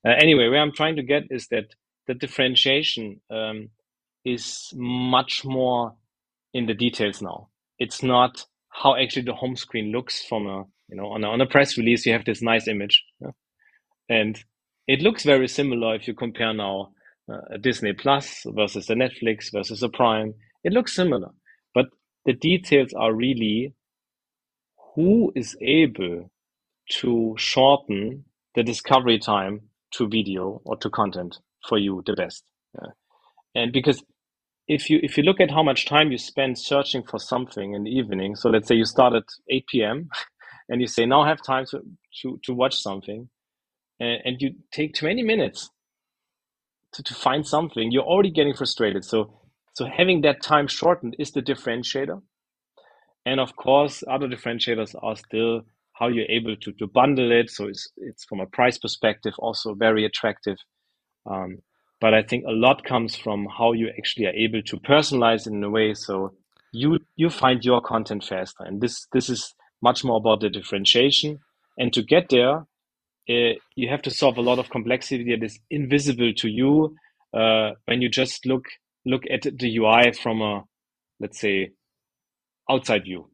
Uh, 0.05 0.11
anyway, 0.17 0.47
where 0.47 0.61
I'm 0.61 0.71
trying 0.73 0.95
to 0.95 1.03
get 1.03 1.23
is 1.29 1.47
that 1.49 1.65
the 2.07 2.13
differentiation 2.15 3.21
um, 3.29 3.69
is 4.25 4.69
much 4.75 5.43
more 5.45 5.95
in 6.53 6.65
the 6.65 6.73
details 6.73 7.21
now. 7.21 7.49
It's 7.79 8.01
not 8.01 8.45
how 8.81 8.95
actually 8.95 9.23
the 9.23 9.33
home 9.33 9.55
screen 9.55 9.91
looks 9.91 10.23
from 10.23 10.47
a 10.47 10.63
you 10.89 10.95
know 10.97 11.07
on 11.07 11.23
a, 11.23 11.27
on 11.27 11.41
a 11.41 11.45
press 11.45 11.77
release. 11.77 12.05
You 12.05 12.13
have 12.13 12.25
this 12.25 12.41
nice 12.41 12.67
image, 12.67 13.03
yeah? 13.19 13.31
and 14.09 14.39
it 14.87 15.01
looks 15.01 15.23
very 15.23 15.47
similar 15.47 15.95
if 15.95 16.07
you 16.07 16.13
compare 16.13 16.53
now 16.53 16.91
uh, 17.31 17.57
Disney 17.61 17.93
Plus 17.93 18.43
versus 18.47 18.89
a 18.89 18.93
Netflix 18.93 19.51
versus 19.51 19.83
a 19.83 19.89
Prime. 19.89 20.33
It 20.63 20.73
looks 20.73 20.95
similar, 20.95 21.29
but 21.73 21.87
the 22.25 22.33
details 22.33 22.93
are 22.93 23.13
really 23.13 23.73
who 24.95 25.31
is 25.35 25.55
able 25.61 26.31
to 26.89 27.35
shorten 27.37 28.25
the 28.55 28.63
discovery 28.63 29.19
time 29.19 29.61
to 29.91 30.07
video 30.07 30.61
or 30.65 30.77
to 30.77 30.89
content 30.89 31.37
for 31.67 31.77
you 31.77 32.01
the 32.05 32.13
best. 32.13 32.43
Yeah. 32.73 32.89
And 33.55 33.71
because 33.71 34.03
if 34.67 34.89
you 34.89 34.99
if 35.03 35.17
you 35.17 35.23
look 35.23 35.39
at 35.39 35.51
how 35.51 35.63
much 35.63 35.85
time 35.85 36.11
you 36.11 36.17
spend 36.17 36.59
searching 36.59 37.03
for 37.03 37.19
something 37.19 37.73
in 37.73 37.83
the 37.83 37.91
evening, 37.91 38.35
so 38.35 38.49
let's 38.49 38.67
say 38.67 38.75
you 38.75 38.85
start 38.85 39.13
at 39.13 39.25
8 39.49 39.65
p.m. 39.67 40.09
and 40.69 40.81
you 40.81 40.87
say 40.87 41.05
now 41.05 41.21
I 41.21 41.29
have 41.29 41.41
time 41.41 41.65
to 41.71 41.81
to, 42.21 42.39
to 42.43 42.53
watch 42.53 42.75
something, 42.75 43.29
and, 43.99 44.19
and 44.25 44.41
you 44.41 44.55
take 44.71 44.95
20 44.95 45.23
minutes 45.23 45.69
to, 46.93 47.03
to 47.03 47.13
find 47.13 47.47
something, 47.47 47.91
you're 47.91 48.03
already 48.03 48.31
getting 48.31 48.53
frustrated. 48.53 49.05
So 49.05 49.39
so 49.75 49.85
having 49.85 50.21
that 50.21 50.41
time 50.41 50.67
shortened 50.67 51.15
is 51.19 51.31
the 51.31 51.41
differentiator. 51.41 52.21
And 53.25 53.39
of 53.39 53.55
course, 53.55 54.03
other 54.09 54.27
differentiators 54.27 54.95
are 55.03 55.15
still 55.15 55.61
how 55.93 56.07
you're 56.07 56.29
able 56.29 56.55
to, 56.57 56.71
to 56.73 56.87
bundle 56.87 57.31
it. 57.31 57.49
So 57.51 57.67
it's, 57.67 57.91
it's 57.97 58.25
from 58.25 58.39
a 58.39 58.47
price 58.47 58.77
perspective 58.77 59.33
also 59.39 59.75
very 59.75 60.05
attractive. 60.05 60.57
Um, 61.29 61.59
but 61.99 62.13
I 62.13 62.21
think 62.21 62.45
a 62.45 62.51
lot 62.51 62.83
comes 62.83 63.15
from 63.15 63.47
how 63.57 63.73
you 63.73 63.89
actually 63.97 64.27
are 64.27 64.33
able 64.33 64.61
to 64.63 64.77
personalize 64.77 65.47
in 65.47 65.63
a 65.63 65.69
way 65.69 65.93
so 65.93 66.33
you 66.71 66.99
you 67.15 67.29
find 67.29 67.63
your 67.63 67.81
content 67.81 68.23
faster. 68.23 68.63
And 68.63 68.81
this 68.81 69.07
this 69.13 69.29
is 69.29 69.53
much 69.81 70.03
more 70.03 70.17
about 70.17 70.41
the 70.41 70.49
differentiation. 70.49 71.39
And 71.77 71.93
to 71.93 72.01
get 72.01 72.29
there, 72.29 72.65
uh, 73.29 73.53
you 73.75 73.89
have 73.89 74.01
to 74.03 74.11
solve 74.11 74.37
a 74.37 74.41
lot 74.41 74.59
of 74.59 74.69
complexity 74.69 75.35
that 75.35 75.45
is 75.45 75.59
invisible 75.69 76.33
to 76.37 76.47
you 76.47 76.95
uh, 77.33 77.71
when 77.85 78.01
you 78.01 78.09
just 78.09 78.45
look 78.45 78.65
look 79.05 79.23
at 79.29 79.43
the 79.43 79.77
UI 79.77 80.11
from 80.11 80.41
a 80.41 80.63
let's 81.19 81.39
say 81.39 81.71
outside 82.69 83.03
view. 83.03 83.29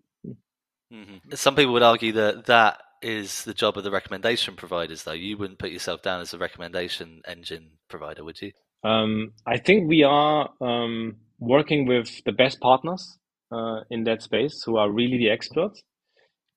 Mm-hmm. 0.94 1.34
Some 1.34 1.56
people 1.56 1.74
would 1.74 1.84
argue 1.84 2.12
that 2.14 2.46
that 2.46 2.78
is 3.04 3.44
the 3.44 3.54
job 3.54 3.78
of 3.78 3.84
the 3.84 3.92
recommendation 3.92 4.56
providers, 4.56 5.04
though. 5.04 5.12
You 5.12 5.38
wouldn't 5.38 5.60
put 5.60 5.72
yourself 5.72 6.02
down 6.02 6.22
as 6.22 6.34
a 6.34 6.38
recommendation 6.38 7.22
engine 7.28 7.72
provider, 7.90 8.24
would 8.24 8.42
you? 8.42 8.52
Um, 8.84 9.34
I 9.46 9.58
think 9.58 9.88
we 9.88 10.04
are 10.04 10.50
um, 10.62 11.18
working 11.40 11.86
with 11.86 12.24
the 12.26 12.32
best 12.32 12.60
partners 12.60 13.18
uh, 13.52 13.82
in 13.90 14.04
that 14.06 14.22
space 14.22 14.64
who 14.66 14.78
are 14.78 14.90
really 14.90 15.18
the 15.18 15.30
experts. 15.30 15.82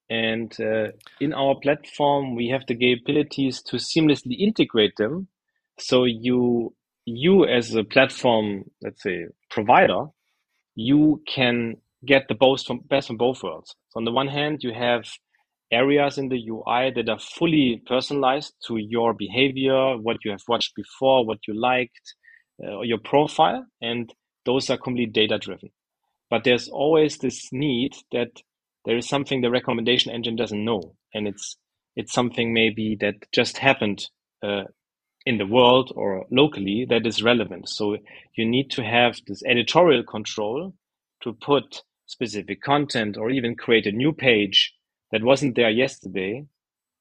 And 0.08 0.54
uh, 0.60 0.92
in 1.20 1.32
our 1.32 1.56
platform, 1.56 2.36
we 2.36 2.48
have 2.48 2.62
the 2.66 2.76
capabilities 2.76 3.62
to 3.62 3.76
seamlessly 3.76 4.38
integrate 4.38 4.96
them. 4.96 5.28
So 5.78 6.04
you, 6.04 6.74
you 7.04 7.44
as 7.44 7.74
a 7.74 7.84
platform, 7.84 8.70
let's 8.82 9.02
say 9.02 9.26
provider, 9.50 10.06
you 10.74 11.22
can 11.26 11.76
get 12.04 12.28
the 12.28 12.34
best 12.34 12.66
from, 12.66 12.80
best 12.88 13.08
from 13.08 13.16
both 13.16 13.42
worlds. 13.42 13.74
So 13.88 13.98
on 13.98 14.04
the 14.04 14.12
one 14.12 14.28
hand, 14.28 14.62
you 14.62 14.72
have 14.72 15.04
areas 15.70 16.18
in 16.18 16.28
the 16.28 16.48
UI 16.48 16.92
that 16.94 17.08
are 17.08 17.18
fully 17.18 17.82
personalized 17.86 18.54
to 18.66 18.76
your 18.76 19.14
behavior, 19.14 19.96
what 19.98 20.18
you 20.24 20.30
have 20.30 20.42
watched 20.48 20.74
before, 20.74 21.26
what 21.26 21.38
you 21.48 21.58
liked, 21.58 22.14
uh, 22.62 22.80
your 22.80 22.98
profile, 22.98 23.66
and 23.80 24.12
those 24.44 24.70
are 24.70 24.78
completely 24.78 25.12
data 25.12 25.38
driven. 25.38 25.70
But 26.30 26.44
there's 26.44 26.68
always 26.68 27.18
this 27.18 27.48
need 27.52 27.94
that 28.12 28.30
there 28.84 28.96
is 28.96 29.08
something 29.08 29.40
the 29.40 29.50
recommendation 29.50 30.12
engine 30.12 30.36
doesn't 30.36 30.64
know, 30.64 30.94
and 31.12 31.26
it's 31.26 31.56
it's 31.96 32.12
something 32.12 32.52
maybe 32.52 32.96
that 33.00 33.14
just 33.32 33.58
happened 33.58 34.06
uh, 34.42 34.64
in 35.24 35.38
the 35.38 35.46
world 35.46 35.92
or 35.96 36.26
locally 36.30 36.86
that 36.88 37.06
is 37.06 37.22
relevant. 37.22 37.68
So 37.68 37.96
you 38.36 38.46
need 38.46 38.70
to 38.72 38.84
have 38.84 39.16
this 39.26 39.42
editorial 39.44 40.04
control 40.04 40.74
to 41.22 41.32
put 41.32 41.82
specific 42.06 42.62
content 42.62 43.16
or 43.16 43.30
even 43.30 43.56
create 43.56 43.86
a 43.86 43.92
new 43.92 44.12
page 44.12 44.72
that 45.16 45.24
wasn't 45.24 45.56
there 45.56 45.70
yesterday 45.70 46.44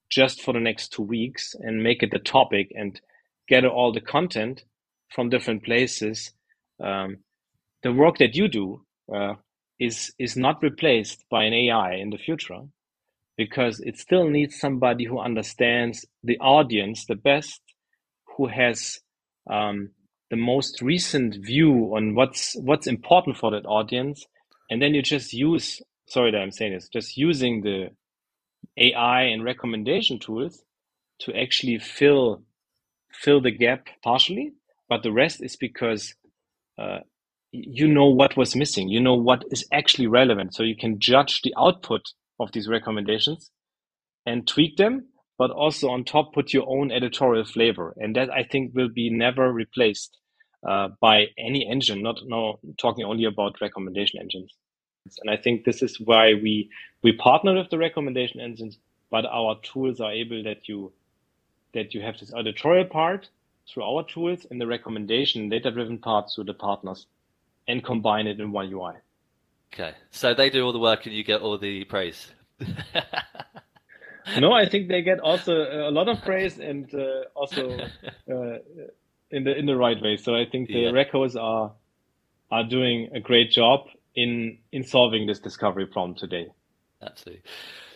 just 0.09 0.41
for 0.41 0.53
the 0.53 0.59
next 0.61 0.93
two 0.93 1.01
weeks 1.01 1.53
and 1.59 1.83
make 1.83 2.01
it 2.01 2.11
the 2.11 2.19
topic 2.19 2.71
and 2.73 3.01
gather 3.49 3.67
all 3.67 3.91
the 3.91 3.99
content 4.01 4.63
from 5.13 5.29
different 5.29 5.65
places. 5.65 6.31
Um, 6.81 7.17
the 7.83 7.91
work 7.91 8.17
that 8.19 8.33
you 8.35 8.47
do 8.47 8.85
uh, 9.13 9.33
is 9.81 10.13
is 10.17 10.37
not 10.37 10.63
replaced 10.63 11.25
by 11.29 11.43
an 11.43 11.53
AI 11.53 11.95
in 11.95 12.11
the 12.11 12.17
future 12.17 12.61
because 13.37 13.81
it 13.81 13.97
still 13.97 14.29
needs 14.29 14.57
somebody 14.57 15.05
who 15.05 15.19
understands 15.19 16.05
the 16.23 16.39
audience 16.39 17.05
the 17.05 17.15
best, 17.15 17.61
who 18.37 18.47
has 18.47 19.01
um, 19.51 19.89
the 20.29 20.37
most 20.37 20.81
recent 20.81 21.35
view 21.45 21.93
on 21.97 22.15
what's 22.15 22.55
what's 22.61 22.87
important 22.87 23.37
for 23.37 23.51
that 23.51 23.65
audience, 23.65 24.25
and 24.69 24.81
then 24.81 24.93
you 24.93 25.01
just 25.01 25.33
use. 25.33 25.81
Sorry 26.07 26.31
that 26.31 26.39
I'm 26.39 26.51
saying 26.51 26.73
this. 26.73 26.87
Just 26.87 27.17
using 27.17 27.61
the 27.63 27.89
AI 28.77 29.23
and 29.23 29.43
recommendation 29.43 30.19
tools 30.19 30.63
to 31.21 31.33
actually 31.35 31.79
fill 31.79 32.43
fill 33.11 33.41
the 33.41 33.51
gap 33.51 33.87
partially, 34.03 34.53
but 34.89 35.03
the 35.03 35.11
rest 35.11 35.41
is 35.41 35.55
because 35.55 36.15
uh, 36.77 36.99
you 37.51 37.87
know 37.87 38.07
what 38.07 38.37
was 38.37 38.55
missing. 38.55 38.89
You 38.89 38.99
know 38.99 39.15
what 39.15 39.43
is 39.51 39.65
actually 39.71 40.07
relevant, 40.07 40.53
so 40.53 40.63
you 40.63 40.75
can 40.75 40.99
judge 40.99 41.41
the 41.41 41.53
output 41.57 42.01
of 42.39 42.51
these 42.51 42.67
recommendations 42.67 43.51
and 44.25 44.47
tweak 44.47 44.77
them, 44.77 45.07
but 45.37 45.51
also 45.51 45.89
on 45.89 46.03
top 46.03 46.33
put 46.33 46.53
your 46.53 46.67
own 46.67 46.91
editorial 46.91 47.45
flavor, 47.45 47.93
and 47.97 48.15
that 48.15 48.29
I 48.29 48.43
think 48.43 48.75
will 48.75 48.89
be 48.89 49.09
never 49.09 49.51
replaced 49.51 50.17
uh, 50.67 50.89
by 51.01 51.25
any 51.37 51.67
engine. 51.69 52.01
Not 52.01 52.17
no 52.25 52.59
talking 52.77 53.05
only 53.05 53.25
about 53.25 53.61
recommendation 53.61 54.19
engines. 54.19 54.53
And 55.21 55.29
I 55.29 55.37
think 55.37 55.63
this 55.63 55.81
is 55.81 55.99
why 55.99 56.33
we 56.33 56.69
we 57.01 57.11
partner 57.13 57.53
with 57.53 57.69
the 57.69 57.77
recommendation 57.77 58.39
engines, 58.39 58.77
but 59.11 59.25
our 59.25 59.59
tools 59.61 59.99
are 59.99 60.11
able 60.11 60.43
that 60.43 60.67
you 60.67 60.91
that 61.73 61.93
you 61.93 62.01
have 62.01 62.17
this 62.19 62.33
editorial 62.33 62.85
part 62.85 63.29
through 63.67 63.83
our 63.83 64.03
tools 64.03 64.45
and 64.49 64.59
the 64.59 64.67
recommendation 64.67 65.49
data 65.49 65.71
driven 65.71 65.97
part 65.97 66.29
through 66.33 66.45
the 66.45 66.53
partners 66.53 67.05
and 67.67 67.83
combine 67.83 68.27
it 68.27 68.39
in 68.39 68.51
one 68.51 68.71
UI. 68.71 68.93
Okay. 69.73 69.93
So 70.11 70.33
they 70.33 70.49
do 70.49 70.63
all 70.65 70.73
the 70.73 70.79
work 70.79 71.05
and 71.05 71.13
you 71.13 71.23
get 71.23 71.41
all 71.41 71.57
the 71.57 71.83
praise. 71.83 72.31
no, 74.39 74.53
I 74.53 74.69
think 74.69 74.87
they 74.87 75.01
get 75.01 75.19
also 75.19 75.53
a 75.53 75.91
lot 75.91 76.07
of 76.07 76.21
praise 76.23 76.59
and 76.59 76.93
uh, 76.93 77.23
also 77.35 77.77
uh, 78.31 78.57
in 79.31 79.43
the 79.43 79.57
in 79.57 79.65
the 79.65 79.75
right 79.75 80.01
way. 80.01 80.17
So 80.17 80.35
I 80.35 80.45
think 80.45 80.69
the 80.69 80.79
yeah. 80.79 80.91
recos 80.91 81.35
are 81.39 81.73
are 82.51 82.63
doing 82.63 83.09
a 83.13 83.19
great 83.19 83.51
job 83.51 83.87
in 84.15 84.57
in 84.71 84.83
solving 84.83 85.27
this 85.27 85.39
discovery 85.39 85.85
problem 85.85 86.15
today. 86.15 86.47
Absolutely. 87.01 87.43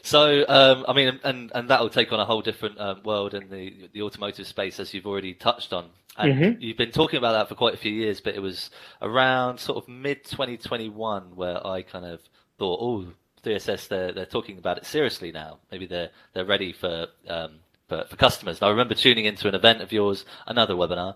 So, 0.01 0.45
um, 0.47 0.85
I 0.87 0.93
mean, 0.93 1.19
and 1.23 1.51
and 1.53 1.69
that 1.69 1.81
will 1.81 1.89
take 1.89 2.11
on 2.11 2.19
a 2.19 2.25
whole 2.25 2.41
different 2.41 2.79
um, 2.79 3.01
world 3.03 3.33
in 3.33 3.49
the 3.49 3.89
the 3.93 4.01
automotive 4.01 4.47
space, 4.47 4.79
as 4.79 4.93
you've 4.93 5.07
already 5.07 5.33
touched 5.33 5.73
on. 5.73 5.89
And 6.17 6.33
mm-hmm. 6.33 6.61
you've 6.61 6.77
been 6.77 6.91
talking 6.91 7.17
about 7.17 7.33
that 7.33 7.47
for 7.47 7.55
quite 7.55 7.73
a 7.73 7.77
few 7.77 7.91
years, 7.91 8.19
but 8.19 8.35
it 8.35 8.41
was 8.41 8.71
around 9.01 9.59
sort 9.59 9.77
of 9.77 9.87
mid 9.87 10.25
2021 10.25 11.35
where 11.35 11.65
I 11.65 11.81
kind 11.81 12.05
of 12.05 12.19
thought, 12.57 12.79
oh, 12.81 13.13
3SS, 13.43 13.87
they're 13.87 14.11
they're 14.11 14.25
talking 14.25 14.57
about 14.57 14.77
it 14.77 14.85
seriously 14.85 15.31
now. 15.31 15.59
Maybe 15.71 15.85
they're 15.85 16.09
they're 16.33 16.45
ready 16.45 16.73
for 16.73 17.07
um, 17.27 17.59
for, 17.87 18.05
for 18.09 18.15
customers. 18.15 18.59
And 18.59 18.67
I 18.67 18.69
remember 18.71 18.95
tuning 18.95 19.25
into 19.25 19.47
an 19.47 19.55
event 19.55 19.81
of 19.81 19.91
yours, 19.91 20.25
another 20.47 20.75
webinar, 20.75 21.15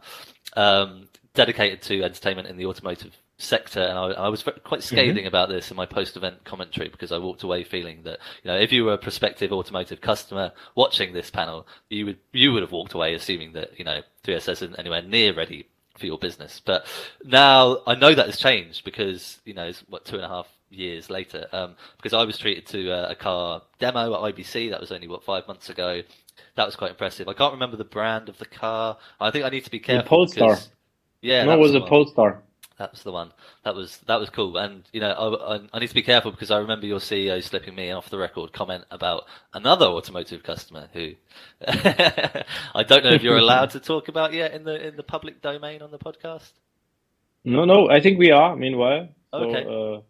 um, 0.56 1.08
dedicated 1.34 1.82
to 1.84 2.04
entertainment 2.04 2.48
in 2.48 2.58
the 2.58 2.66
automotive 2.66 3.18
sector, 3.44 3.82
and 3.82 3.98
I, 3.98 4.06
I 4.12 4.30
was 4.30 4.44
quite 4.44 4.56
mm-hmm. 4.64 4.80
scathing 4.80 5.18
mm-hmm. 5.18 5.28
about 5.28 5.50
this 5.50 5.70
in 5.72 5.78
my 5.78 5.86
post-event 5.86 6.44
commentary 6.44 6.90
because 6.90 7.12
I 7.12 7.18
walked 7.18 7.44
away 7.44 7.64
feeling 7.64 8.04
that 8.04 8.20
you 8.44 8.52
know 8.52 8.58
if 8.58 8.72
you 8.72 8.86
were 8.86 8.94
a 8.94 8.98
prospective 8.98 9.52
automotive 9.52 10.02
customer 10.02 10.52
watching 10.76 11.14
this 11.14 11.30
panel, 11.30 11.68
you 11.90 12.06
would 12.06 12.20
you 12.32 12.54
would 12.54 12.62
have 12.62 12.72
walked 12.72 12.94
away 12.94 13.14
assuming 13.14 13.54
that 13.54 13.78
you 13.78 13.86
know 13.86 14.02
3SS 14.24 14.50
isn't 14.50 14.80
anywhere 14.80 15.02
near 15.02 15.34
ready 15.34 15.68
for 15.98 16.06
your 16.06 16.18
business. 16.18 16.62
But 16.64 16.86
now 17.24 17.80
I 17.86 17.96
know 17.96 18.14
that 18.14 18.26
has 18.26 18.38
changed 18.38 18.84
because 18.84 19.40
you 19.46 19.54
know 19.54 19.66
it's 19.66 19.80
what 19.90 20.06
two 20.06 20.16
and 20.16 20.26
a 20.26 20.30
half 20.30 20.48
years 20.70 21.10
later 21.10 21.46
um, 21.52 21.76
because 21.98 22.14
I 22.14 22.24
was 22.24 22.38
treated 22.38 22.66
to 22.68 22.90
a, 22.90 23.12
a, 23.12 23.16
car 23.16 23.62
demo 23.78 24.12
at 24.16 24.34
IBC 24.34 24.72
that 24.72 24.82
was 24.82 24.92
only 24.92 25.08
what 25.08 25.24
five 25.24 25.48
months 25.48 25.70
ago 25.70 26.02
That 26.56 26.66
was 26.66 26.76
quite 26.76 26.92
impressive. 26.92 27.28
I 27.28 27.34
can't 27.34 27.54
remember 27.54 27.78
the 27.78 27.84
brand 27.84 28.30
of 28.30 28.38
the 28.38 28.46
car. 28.46 28.98
I 29.20 29.32
think 29.32 29.46
I 29.46 29.50
need 29.50 29.66
to 29.66 29.72
be 29.72 29.80
careful. 29.80 30.04
The 30.04 30.10
Polestar. 30.10 30.50
Because, 30.50 30.70
yeah, 31.22 31.44
no, 31.46 31.54
it 31.54 31.60
was 31.60 31.76
a 31.76 31.82
Polestar. 31.82 32.42
That's 32.78 33.04
the 33.04 33.12
one. 33.12 33.32
That 33.64 33.76
was 33.76 33.98
that 34.08 34.20
was 34.20 34.30
cool. 34.30 34.58
And 34.58 34.84
you 34.92 35.00
know, 35.00 35.12
I, 35.12 35.56
I, 35.56 35.60
I, 35.74 35.80
need 35.80 35.90
to 35.90 35.94
be 35.94 36.02
careful 36.02 36.32
because 36.32 36.50
I 36.50 36.58
remember 36.58 36.88
your 36.88 37.00
CEO 37.00 37.42
slipping 37.44 37.76
me 37.76 37.92
off 37.92 38.10
the 38.10 38.18
record 38.18 38.52
comment 38.52 38.86
about 38.90 39.26
another 39.54 39.86
automotive 39.86 40.42
customer 40.42 40.90
who 40.92 41.12
I 41.68 42.84
don't 42.88 43.04
know 43.04 43.12
if 43.12 43.22
you're 43.22 43.38
allowed 43.38 43.70
to 43.72 43.80
talk 43.80 44.08
about 44.08 44.34
yet 44.34 44.54
in 44.54 44.64
the 44.64 44.88
in 44.88 44.96
the 44.96 45.04
public 45.04 45.42
domain 45.42 45.82
on 45.82 45.92
the 45.92 46.00
podcast. 46.00 46.52
No, 47.46 47.66
no, 47.66 47.90
I 47.90 48.02
think 48.02 48.18
we 48.18 48.32
are. 48.32 48.56
Meanwhile, 48.56 49.10
okay. 49.34 49.64
So, 49.64 49.94
uh, 49.94 50.02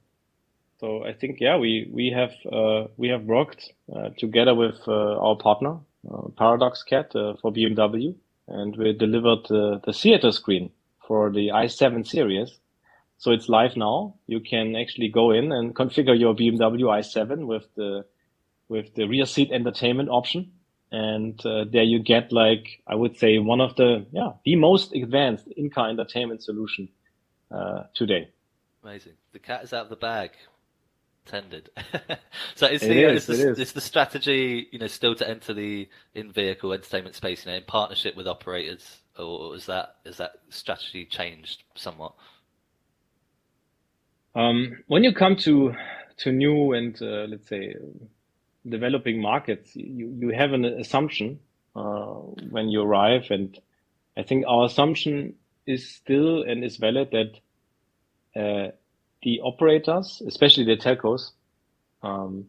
so 0.80 1.04
I 1.06 1.14
think 1.14 1.40
yeah, 1.42 1.58
we 1.58 1.90
we 1.92 2.12
have 2.12 2.32
uh, 2.52 2.88
we 2.96 3.10
have 3.10 3.24
worked 3.24 3.72
uh, 3.94 4.10
together 4.18 4.56
with 4.56 4.80
uh, 4.88 5.18
our 5.18 5.36
partner 5.36 5.80
uh, 6.12 6.30
Paradox 6.38 6.84
Cat 6.84 7.16
uh, 7.16 7.34
for 7.42 7.52
BMW, 7.52 8.16
and 8.48 8.76
we 8.78 8.94
delivered 8.94 9.46
the 9.50 9.94
theater 9.94 10.32
screen 10.32 10.72
for 11.08 11.32
the 11.32 11.50
i7 11.50 12.08
series. 12.08 12.60
So 13.18 13.32
it's 13.32 13.48
live 13.48 13.78
now. 13.78 14.16
You 14.28 14.40
can 14.40 14.76
actually 14.76 15.10
go 15.10 15.32
in 15.32 15.52
and 15.52 15.76
configure 15.76 16.18
your 16.20 16.36
BMW 16.36 16.84
i7 17.00 17.46
with 17.46 17.64
the 17.76 18.06
with 18.70 18.96
the 18.96 19.08
rear 19.08 19.26
seat 19.26 19.52
entertainment 19.52 20.10
option, 20.10 20.52
and 20.92 21.40
uh, 21.46 21.66
there 21.72 21.84
you 21.84 22.00
get 22.00 22.32
like 22.32 22.82
I 22.88 22.96
would 22.96 23.18
say 23.18 23.38
one 23.38 23.62
of 23.62 23.76
the 23.76 24.06
yeah 24.12 24.32
the 24.44 24.56
most 24.56 24.94
advanced 24.94 25.48
in-car 25.48 25.90
entertainment 25.90 26.44
solution 26.44 26.90
uh, 27.52 27.84
today. 27.94 28.30
Amazing. 28.84 29.14
The 29.32 29.40
cat 29.40 29.64
is 29.64 29.74
out 29.74 29.84
of 29.84 29.90
the 29.90 29.96
bag. 29.96 30.32
Tended. 31.26 31.70
so 32.56 32.68
is 32.68 32.82
the, 32.82 33.08
is, 33.08 33.30
is, 33.30 33.40
the, 33.40 33.52
is. 33.52 33.60
is 33.60 33.72
the 33.72 33.80
strategy 33.80 34.68
you 34.74 34.80
know 34.80 34.88
still 34.88 35.16
to 35.16 35.30
enter 35.30 35.54
the 35.54 35.88
in-vehicle 36.14 36.74
entertainment 36.74 37.16
space 37.16 37.46
you 37.46 37.52
know 37.52 37.58
in 37.58 37.64
partnership 37.64 38.18
with 38.18 38.28
operators 38.28 39.03
or 39.18 39.56
is 39.56 39.66
that 39.68 39.96
is 40.06 40.18
that 40.18 40.34
strategy 40.50 41.06
changed 41.06 41.64
somewhat? 41.76 42.14
Um, 44.36 44.84
when 44.88 45.04
you 45.04 45.14
come 45.14 45.36
to 45.38 45.76
to 46.18 46.32
new 46.32 46.74
and 46.74 47.00
uh, 47.02 47.26
let's 47.30 47.48
say 47.48 47.76
developing 48.68 49.22
markets, 49.22 49.76
you 49.76 50.16
you 50.20 50.30
have 50.30 50.54
an 50.54 50.66
assumption 50.66 51.40
uh, 51.76 52.14
when 52.50 52.70
you 52.70 52.82
arrive, 52.82 53.28
and 53.30 53.58
I 54.18 54.24
think 54.24 54.46
our 54.48 54.66
assumption 54.66 55.36
is 55.66 55.90
still 55.90 56.44
and 56.44 56.64
is 56.64 56.78
valid 56.78 57.12
that 57.12 58.40
uh, 58.40 58.72
the 59.22 59.40
operators, 59.42 60.22
especially 60.28 60.66
the 60.66 60.76
telcos, 60.76 61.32
um, 62.02 62.46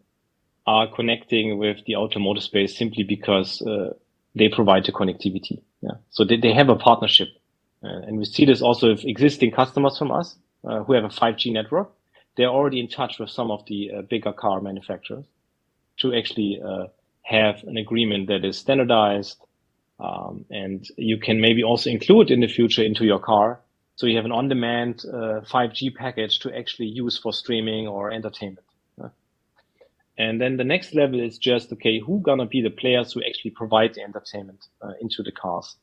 are 0.66 0.88
connecting 0.92 1.58
with 1.58 1.84
the 1.86 1.96
automotive 1.96 2.42
space 2.42 2.76
simply 2.76 3.04
because 3.04 3.60
uh, 3.62 3.92
they 4.34 4.48
provide 4.48 4.84
the 4.84 4.92
connectivity. 4.92 5.62
Yeah. 5.84 5.96
So 6.10 6.24
they, 6.24 6.36
they 6.36 6.54
have 6.54 6.70
a 6.70 6.76
partnership. 6.76 7.28
Uh, 7.82 7.88
and 8.06 8.18
we 8.18 8.24
see 8.24 8.46
this 8.46 8.62
also 8.62 8.88
with 8.92 9.04
existing 9.04 9.50
customers 9.50 9.98
from 9.98 10.10
us 10.10 10.36
uh, 10.66 10.82
who 10.84 10.94
have 10.94 11.04
a 11.04 11.08
5G 11.08 11.52
network. 11.52 11.92
They're 12.36 12.48
already 12.48 12.80
in 12.80 12.88
touch 12.88 13.18
with 13.18 13.28
some 13.28 13.50
of 13.50 13.64
the 13.66 13.90
uh, 13.90 14.02
bigger 14.02 14.32
car 14.32 14.60
manufacturers 14.60 15.26
to 16.00 16.14
actually 16.14 16.60
uh, 16.66 16.86
have 17.22 17.62
an 17.64 17.76
agreement 17.76 18.28
that 18.28 18.44
is 18.44 18.56
standardized. 18.56 19.38
Um, 20.00 20.46
and 20.50 20.84
you 20.96 21.18
can 21.18 21.40
maybe 21.40 21.62
also 21.62 21.90
include 21.90 22.30
in 22.30 22.40
the 22.40 22.48
future 22.48 22.82
into 22.82 23.04
your 23.04 23.20
car. 23.20 23.60
So 23.96 24.06
you 24.06 24.16
have 24.16 24.24
an 24.24 24.32
on-demand 24.32 25.02
5G 25.04 25.90
uh, 25.90 25.94
package 25.96 26.40
to 26.40 26.56
actually 26.56 26.88
use 26.88 27.18
for 27.18 27.32
streaming 27.32 27.86
or 27.86 28.10
entertainment. 28.10 28.63
And 30.16 30.40
then 30.40 30.56
the 30.56 30.64
next 30.64 30.94
level 30.94 31.20
is 31.20 31.38
just, 31.38 31.72
okay, 31.72 31.98
who 31.98 32.20
gonna 32.20 32.46
be 32.46 32.60
the 32.60 32.70
players 32.70 33.12
who 33.12 33.22
actually 33.24 33.50
provide 33.50 33.94
the 33.94 34.02
entertainment 34.02 34.66
uh, 34.80 34.92
into 35.00 35.22
the 35.22 35.32
cars? 35.32 35.76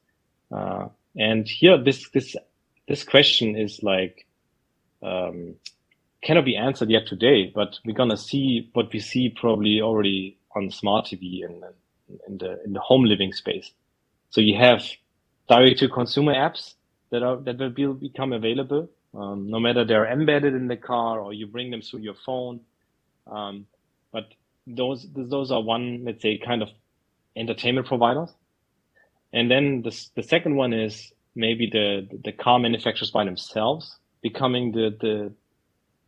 Uh, 0.51 0.87
and 1.17 1.47
here, 1.47 1.77
this, 1.77 2.09
this, 2.09 2.35
this 2.87 3.03
question 3.03 3.57
is 3.57 3.83
like, 3.83 4.25
um, 5.03 5.55
cannot 6.23 6.45
be 6.45 6.55
answered 6.55 6.89
yet 6.89 7.07
today, 7.07 7.51
but 7.53 7.79
we're 7.85 7.95
gonna 7.95 8.17
see 8.17 8.69
what 8.73 8.91
we 8.93 8.99
see 8.99 9.29
probably 9.29 9.81
already 9.81 10.37
on 10.55 10.71
smart 10.71 11.05
TV 11.05 11.43
and 11.43 11.63
in 12.27 12.37
the, 12.37 12.63
in 12.63 12.73
the 12.73 12.79
home 12.79 13.03
living 13.03 13.33
space. 13.33 13.71
So 14.29 14.39
you 14.39 14.57
have 14.57 14.83
direct 15.49 15.79
to 15.79 15.89
consumer 15.89 16.33
apps 16.33 16.75
that 17.09 17.23
are, 17.23 17.37
that 17.37 17.57
will 17.57 17.69
be, 17.69 17.85
become 17.85 18.31
available. 18.31 18.89
Um, 19.13 19.49
no 19.49 19.59
matter 19.59 19.83
they're 19.83 20.09
embedded 20.09 20.53
in 20.53 20.67
the 20.67 20.77
car 20.77 21.19
or 21.19 21.33
you 21.33 21.47
bring 21.47 21.69
them 21.69 21.81
through 21.81 21.99
your 21.99 22.15
phone. 22.25 22.61
Um, 23.27 23.67
but 24.11 24.25
those 24.67 25.07
those 25.15 25.51
are 25.51 25.61
one, 25.61 26.03
let's 26.05 26.21
say, 26.21 26.37
kind 26.37 26.61
of 26.61 26.69
entertainment 27.35 27.87
providers. 27.87 28.29
And 29.33 29.49
then 29.49 29.81
the 29.83 29.91
the 30.15 30.23
second 30.23 30.55
one 30.55 30.73
is 30.73 31.11
maybe 31.35 31.69
the 31.71 32.07
the 32.23 32.31
car 32.31 32.59
manufacturers 32.59 33.11
by 33.11 33.25
themselves 33.25 33.97
becoming 34.21 34.71
the 34.71 34.95
the 34.99 35.33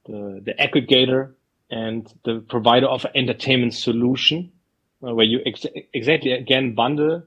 the, 0.06 0.42
the 0.46 0.54
aggregator 0.56 1.34
and 1.72 2.12
the 2.26 2.40
provider 2.50 2.88
of 2.88 3.06
entertainment 3.16 3.74
solution 3.74 4.52
uh, 5.06 5.14
where 5.14 5.26
you 5.26 5.40
ex- 5.46 5.66
exactly 5.94 6.32
again 6.34 6.76
bundle 6.76 7.24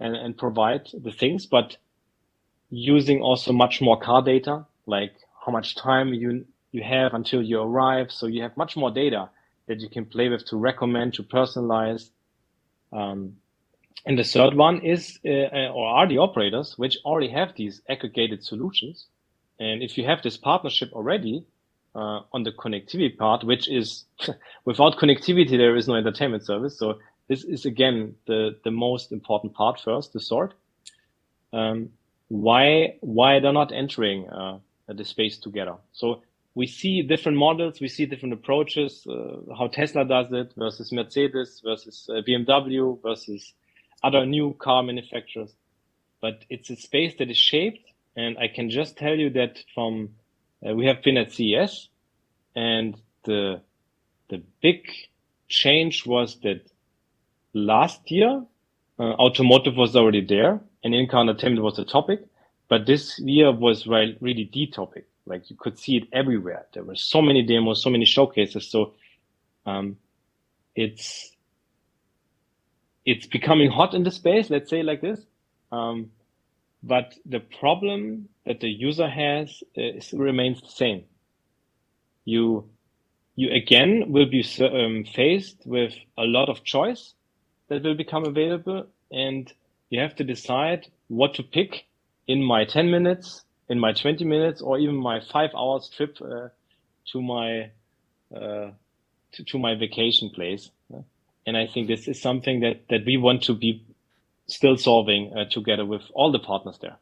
and, 0.00 0.16
and 0.16 0.38
provide 0.38 0.88
the 0.94 1.10
things, 1.10 1.46
but 1.46 1.76
using 2.70 3.20
also 3.20 3.52
much 3.52 3.80
more 3.80 3.98
car 3.98 4.22
data, 4.22 4.64
like 4.86 5.12
how 5.44 5.52
much 5.52 5.76
time 5.76 6.14
you 6.14 6.44
you 6.72 6.82
have 6.82 7.12
until 7.12 7.42
you 7.42 7.60
arrive. 7.60 8.10
So 8.10 8.26
you 8.26 8.42
have 8.42 8.56
much 8.56 8.76
more 8.76 8.90
data 8.90 9.28
that 9.66 9.80
you 9.80 9.88
can 9.88 10.04
play 10.04 10.28
with 10.28 10.44
to 10.46 10.56
recommend, 10.56 11.14
to 11.14 11.22
personalize. 11.22 12.10
Um, 12.92 13.36
and 14.04 14.18
the 14.18 14.24
third 14.24 14.54
one 14.54 14.80
is, 14.80 15.18
uh, 15.24 15.28
uh, 15.30 15.72
or 15.72 15.86
are 15.86 16.08
the 16.08 16.18
operators, 16.18 16.76
which 16.76 16.98
already 17.04 17.28
have 17.28 17.54
these 17.56 17.80
aggregated 17.88 18.44
solutions. 18.44 19.06
And 19.60 19.82
if 19.82 19.96
you 19.96 20.04
have 20.04 20.22
this 20.22 20.36
partnership 20.36 20.92
already 20.92 21.44
uh, 21.94 22.20
on 22.32 22.42
the 22.42 22.52
connectivity 22.52 23.16
part, 23.16 23.44
which 23.44 23.68
is 23.68 24.04
without 24.64 24.96
connectivity, 24.96 25.56
there 25.56 25.76
is 25.76 25.86
no 25.86 25.94
entertainment 25.94 26.44
service. 26.44 26.78
So 26.78 26.98
this 27.28 27.44
is 27.44 27.64
again 27.64 28.16
the, 28.26 28.58
the 28.64 28.72
most 28.72 29.12
important 29.12 29.54
part 29.54 29.80
first 29.80 30.12
the 30.12 30.20
sort. 30.20 30.54
Um, 31.52 31.90
why, 32.28 32.96
why 33.00 33.40
they're 33.40 33.52
not 33.52 33.72
entering 33.72 34.28
uh, 34.28 34.58
the 34.88 35.04
space 35.04 35.38
together. 35.38 35.76
So 35.92 36.22
we 36.54 36.66
see 36.66 37.02
different 37.02 37.38
models, 37.38 37.80
we 37.80 37.88
see 37.88 38.06
different 38.06 38.34
approaches, 38.34 39.06
uh, 39.08 39.54
how 39.56 39.68
Tesla 39.68 40.04
does 40.04 40.26
it 40.32 40.52
versus 40.56 40.92
Mercedes 40.92 41.62
versus 41.64 42.08
uh, 42.10 42.20
BMW 42.28 43.00
versus 43.02 43.54
other 44.04 44.26
new 44.26 44.54
car 44.54 44.82
manufacturers. 44.82 45.54
But 46.20 46.44
it's 46.50 46.68
a 46.70 46.76
space 46.76 47.14
that 47.18 47.30
is 47.30 47.38
shaped. 47.38 47.88
And 48.16 48.36
I 48.38 48.48
can 48.48 48.68
just 48.68 48.98
tell 48.98 49.14
you 49.14 49.30
that 49.30 49.64
from, 49.74 50.10
uh, 50.66 50.74
we 50.74 50.86
have 50.86 51.02
been 51.02 51.16
at 51.16 51.32
CES 51.32 51.88
and 52.54 53.00
the, 53.24 53.62
the 54.28 54.42
big 54.60 54.90
change 55.48 56.04
was 56.04 56.38
that 56.40 56.70
last 57.54 58.10
year, 58.10 58.44
uh, 58.98 59.02
automotive 59.02 59.76
was 59.76 59.96
already 59.96 60.24
there 60.24 60.60
and 60.84 60.94
in-car 60.94 61.22
entertainment 61.22 61.64
was 61.64 61.78
a 61.78 61.84
topic. 61.84 62.20
But 62.68 62.84
this 62.86 63.18
year 63.18 63.50
was 63.50 63.86
really 63.86 64.50
the 64.52 64.66
topic 64.66 65.06
like 65.26 65.50
you 65.50 65.56
could 65.56 65.78
see 65.78 65.96
it 65.96 66.08
everywhere. 66.12 66.66
There 66.72 66.84
were 66.84 66.96
so 66.96 67.22
many 67.22 67.42
demos, 67.42 67.82
so 67.82 67.90
many 67.90 68.04
showcases. 68.04 68.70
So 68.70 68.94
um, 69.66 69.96
it's 70.74 71.30
it's 73.04 73.26
becoming 73.26 73.70
hot 73.70 73.94
in 73.94 74.04
the 74.04 74.10
space. 74.10 74.50
Let's 74.50 74.70
say 74.70 74.82
like 74.82 75.00
this. 75.00 75.20
Um, 75.70 76.10
but 76.82 77.14
the 77.24 77.40
problem 77.40 78.28
that 78.44 78.60
the 78.60 78.68
user 78.68 79.08
has 79.08 79.62
is, 79.74 80.12
remains 80.12 80.60
the 80.60 80.68
same. 80.68 81.04
You 82.24 82.68
you 83.36 83.50
again 83.52 84.12
will 84.12 84.26
be 84.26 84.44
um, 84.60 85.04
faced 85.04 85.62
with 85.64 85.94
a 86.18 86.24
lot 86.24 86.48
of 86.48 86.64
choice 86.64 87.14
that 87.68 87.82
will 87.82 87.94
become 87.96 88.24
available, 88.24 88.86
and 89.10 89.52
you 89.90 90.00
have 90.00 90.16
to 90.16 90.24
decide 90.24 90.88
what 91.08 91.34
to 91.34 91.42
pick 91.42 91.86
in 92.26 92.42
my 92.42 92.64
10 92.64 92.90
minutes 92.90 93.44
in 93.68 93.78
my 93.78 93.92
20 93.92 94.24
minutes 94.24 94.60
or 94.60 94.78
even 94.78 94.96
my 94.96 95.20
five 95.20 95.50
hours 95.56 95.88
trip 95.88 96.18
uh, 96.20 96.48
to 97.12 97.22
my 97.22 97.70
uh, 98.34 98.70
to, 99.32 99.44
to, 99.44 99.58
my 99.58 99.74
vacation 99.74 100.30
place. 100.30 100.70
And 101.46 101.56
I 101.56 101.66
think 101.66 101.88
this 101.88 102.06
is 102.06 102.20
something 102.20 102.60
that, 102.60 102.88
that 102.88 103.04
we 103.04 103.16
want 103.16 103.42
to 103.44 103.54
be 103.54 103.82
still 104.46 104.76
solving 104.76 105.32
uh, 105.36 105.46
together 105.46 105.84
with 105.84 106.02
all 106.14 106.30
the 106.30 106.38
partners 106.38 106.78
there. 106.80 106.96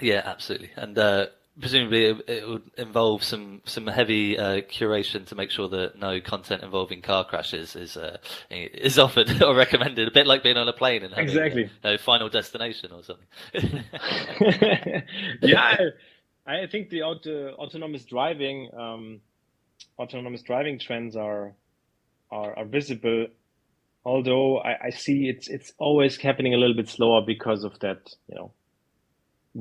Yeah, 0.00 0.22
absolutely. 0.24 0.70
And 0.76 0.98
uh, 0.98 1.26
presumably 1.60 2.06
it, 2.06 2.28
it, 2.28 2.48
would 2.48 2.70
involve 2.76 3.22
some 3.22 3.62
some 3.64 3.86
heavy 3.86 4.38
uh, 4.38 4.60
curation 4.62 5.26
to 5.26 5.34
make 5.34 5.50
sure 5.50 5.68
that 5.68 5.98
no 5.98 6.20
content 6.20 6.62
involving 6.62 7.02
car 7.02 7.24
crashes 7.24 7.76
is 7.76 7.96
uh, 7.96 8.18
is 8.50 8.98
offered 8.98 9.42
or 9.42 9.54
recommended. 9.54 10.08
A 10.08 10.10
bit 10.10 10.26
like 10.26 10.42
being 10.42 10.56
on 10.56 10.68
a 10.68 10.72
plane 10.72 11.02
and 11.02 11.12
having 11.12 11.28
exactly 11.28 11.70
no 11.84 11.98
final 11.98 12.28
destination 12.28 12.90
or 12.92 13.02
something. 13.02 13.26
yeah, 15.42 15.76
I 16.46 16.66
think 16.66 16.90
the 16.90 17.02
auto, 17.02 17.52
autonomous 17.52 18.04
driving 18.04 18.70
um, 18.76 19.20
autonomous 19.98 20.42
driving 20.42 20.78
trends 20.78 21.16
are 21.16 21.54
are, 22.30 22.58
are 22.58 22.64
visible 22.64 23.26
although 24.06 24.58
I, 24.60 24.86
I 24.86 24.90
see 24.90 25.28
it's 25.28 25.48
it's 25.48 25.72
always 25.78 26.16
happening 26.16 26.54
a 26.54 26.56
little 26.56 26.76
bit 26.76 26.88
slower 26.88 27.22
because 27.26 27.64
of 27.64 27.78
that, 27.80 28.08
you 28.28 28.36
know, 28.36 28.52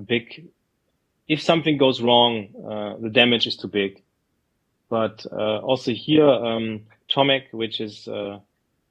big. 0.08 0.48
If 1.28 1.42
something 1.42 1.78
goes 1.78 2.02
wrong, 2.02 2.50
uh, 2.64 3.02
the 3.02 3.10
damage 3.10 3.48
is 3.48 3.58
too 3.58 3.68
big. 3.68 4.04
But 4.90 5.26
uh, 5.32 5.60
also 5.60 5.92
here, 5.92 6.28
um, 6.28 6.82
Tomek, 7.10 7.52
which 7.52 7.82
is 7.82 8.08
uh, 8.08 8.40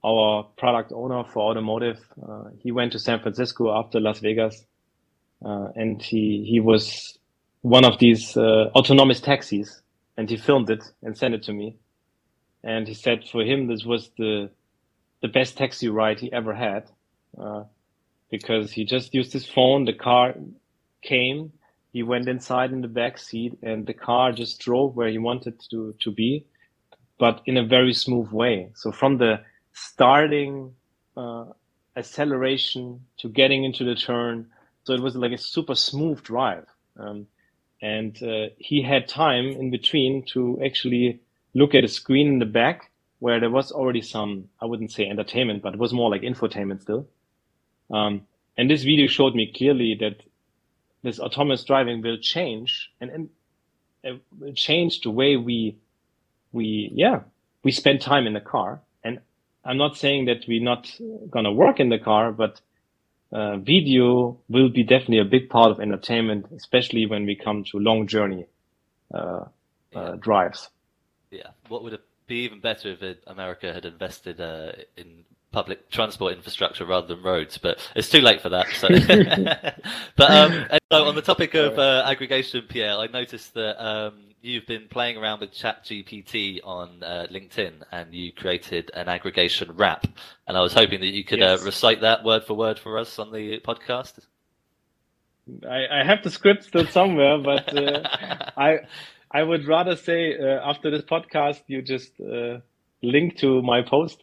our 0.05 0.43
product 0.57 0.93
owner 0.93 1.25
for 1.25 1.43
automotive, 1.51 2.01
uh, 2.21 2.45
he 2.59 2.73
went 2.73 2.93
to 2.93 2.99
San 2.99 3.21
Francisco 3.21 3.73
after 3.77 4.01
Las 4.01 4.19
Vegas, 4.19 4.65
uh, 5.45 5.69
and 5.77 6.03
he 6.03 6.45
he 6.49 6.59
was 6.59 7.19
one 7.63 7.85
of 7.85 7.99
these 7.99 8.37
uh, 8.37 8.71
autonomous 8.75 9.21
taxis, 9.21 9.83
and 10.17 10.29
he 10.29 10.37
filmed 10.37 10.71
it 10.71 10.83
and 11.03 11.17
sent 11.17 11.35
it 11.35 11.45
to 11.45 11.53
me. 11.53 11.77
And 12.65 12.89
he 12.89 12.95
said 12.95 13.25
for 13.31 13.45
him 13.45 13.69
this 13.69 13.85
was 13.85 14.11
the 14.19 14.51
the 15.23 15.29
best 15.29 15.57
taxi 15.57 15.89
ride 15.89 16.19
he 16.21 16.33
ever 16.33 16.55
had 16.55 16.91
because 18.31 18.73
he 18.73 18.85
just 18.85 19.15
used 19.15 19.33
his 19.33 19.47
phone. 19.47 19.85
The 19.85 19.93
car 19.93 20.35
came, 21.03 21.53
he 21.95 22.03
went 22.03 22.29
inside 22.29 22.73
in 22.73 22.81
the 22.83 22.89
back 22.89 23.17
seat, 23.19 23.57
and 23.63 23.87
the 23.87 23.95
car 23.95 24.33
just 24.33 24.59
drove 24.59 24.97
where 24.97 25.09
he 25.09 25.19
wanted 25.19 25.55
to 25.71 25.95
to 26.01 26.11
be, 26.11 26.45
but 27.19 27.41
in 27.47 27.57
a 27.57 27.65
very 27.65 27.95
smooth 27.95 28.31
way. 28.33 28.57
So 28.75 28.91
from 28.91 29.19
the 29.19 29.41
starting 29.73 30.75
uh, 31.17 31.45
acceleration 31.97 33.07
to 33.19 33.29
getting 33.29 33.63
into 33.63 33.85
the 33.85 33.95
turn, 33.95 34.49
so 34.83 34.93
it 34.93 35.01
was 35.01 35.15
like 35.15 35.31
a 35.31 35.39
super 35.39 35.77
smooth 35.77 36.21
drive. 36.25 36.67
Um, 36.99 37.29
and 37.81 38.21
uh, 38.23 38.47
he 38.59 38.83
had 38.83 39.07
time 39.07 39.47
in 39.47 39.71
between 39.71 40.25
to 40.33 40.61
actually 40.65 41.21
look 41.55 41.77
at 41.77 41.85
a 41.85 41.89
screen 42.01 42.27
in 42.27 42.39
the 42.41 42.55
back 42.63 42.91
where 43.21 43.39
there 43.39 43.51
was 43.51 43.71
already 43.71 44.03
some, 44.03 44.49
I 44.61 44.67
wouldn't 44.67 44.91
say 44.91 45.07
entertainment, 45.07 45.63
but 45.63 45.75
it 45.75 45.81
was 45.81 45.93
more 45.93 46.11
like 46.11 46.23
infotainment 46.23 46.83
still. 46.83 47.07
Um, 47.89 48.23
and 48.57 48.69
this 48.69 48.83
video 48.83 49.07
showed 49.07 49.35
me 49.37 49.53
clearly 49.57 49.97
that 50.01 50.17
this 51.05 51.21
autonomous 51.21 51.63
driving 51.63 52.03
will 52.03 52.17
change 52.17 52.91
and, 53.01 53.29
and 54.03 54.21
will 54.41 54.55
change 54.55 55.03
the 55.03 55.11
way 55.11 55.37
we, 55.37 55.77
we, 56.51 56.91
yeah, 56.93 57.21
we 57.63 57.71
spend 57.71 58.01
time 58.01 58.27
in 58.27 58.33
the 58.33 58.41
car. 58.41 58.81
And 59.05 59.21
I'm 59.65 59.77
not 59.77 59.97
saying 59.99 60.25
that 60.25 60.47
we're 60.49 60.63
not 60.63 60.91
going 61.31 61.45
to 61.45 61.53
work 61.53 61.79
in 61.79 61.91
the 61.91 61.99
car, 61.99 62.33
but 62.33 62.61
uh, 63.31 63.59
video 63.59 64.39
will 64.49 64.71
be 64.71 64.83
definitely 64.83 65.19
a 65.19 65.25
big 65.27 65.51
part 65.51 65.71
of 65.71 65.79
entertainment, 65.79 66.47
especially 66.57 67.05
when 67.05 67.27
we 67.27 67.37
come 67.37 67.65
to 67.65 67.79
long 67.79 68.07
journey 68.07 68.47
uh, 69.13 69.19
uh 69.19 69.45
yeah. 69.93 70.15
drives. 70.19 70.71
Yeah. 71.31 71.49
What 71.69 71.85
would 71.85 71.93
it 71.93 72.05
be 72.27 72.45
even 72.45 72.61
better 72.61 72.97
if 72.99 73.19
America 73.27 73.75
had 73.75 73.85
invested 73.85 74.41
uh, 74.41 74.73
in 74.97 75.25
public 75.55 75.89
transport 75.89 76.35
infrastructure 76.35 76.85
rather 76.85 77.07
than 77.07 77.23
roads, 77.23 77.59
but 77.59 77.79
it's 77.95 78.11
too 78.11 78.21
late 78.21 78.41
for 78.41 78.49
that. 78.49 78.67
So. 78.75 78.89
but 80.17 80.31
um, 80.31 80.67
so 80.91 81.05
on 81.05 81.15
the 81.15 81.23
topic 81.23 81.55
of 81.55 81.79
uh, 81.79 82.03
aggregation, 82.05 82.65
Pierre, 82.69 82.99
I 82.99 83.07
noticed 83.07 83.55
that 83.55 83.83
um, 83.83 84.15
you've 84.43 84.67
been 84.67 84.89
playing 84.89 85.17
around 85.17 85.41
with 85.41 85.53
ChatGPT 85.53 86.59
on 86.65 87.05
uh, 87.05 87.29
LinkedIn, 87.31 87.75
and 87.93 88.13
you 88.13 88.33
created 88.33 88.91
an 88.95 89.09
aggregation 89.09 89.71
rap. 89.77 90.09
And 90.49 90.57
I 90.57 90.61
was 90.61 90.75
hoping 90.75 91.01
that 91.01 91.07
you 91.15 91.23
could 91.23 91.41
uh, 91.41 91.53
yes. 91.53 91.63
uh, 91.63 91.67
recite 91.67 92.01
that 92.01 92.25
word 92.25 92.43
for 92.43 92.55
word 92.55 92.81
for 92.81 92.99
us 92.99 93.21
on 93.21 93.31
the 93.33 93.61
podcast. 93.61 94.19
I, 95.69 96.01
I 96.01 96.05
have 96.05 96.25
the 96.25 96.31
script 96.31 96.65
still 96.65 96.87
somewhere, 96.89 97.39
but 97.39 97.77
uh, 97.77 98.03
I 98.57 98.81
I 99.31 99.43
would 99.43 99.69
rather 99.69 99.95
say 99.95 100.37
uh, 100.37 100.69
after 100.69 100.91
this 100.91 101.03
podcast, 101.03 101.63
you 101.69 101.81
just 101.83 102.13
uh, 102.21 102.59
link 103.03 103.37
to 103.39 103.63
my 103.63 103.83
post, 103.83 104.23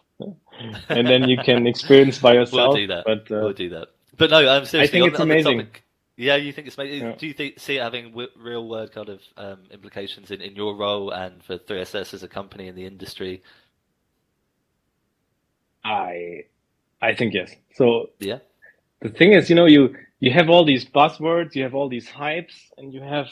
and 0.90 1.08
then 1.08 1.28
you 1.30 1.38
can 1.38 1.68
experience 1.68 2.20
by 2.20 2.34
yourself. 2.34 2.74
We'll 2.74 2.76
do 2.76 2.88
that. 2.88 3.04
But, 3.06 3.32
uh, 3.32 3.42
we'll 3.42 3.54
do 3.54 3.70
that. 3.70 3.88
But 4.18 4.30
no, 4.32 4.38
I'm 4.38 4.66
seriously. 4.66 4.80
I 4.82 4.88
think 4.88 5.04
on, 5.04 5.10
it's 5.10 5.20
amazing. 5.20 5.58
Topic, 5.60 5.84
yeah, 6.18 6.36
you 6.36 6.54
think 6.54 6.68
it's 6.68 6.78
amazing. 6.78 7.08
Yeah. 7.08 7.16
Do 7.16 7.28
you 7.28 7.34
think, 7.34 7.60
see 7.60 7.78
it 7.78 7.82
having 7.82 8.10
w- 8.10 8.30
real 8.38 8.68
world 8.68 8.92
kind 8.92 9.10
of 9.10 9.22
um, 9.38 9.60
implications 9.72 10.30
in, 10.30 10.42
in 10.42 10.56
your 10.56 10.76
role 10.76 11.12
and 11.12 11.44
for 11.44 11.58
3SS 11.58 12.14
as 12.14 12.24
a 12.24 12.28
company 12.28 12.68
in 12.68 12.76
the 12.76 12.86
industry? 12.86 13.42
I 15.84 16.44
I 17.02 17.16
think 17.16 17.34
yes. 17.34 17.56
So 17.74 18.12
yeah, 18.20 18.40
the 19.02 19.10
thing 19.10 19.34
is, 19.34 19.50
you 19.50 19.56
know, 19.56 19.66
you 19.66 19.96
you 20.20 20.32
have 20.32 20.50
all 20.50 20.64
these 20.64 20.86
buzzwords, 20.86 21.56
you 21.56 21.64
have 21.64 21.74
all 21.74 21.90
these 21.90 22.08
hypes, 22.08 22.70
and 22.78 22.94
you 22.94 23.02
have 23.02 23.30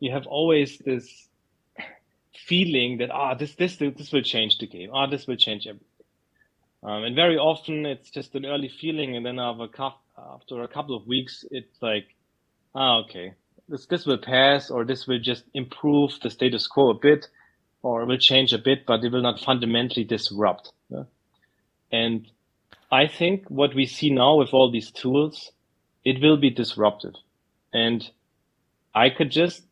you 0.00 0.10
have 0.10 0.26
always 0.26 0.78
this 0.78 1.28
feeling 2.34 2.98
that 2.98 3.10
ah 3.10 3.34
this 3.34 3.54
this 3.54 3.76
this 3.76 4.12
will 4.12 4.22
change 4.22 4.58
the 4.58 4.66
game 4.66 4.90
ah 4.92 5.06
this 5.06 5.26
will 5.26 5.36
change 5.36 5.66
everything 5.66 5.85
um, 6.82 7.04
and 7.04 7.16
very 7.16 7.36
often 7.36 7.86
it's 7.86 8.10
just 8.10 8.34
an 8.34 8.46
early 8.46 8.68
feeling 8.68 9.16
and 9.16 9.24
then 9.24 9.38
after 9.38 9.82
a, 9.82 9.92
after 10.34 10.62
a 10.62 10.68
couple 10.68 10.96
of 10.96 11.06
weeks 11.06 11.44
it's 11.50 11.80
like 11.82 12.14
ah 12.74 12.98
okay 12.98 13.32
this 13.68 13.86
this 13.86 14.06
will 14.06 14.18
pass 14.18 14.70
or 14.70 14.84
this 14.84 15.06
will 15.06 15.18
just 15.18 15.44
improve 15.54 16.12
the 16.22 16.30
status 16.30 16.66
quo 16.66 16.90
a 16.90 16.94
bit 16.94 17.26
or 17.82 18.04
will 18.04 18.18
change 18.18 18.52
a 18.52 18.58
bit 18.58 18.86
but 18.86 19.04
it 19.04 19.12
will 19.12 19.22
not 19.22 19.40
fundamentally 19.40 20.04
disrupt 20.04 20.72
yeah? 20.88 21.04
and 21.92 22.28
i 22.90 23.06
think 23.06 23.44
what 23.48 23.74
we 23.74 23.86
see 23.86 24.10
now 24.10 24.36
with 24.36 24.52
all 24.52 24.70
these 24.70 24.90
tools 24.90 25.52
it 26.04 26.20
will 26.20 26.36
be 26.36 26.50
disruptive 26.50 27.14
and 27.72 28.10
i 28.94 29.10
could 29.10 29.30
just 29.30 29.62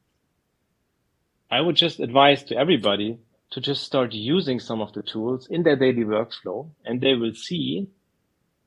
I 1.55 1.61
would 1.61 1.77
just 1.77 2.01
advise 2.01 2.43
to 2.45 2.57
everybody 2.57 3.19
to 3.51 3.61
just 3.61 3.85
start 3.85 4.13
using 4.13 4.59
some 4.59 4.81
of 4.81 4.93
the 4.93 5.03
tools 5.03 5.47
in 5.49 5.63
their 5.63 5.77
daily 5.77 6.05
workflow 6.05 6.69
and 6.85 7.01
they 7.01 7.15
will 7.15 7.35
see 7.35 7.89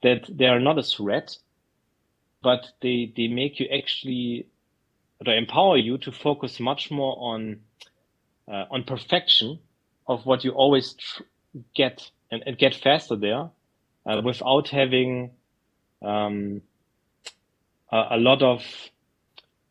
that 0.03 0.25
they 0.30 0.45
are 0.45 0.59
not 0.59 0.78
a 0.78 0.84
threat, 0.84 1.36
but 2.41 2.67
they, 2.82 3.11
they 3.15 3.28
make 3.28 3.59
you 3.59 3.67
actually, 3.67 4.47
they 5.25 5.38
empower 5.38 5.78
you 5.78 5.97
to 5.97 6.11
focus 6.11 6.59
much 6.59 6.91
more 6.91 7.15
on, 7.19 7.59
uh, 8.47 8.65
on 8.71 8.84
perfection 8.84 9.59
of 10.07 10.25
what 10.25 10.43
you 10.43 10.51
always 10.51 10.93
tr- 10.93 11.23
get 11.75 12.09
and, 12.32 12.43
and, 12.45 12.57
get 12.57 12.75
faster 12.75 13.15
there 13.15 13.49
uh, 14.05 14.21
without 14.23 14.69
having 14.69 15.32
um, 16.01 16.61
a, 17.91 18.03
a 18.11 18.17
lot 18.17 18.41
of, 18.41 18.63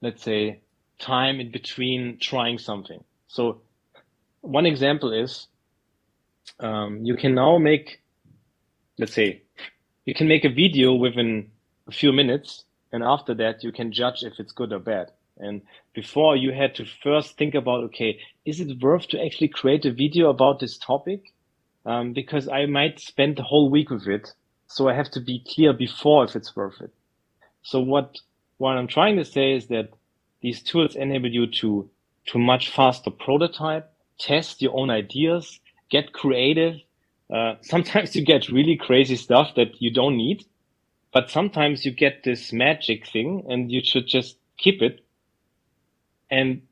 let's 0.02 0.22
say, 0.22 0.60
time 0.98 1.40
in 1.40 1.50
between 1.50 2.18
trying 2.18 2.58
something. 2.58 3.02
So 3.28 3.60
one 4.46 4.66
example 4.66 5.12
is 5.12 5.48
um, 6.60 7.04
you 7.04 7.16
can 7.16 7.34
now 7.34 7.58
make, 7.58 8.00
let's 8.98 9.14
say, 9.14 9.42
you 10.04 10.14
can 10.14 10.28
make 10.28 10.44
a 10.44 10.48
video 10.48 10.94
within 10.94 11.50
a 11.88 11.92
few 11.92 12.12
minutes, 12.12 12.64
and 12.92 13.02
after 13.02 13.34
that 13.34 13.62
you 13.64 13.72
can 13.72 13.92
judge 13.92 14.22
if 14.22 14.38
it's 14.38 14.52
good 14.52 14.72
or 14.72 14.78
bad. 14.78 15.10
And 15.38 15.62
before 15.94 16.36
you 16.36 16.52
had 16.52 16.74
to 16.76 16.86
first 17.02 17.36
think 17.36 17.54
about, 17.54 17.84
okay, 17.84 18.18
is 18.44 18.60
it 18.60 18.80
worth 18.80 19.08
to 19.08 19.22
actually 19.22 19.48
create 19.48 19.84
a 19.84 19.92
video 19.92 20.30
about 20.30 20.60
this 20.60 20.78
topic? 20.78 21.34
Um, 21.84 22.12
because 22.12 22.48
I 22.48 22.66
might 22.66 22.98
spend 23.00 23.36
the 23.36 23.42
whole 23.42 23.70
week 23.70 23.90
with 23.90 24.06
it. 24.06 24.32
So 24.68 24.88
I 24.88 24.94
have 24.94 25.10
to 25.12 25.20
be 25.20 25.44
clear 25.46 25.72
before 25.72 26.24
if 26.24 26.34
it's 26.34 26.56
worth 26.56 26.80
it. 26.80 26.90
So 27.62 27.80
what, 27.80 28.18
what 28.58 28.76
I'm 28.76 28.88
trying 28.88 29.16
to 29.16 29.24
say 29.24 29.52
is 29.52 29.66
that 29.68 29.90
these 30.40 30.62
tools 30.62 30.96
enable 30.96 31.30
you 31.30 31.46
to 31.60 31.88
to 32.26 32.38
much 32.38 32.70
faster 32.70 33.10
prototype, 33.10 33.92
test 34.18 34.62
your 34.62 34.76
own 34.76 34.90
ideas, 34.90 35.60
get 35.90 36.12
creative. 36.12 36.76
Uh, 37.32 37.54
sometimes 37.62 38.14
you 38.16 38.24
get 38.24 38.48
really 38.48 38.76
crazy 38.76 39.16
stuff 39.16 39.54
that 39.56 39.80
you 39.80 39.90
don't 39.90 40.16
need, 40.16 40.44
but 41.12 41.30
sometimes 41.30 41.84
you 41.84 41.92
get 41.92 42.24
this 42.24 42.52
magic 42.52 43.06
thing 43.06 43.44
and 43.48 43.70
you 43.70 43.80
should 43.82 44.06
just 44.06 44.36
keep 44.58 44.82
it. 44.82 45.04
And 46.30 46.62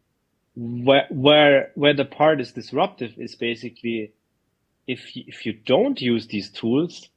where, 0.57 1.07
where, 1.11 1.71
where 1.75 1.95
the 1.95 2.05
part 2.05 2.41
is 2.41 2.53
disruptive 2.53 3.13
is 3.17 3.35
basically 3.35 4.13
if, 4.87 5.17
you, 5.17 5.25
if 5.27 5.47
you 5.47 5.53
don't 5.53 6.01
use 6.01 6.27
these 6.27 6.51
tools, 6.51 7.09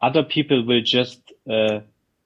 other 0.00 0.22
people 0.22 0.64
will 0.66 0.82
just, 0.82 1.20
uh, 1.50 1.80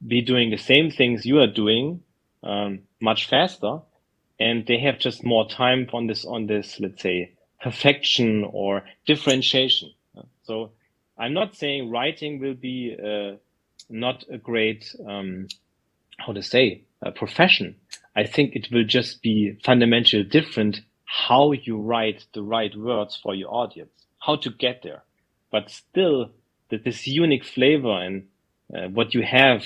be 0.06 0.20
doing 0.20 0.50
the 0.50 0.56
same 0.56 0.90
things 0.90 1.26
you 1.26 1.40
are 1.40 1.46
doing, 1.46 2.02
um, 2.42 2.80
much 3.00 3.28
faster 3.28 3.80
and 4.38 4.66
they 4.66 4.78
have 4.78 4.98
just 4.98 5.24
more 5.24 5.48
time 5.48 5.88
on 5.92 6.06
this 6.06 6.24
on 6.24 6.46
this 6.46 6.78
let's 6.80 7.02
say 7.02 7.32
perfection 7.60 8.44
or 8.44 8.84
differentiation. 9.06 9.92
So 10.42 10.70
i'm 11.18 11.34
not 11.34 11.56
saying 11.56 11.90
writing 11.90 12.38
will 12.38 12.54
be 12.54 12.96
uh, 12.96 13.36
not 13.90 14.24
a 14.30 14.38
great 14.38 14.94
um, 15.06 15.48
how 16.18 16.32
to 16.32 16.42
say 16.42 16.82
a 17.02 17.10
profession. 17.12 17.76
I 18.16 18.24
think 18.24 18.56
it 18.56 18.68
will 18.72 18.84
just 18.84 19.22
be 19.22 19.58
fundamentally 19.64 20.24
different 20.24 20.80
how 21.04 21.52
you 21.52 21.78
write 21.78 22.26
the 22.34 22.42
right 22.42 22.74
words 22.76 23.18
for 23.22 23.34
your 23.34 23.52
audience 23.52 23.98
how 24.18 24.36
to 24.36 24.50
get 24.50 24.82
there. 24.82 25.02
But 25.50 25.70
still 25.70 26.30
that 26.70 26.84
this 26.84 27.06
unique 27.06 27.44
flavor 27.44 27.96
and 27.98 28.26
uh, 28.74 28.88
what 28.88 29.14
you 29.14 29.22
have 29.22 29.64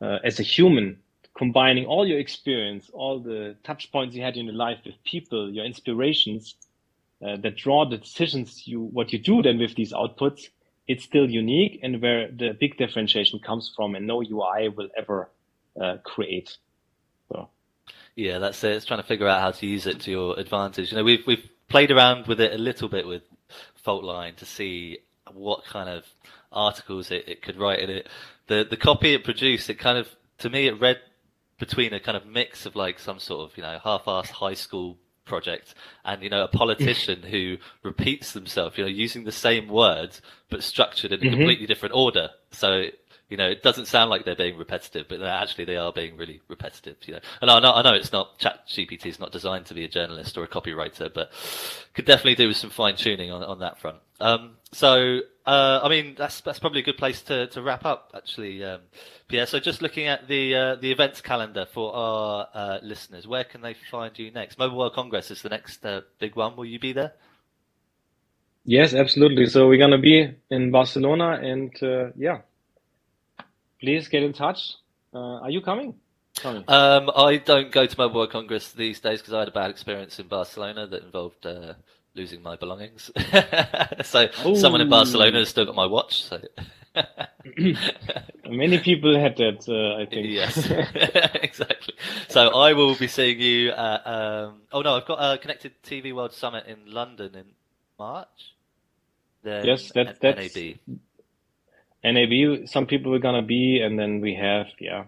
uh, 0.00 0.18
as 0.24 0.40
a 0.40 0.42
human 0.42 0.98
combining 1.36 1.84
all 1.84 2.06
your 2.06 2.18
experience, 2.18 2.88
all 2.92 3.18
the 3.18 3.56
touch 3.64 3.90
points 3.90 4.14
you 4.14 4.22
had 4.22 4.36
in 4.36 4.46
your 4.46 4.54
life 4.54 4.78
with 4.86 4.94
people, 5.04 5.52
your 5.52 5.64
inspirations 5.64 6.54
uh, 7.22 7.36
that 7.36 7.56
draw 7.56 7.88
the 7.88 7.98
decisions 7.98 8.66
you 8.66 8.80
what 8.80 9.12
you 9.12 9.18
do 9.18 9.42
then 9.42 9.58
with 9.58 9.74
these 9.74 9.92
outputs, 9.92 10.48
it's 10.86 11.04
still 11.04 11.28
unique 11.28 11.80
and 11.82 12.00
where 12.00 12.30
the 12.30 12.56
big 12.58 12.76
differentiation 12.76 13.38
comes 13.38 13.72
from 13.74 13.94
and 13.94 14.06
no 14.06 14.22
UI 14.22 14.68
will 14.68 14.88
ever 14.96 15.30
uh, 15.80 15.96
create. 16.04 16.56
So. 17.32 17.48
Yeah, 18.16 18.38
that's 18.38 18.62
it. 18.62 18.72
It's 18.72 18.84
trying 18.84 19.00
to 19.00 19.06
figure 19.06 19.26
out 19.26 19.40
how 19.40 19.50
to 19.50 19.66
use 19.66 19.86
it 19.86 20.00
to 20.00 20.10
your 20.10 20.38
advantage. 20.38 20.92
You 20.92 20.98
know, 20.98 21.04
we've 21.04 21.26
we've 21.26 21.48
played 21.68 21.90
around 21.90 22.26
with 22.26 22.40
it 22.40 22.52
a 22.52 22.58
little 22.58 22.88
bit 22.88 23.06
with 23.06 23.22
Faultline 23.84 24.36
to 24.36 24.46
see 24.46 24.98
what 25.32 25.64
kind 25.64 25.88
of 25.88 26.04
articles 26.52 27.10
it, 27.10 27.28
it 27.28 27.42
could 27.42 27.56
write 27.56 27.80
in 27.80 27.90
it. 27.90 28.08
The 28.46 28.66
the 28.68 28.76
copy 28.76 29.14
it 29.14 29.24
produced, 29.24 29.70
it 29.70 29.78
kind 29.78 29.98
of 29.98 30.08
to 30.38 30.50
me 30.50 30.66
it 30.66 30.80
read 30.80 30.98
between 31.58 31.94
a 31.94 32.00
kind 32.00 32.16
of 32.16 32.26
mix 32.26 32.66
of 32.66 32.76
like 32.76 32.98
some 32.98 33.18
sort 33.18 33.50
of 33.50 33.56
you 33.56 33.62
know 33.62 33.78
half-assed 33.82 34.30
high 34.30 34.54
school 34.54 34.98
project 35.24 35.74
and 36.04 36.22
you 36.22 36.30
know 36.30 36.44
a 36.44 36.48
politician 36.48 37.22
who 37.22 37.56
repeats 37.82 38.32
themselves 38.32 38.76
you 38.76 38.84
know 38.84 38.90
using 38.90 39.24
the 39.24 39.32
same 39.32 39.68
words 39.68 40.20
but 40.50 40.62
structured 40.62 41.12
in 41.12 41.20
a 41.20 41.22
mm-hmm. 41.22 41.36
completely 41.36 41.66
different 41.66 41.94
order. 41.94 42.30
So 42.50 42.86
you 43.28 43.36
know 43.36 43.48
it 43.48 43.62
doesn't 43.62 43.86
sound 43.86 44.10
like 44.10 44.24
they're 44.24 44.36
being 44.36 44.58
repetitive 44.58 45.06
but 45.08 45.22
actually 45.22 45.64
they 45.64 45.76
are 45.76 45.92
being 45.92 46.16
really 46.16 46.40
repetitive 46.48 46.96
you 47.06 47.14
know. 47.14 47.20
And 47.40 47.50
i 47.50 47.58
know, 47.58 47.72
I 47.72 47.82
know 47.82 47.94
it's 47.94 48.12
not 48.12 48.38
chat 48.38 48.66
gpt 48.68 49.06
is 49.06 49.18
not 49.18 49.32
designed 49.32 49.66
to 49.66 49.74
be 49.74 49.84
a 49.84 49.88
journalist 49.88 50.36
or 50.36 50.44
a 50.44 50.48
copywriter 50.48 51.12
but 51.12 51.32
could 51.94 52.04
definitely 52.04 52.34
do 52.34 52.48
with 52.48 52.56
some 52.56 52.70
fine 52.70 52.96
tuning 52.96 53.30
on, 53.30 53.42
on 53.42 53.60
that 53.60 53.78
front. 53.78 53.98
Um, 54.20 54.56
so 54.72 55.20
uh, 55.46 55.80
I 55.82 55.88
mean, 55.90 56.14
that's 56.16 56.40
that's 56.40 56.58
probably 56.58 56.80
a 56.80 56.84
good 56.84 56.96
place 56.96 57.20
to, 57.22 57.46
to 57.48 57.60
wrap 57.60 57.84
up, 57.84 58.12
actually, 58.14 58.64
um, 58.64 58.80
Pierre. 59.28 59.44
So, 59.44 59.60
just 59.60 59.82
looking 59.82 60.06
at 60.06 60.26
the 60.26 60.54
uh, 60.54 60.74
the 60.76 60.90
events 60.90 61.20
calendar 61.20 61.66
for 61.66 61.94
our 61.94 62.48
uh, 62.54 62.78
listeners, 62.82 63.26
where 63.26 63.44
can 63.44 63.60
they 63.60 63.74
find 63.74 64.18
you 64.18 64.30
next? 64.30 64.58
Mobile 64.58 64.78
World 64.78 64.94
Congress 64.94 65.30
is 65.30 65.42
the 65.42 65.50
next 65.50 65.84
uh, 65.84 66.00
big 66.18 66.34
one. 66.34 66.56
Will 66.56 66.64
you 66.64 66.78
be 66.78 66.92
there? 66.92 67.12
Yes, 68.64 68.94
absolutely. 68.94 69.44
So 69.46 69.68
we're 69.68 69.78
gonna 69.78 69.98
be 69.98 70.34
in 70.50 70.70
Barcelona, 70.70 71.32
and 71.42 71.70
uh, 71.82 72.10
yeah, 72.16 72.38
please 73.80 74.08
get 74.08 74.22
in 74.22 74.32
touch. 74.32 74.76
Uh, 75.12 75.40
are 75.40 75.50
you 75.50 75.60
coming? 75.60 75.94
Um, 76.42 77.10
I 77.14 77.36
don't 77.36 77.70
go 77.70 77.86
to 77.86 77.98
Mobile 77.98 78.20
World 78.20 78.32
Congress 78.32 78.72
these 78.72 78.98
days 78.98 79.20
because 79.20 79.34
I 79.34 79.40
had 79.40 79.48
a 79.48 79.52
bad 79.52 79.70
experience 79.70 80.18
in 80.18 80.26
Barcelona 80.26 80.86
that 80.86 81.04
involved 81.04 81.46
losing 82.14 82.42
my 82.42 82.56
belongings. 82.56 83.10
so 84.02 84.28
Ooh. 84.46 84.56
someone 84.56 84.80
in 84.80 84.88
Barcelona 84.88 85.38
has 85.38 85.48
still 85.48 85.66
got 85.66 85.74
my 85.74 85.86
watch. 85.86 86.24
So. 86.24 86.40
Many 88.48 88.78
people 88.78 89.18
had 89.18 89.36
that, 89.38 89.68
uh, 89.68 90.00
I 90.00 90.06
think. 90.06 90.28
Yes, 90.28 90.70
exactly. 91.42 91.94
So 92.28 92.48
I 92.48 92.72
will 92.72 92.94
be 92.94 93.08
seeing 93.08 93.40
you. 93.40 93.70
At, 93.72 94.06
um, 94.06 94.62
oh 94.72 94.82
no, 94.82 94.96
I've 94.96 95.06
got 95.06 95.16
a 95.16 95.38
Connected 95.38 95.72
TV 95.82 96.14
World 96.14 96.32
Summit 96.32 96.66
in 96.66 96.92
London 96.92 97.34
in 97.34 97.46
March. 97.98 98.54
Then 99.42 99.66
yes, 99.66 99.90
that, 99.92 100.20
that's 100.20 100.54
NAB. 100.56 100.78
NAB. 102.04 102.68
Some 102.68 102.86
people 102.86 103.14
are 103.14 103.18
gonna 103.18 103.42
be, 103.42 103.80
and 103.80 103.98
then 103.98 104.20
we 104.20 104.34
have, 104.34 104.66
yeah, 104.78 105.04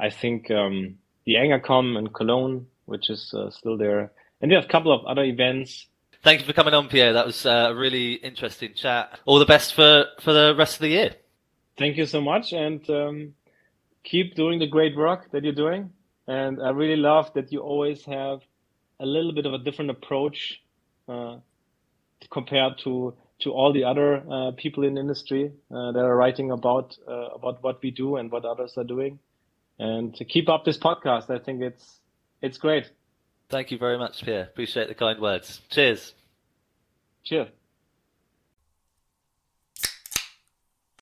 I 0.00 0.10
think 0.10 0.50
um, 0.50 0.98
the 1.26 1.36
ANGA 1.36 1.62
COM 1.62 1.96
in 1.96 2.08
Cologne, 2.08 2.66
which 2.86 3.08
is 3.08 3.32
uh, 3.34 3.50
still 3.50 3.78
there, 3.78 4.10
and 4.40 4.50
we 4.50 4.54
have 4.54 4.64
a 4.64 4.68
couple 4.68 4.92
of 4.92 5.06
other 5.06 5.22
events. 5.22 5.86
Thank 6.24 6.40
you 6.40 6.46
for 6.46 6.54
coming 6.54 6.72
on, 6.72 6.88
Pierre. 6.88 7.12
That 7.12 7.26
was 7.26 7.44
uh, 7.44 7.66
a 7.68 7.74
really 7.74 8.14
interesting 8.14 8.72
chat. 8.74 9.20
All 9.26 9.38
the 9.38 9.44
best 9.44 9.74
for, 9.74 10.06
for 10.22 10.32
the 10.32 10.54
rest 10.56 10.76
of 10.76 10.80
the 10.80 10.88
year. 10.88 11.14
Thank 11.76 11.98
you 11.98 12.06
so 12.06 12.22
much, 12.22 12.54
and 12.54 12.88
um, 12.88 13.34
keep 14.04 14.34
doing 14.34 14.58
the 14.58 14.66
great 14.66 14.96
work 14.96 15.30
that 15.32 15.44
you're 15.44 15.52
doing. 15.52 15.90
And 16.26 16.62
I 16.62 16.70
really 16.70 16.96
love 16.96 17.30
that 17.34 17.52
you 17.52 17.60
always 17.60 18.06
have 18.06 18.40
a 19.00 19.04
little 19.04 19.32
bit 19.32 19.44
of 19.44 19.52
a 19.52 19.58
different 19.58 19.90
approach 19.90 20.62
uh, 21.08 21.36
compared 22.30 22.78
to 22.84 23.14
to 23.40 23.50
all 23.50 23.74
the 23.74 23.84
other 23.84 24.22
uh, 24.30 24.52
people 24.56 24.84
in 24.84 24.96
industry 24.96 25.52
uh, 25.70 25.92
that 25.92 26.04
are 26.04 26.16
writing 26.16 26.52
about 26.52 26.96
uh, 27.06 27.34
about 27.34 27.62
what 27.62 27.82
we 27.82 27.90
do 27.90 28.16
and 28.16 28.32
what 28.32 28.46
others 28.46 28.78
are 28.78 28.84
doing. 28.84 29.18
And 29.78 30.14
to 30.14 30.24
keep 30.24 30.48
up 30.48 30.64
this 30.64 30.78
podcast, 30.78 31.28
I 31.28 31.38
think 31.38 31.60
it's 31.60 31.98
it's 32.40 32.56
great. 32.56 32.90
Thank 33.48 33.70
you 33.70 33.78
very 33.78 33.98
much, 33.98 34.22
Pierre. 34.22 34.44
Appreciate 34.44 34.88
the 34.88 34.94
kind 34.94 35.20
words. 35.20 35.60
Cheers. 35.70 36.14
Cheers. 37.24 37.48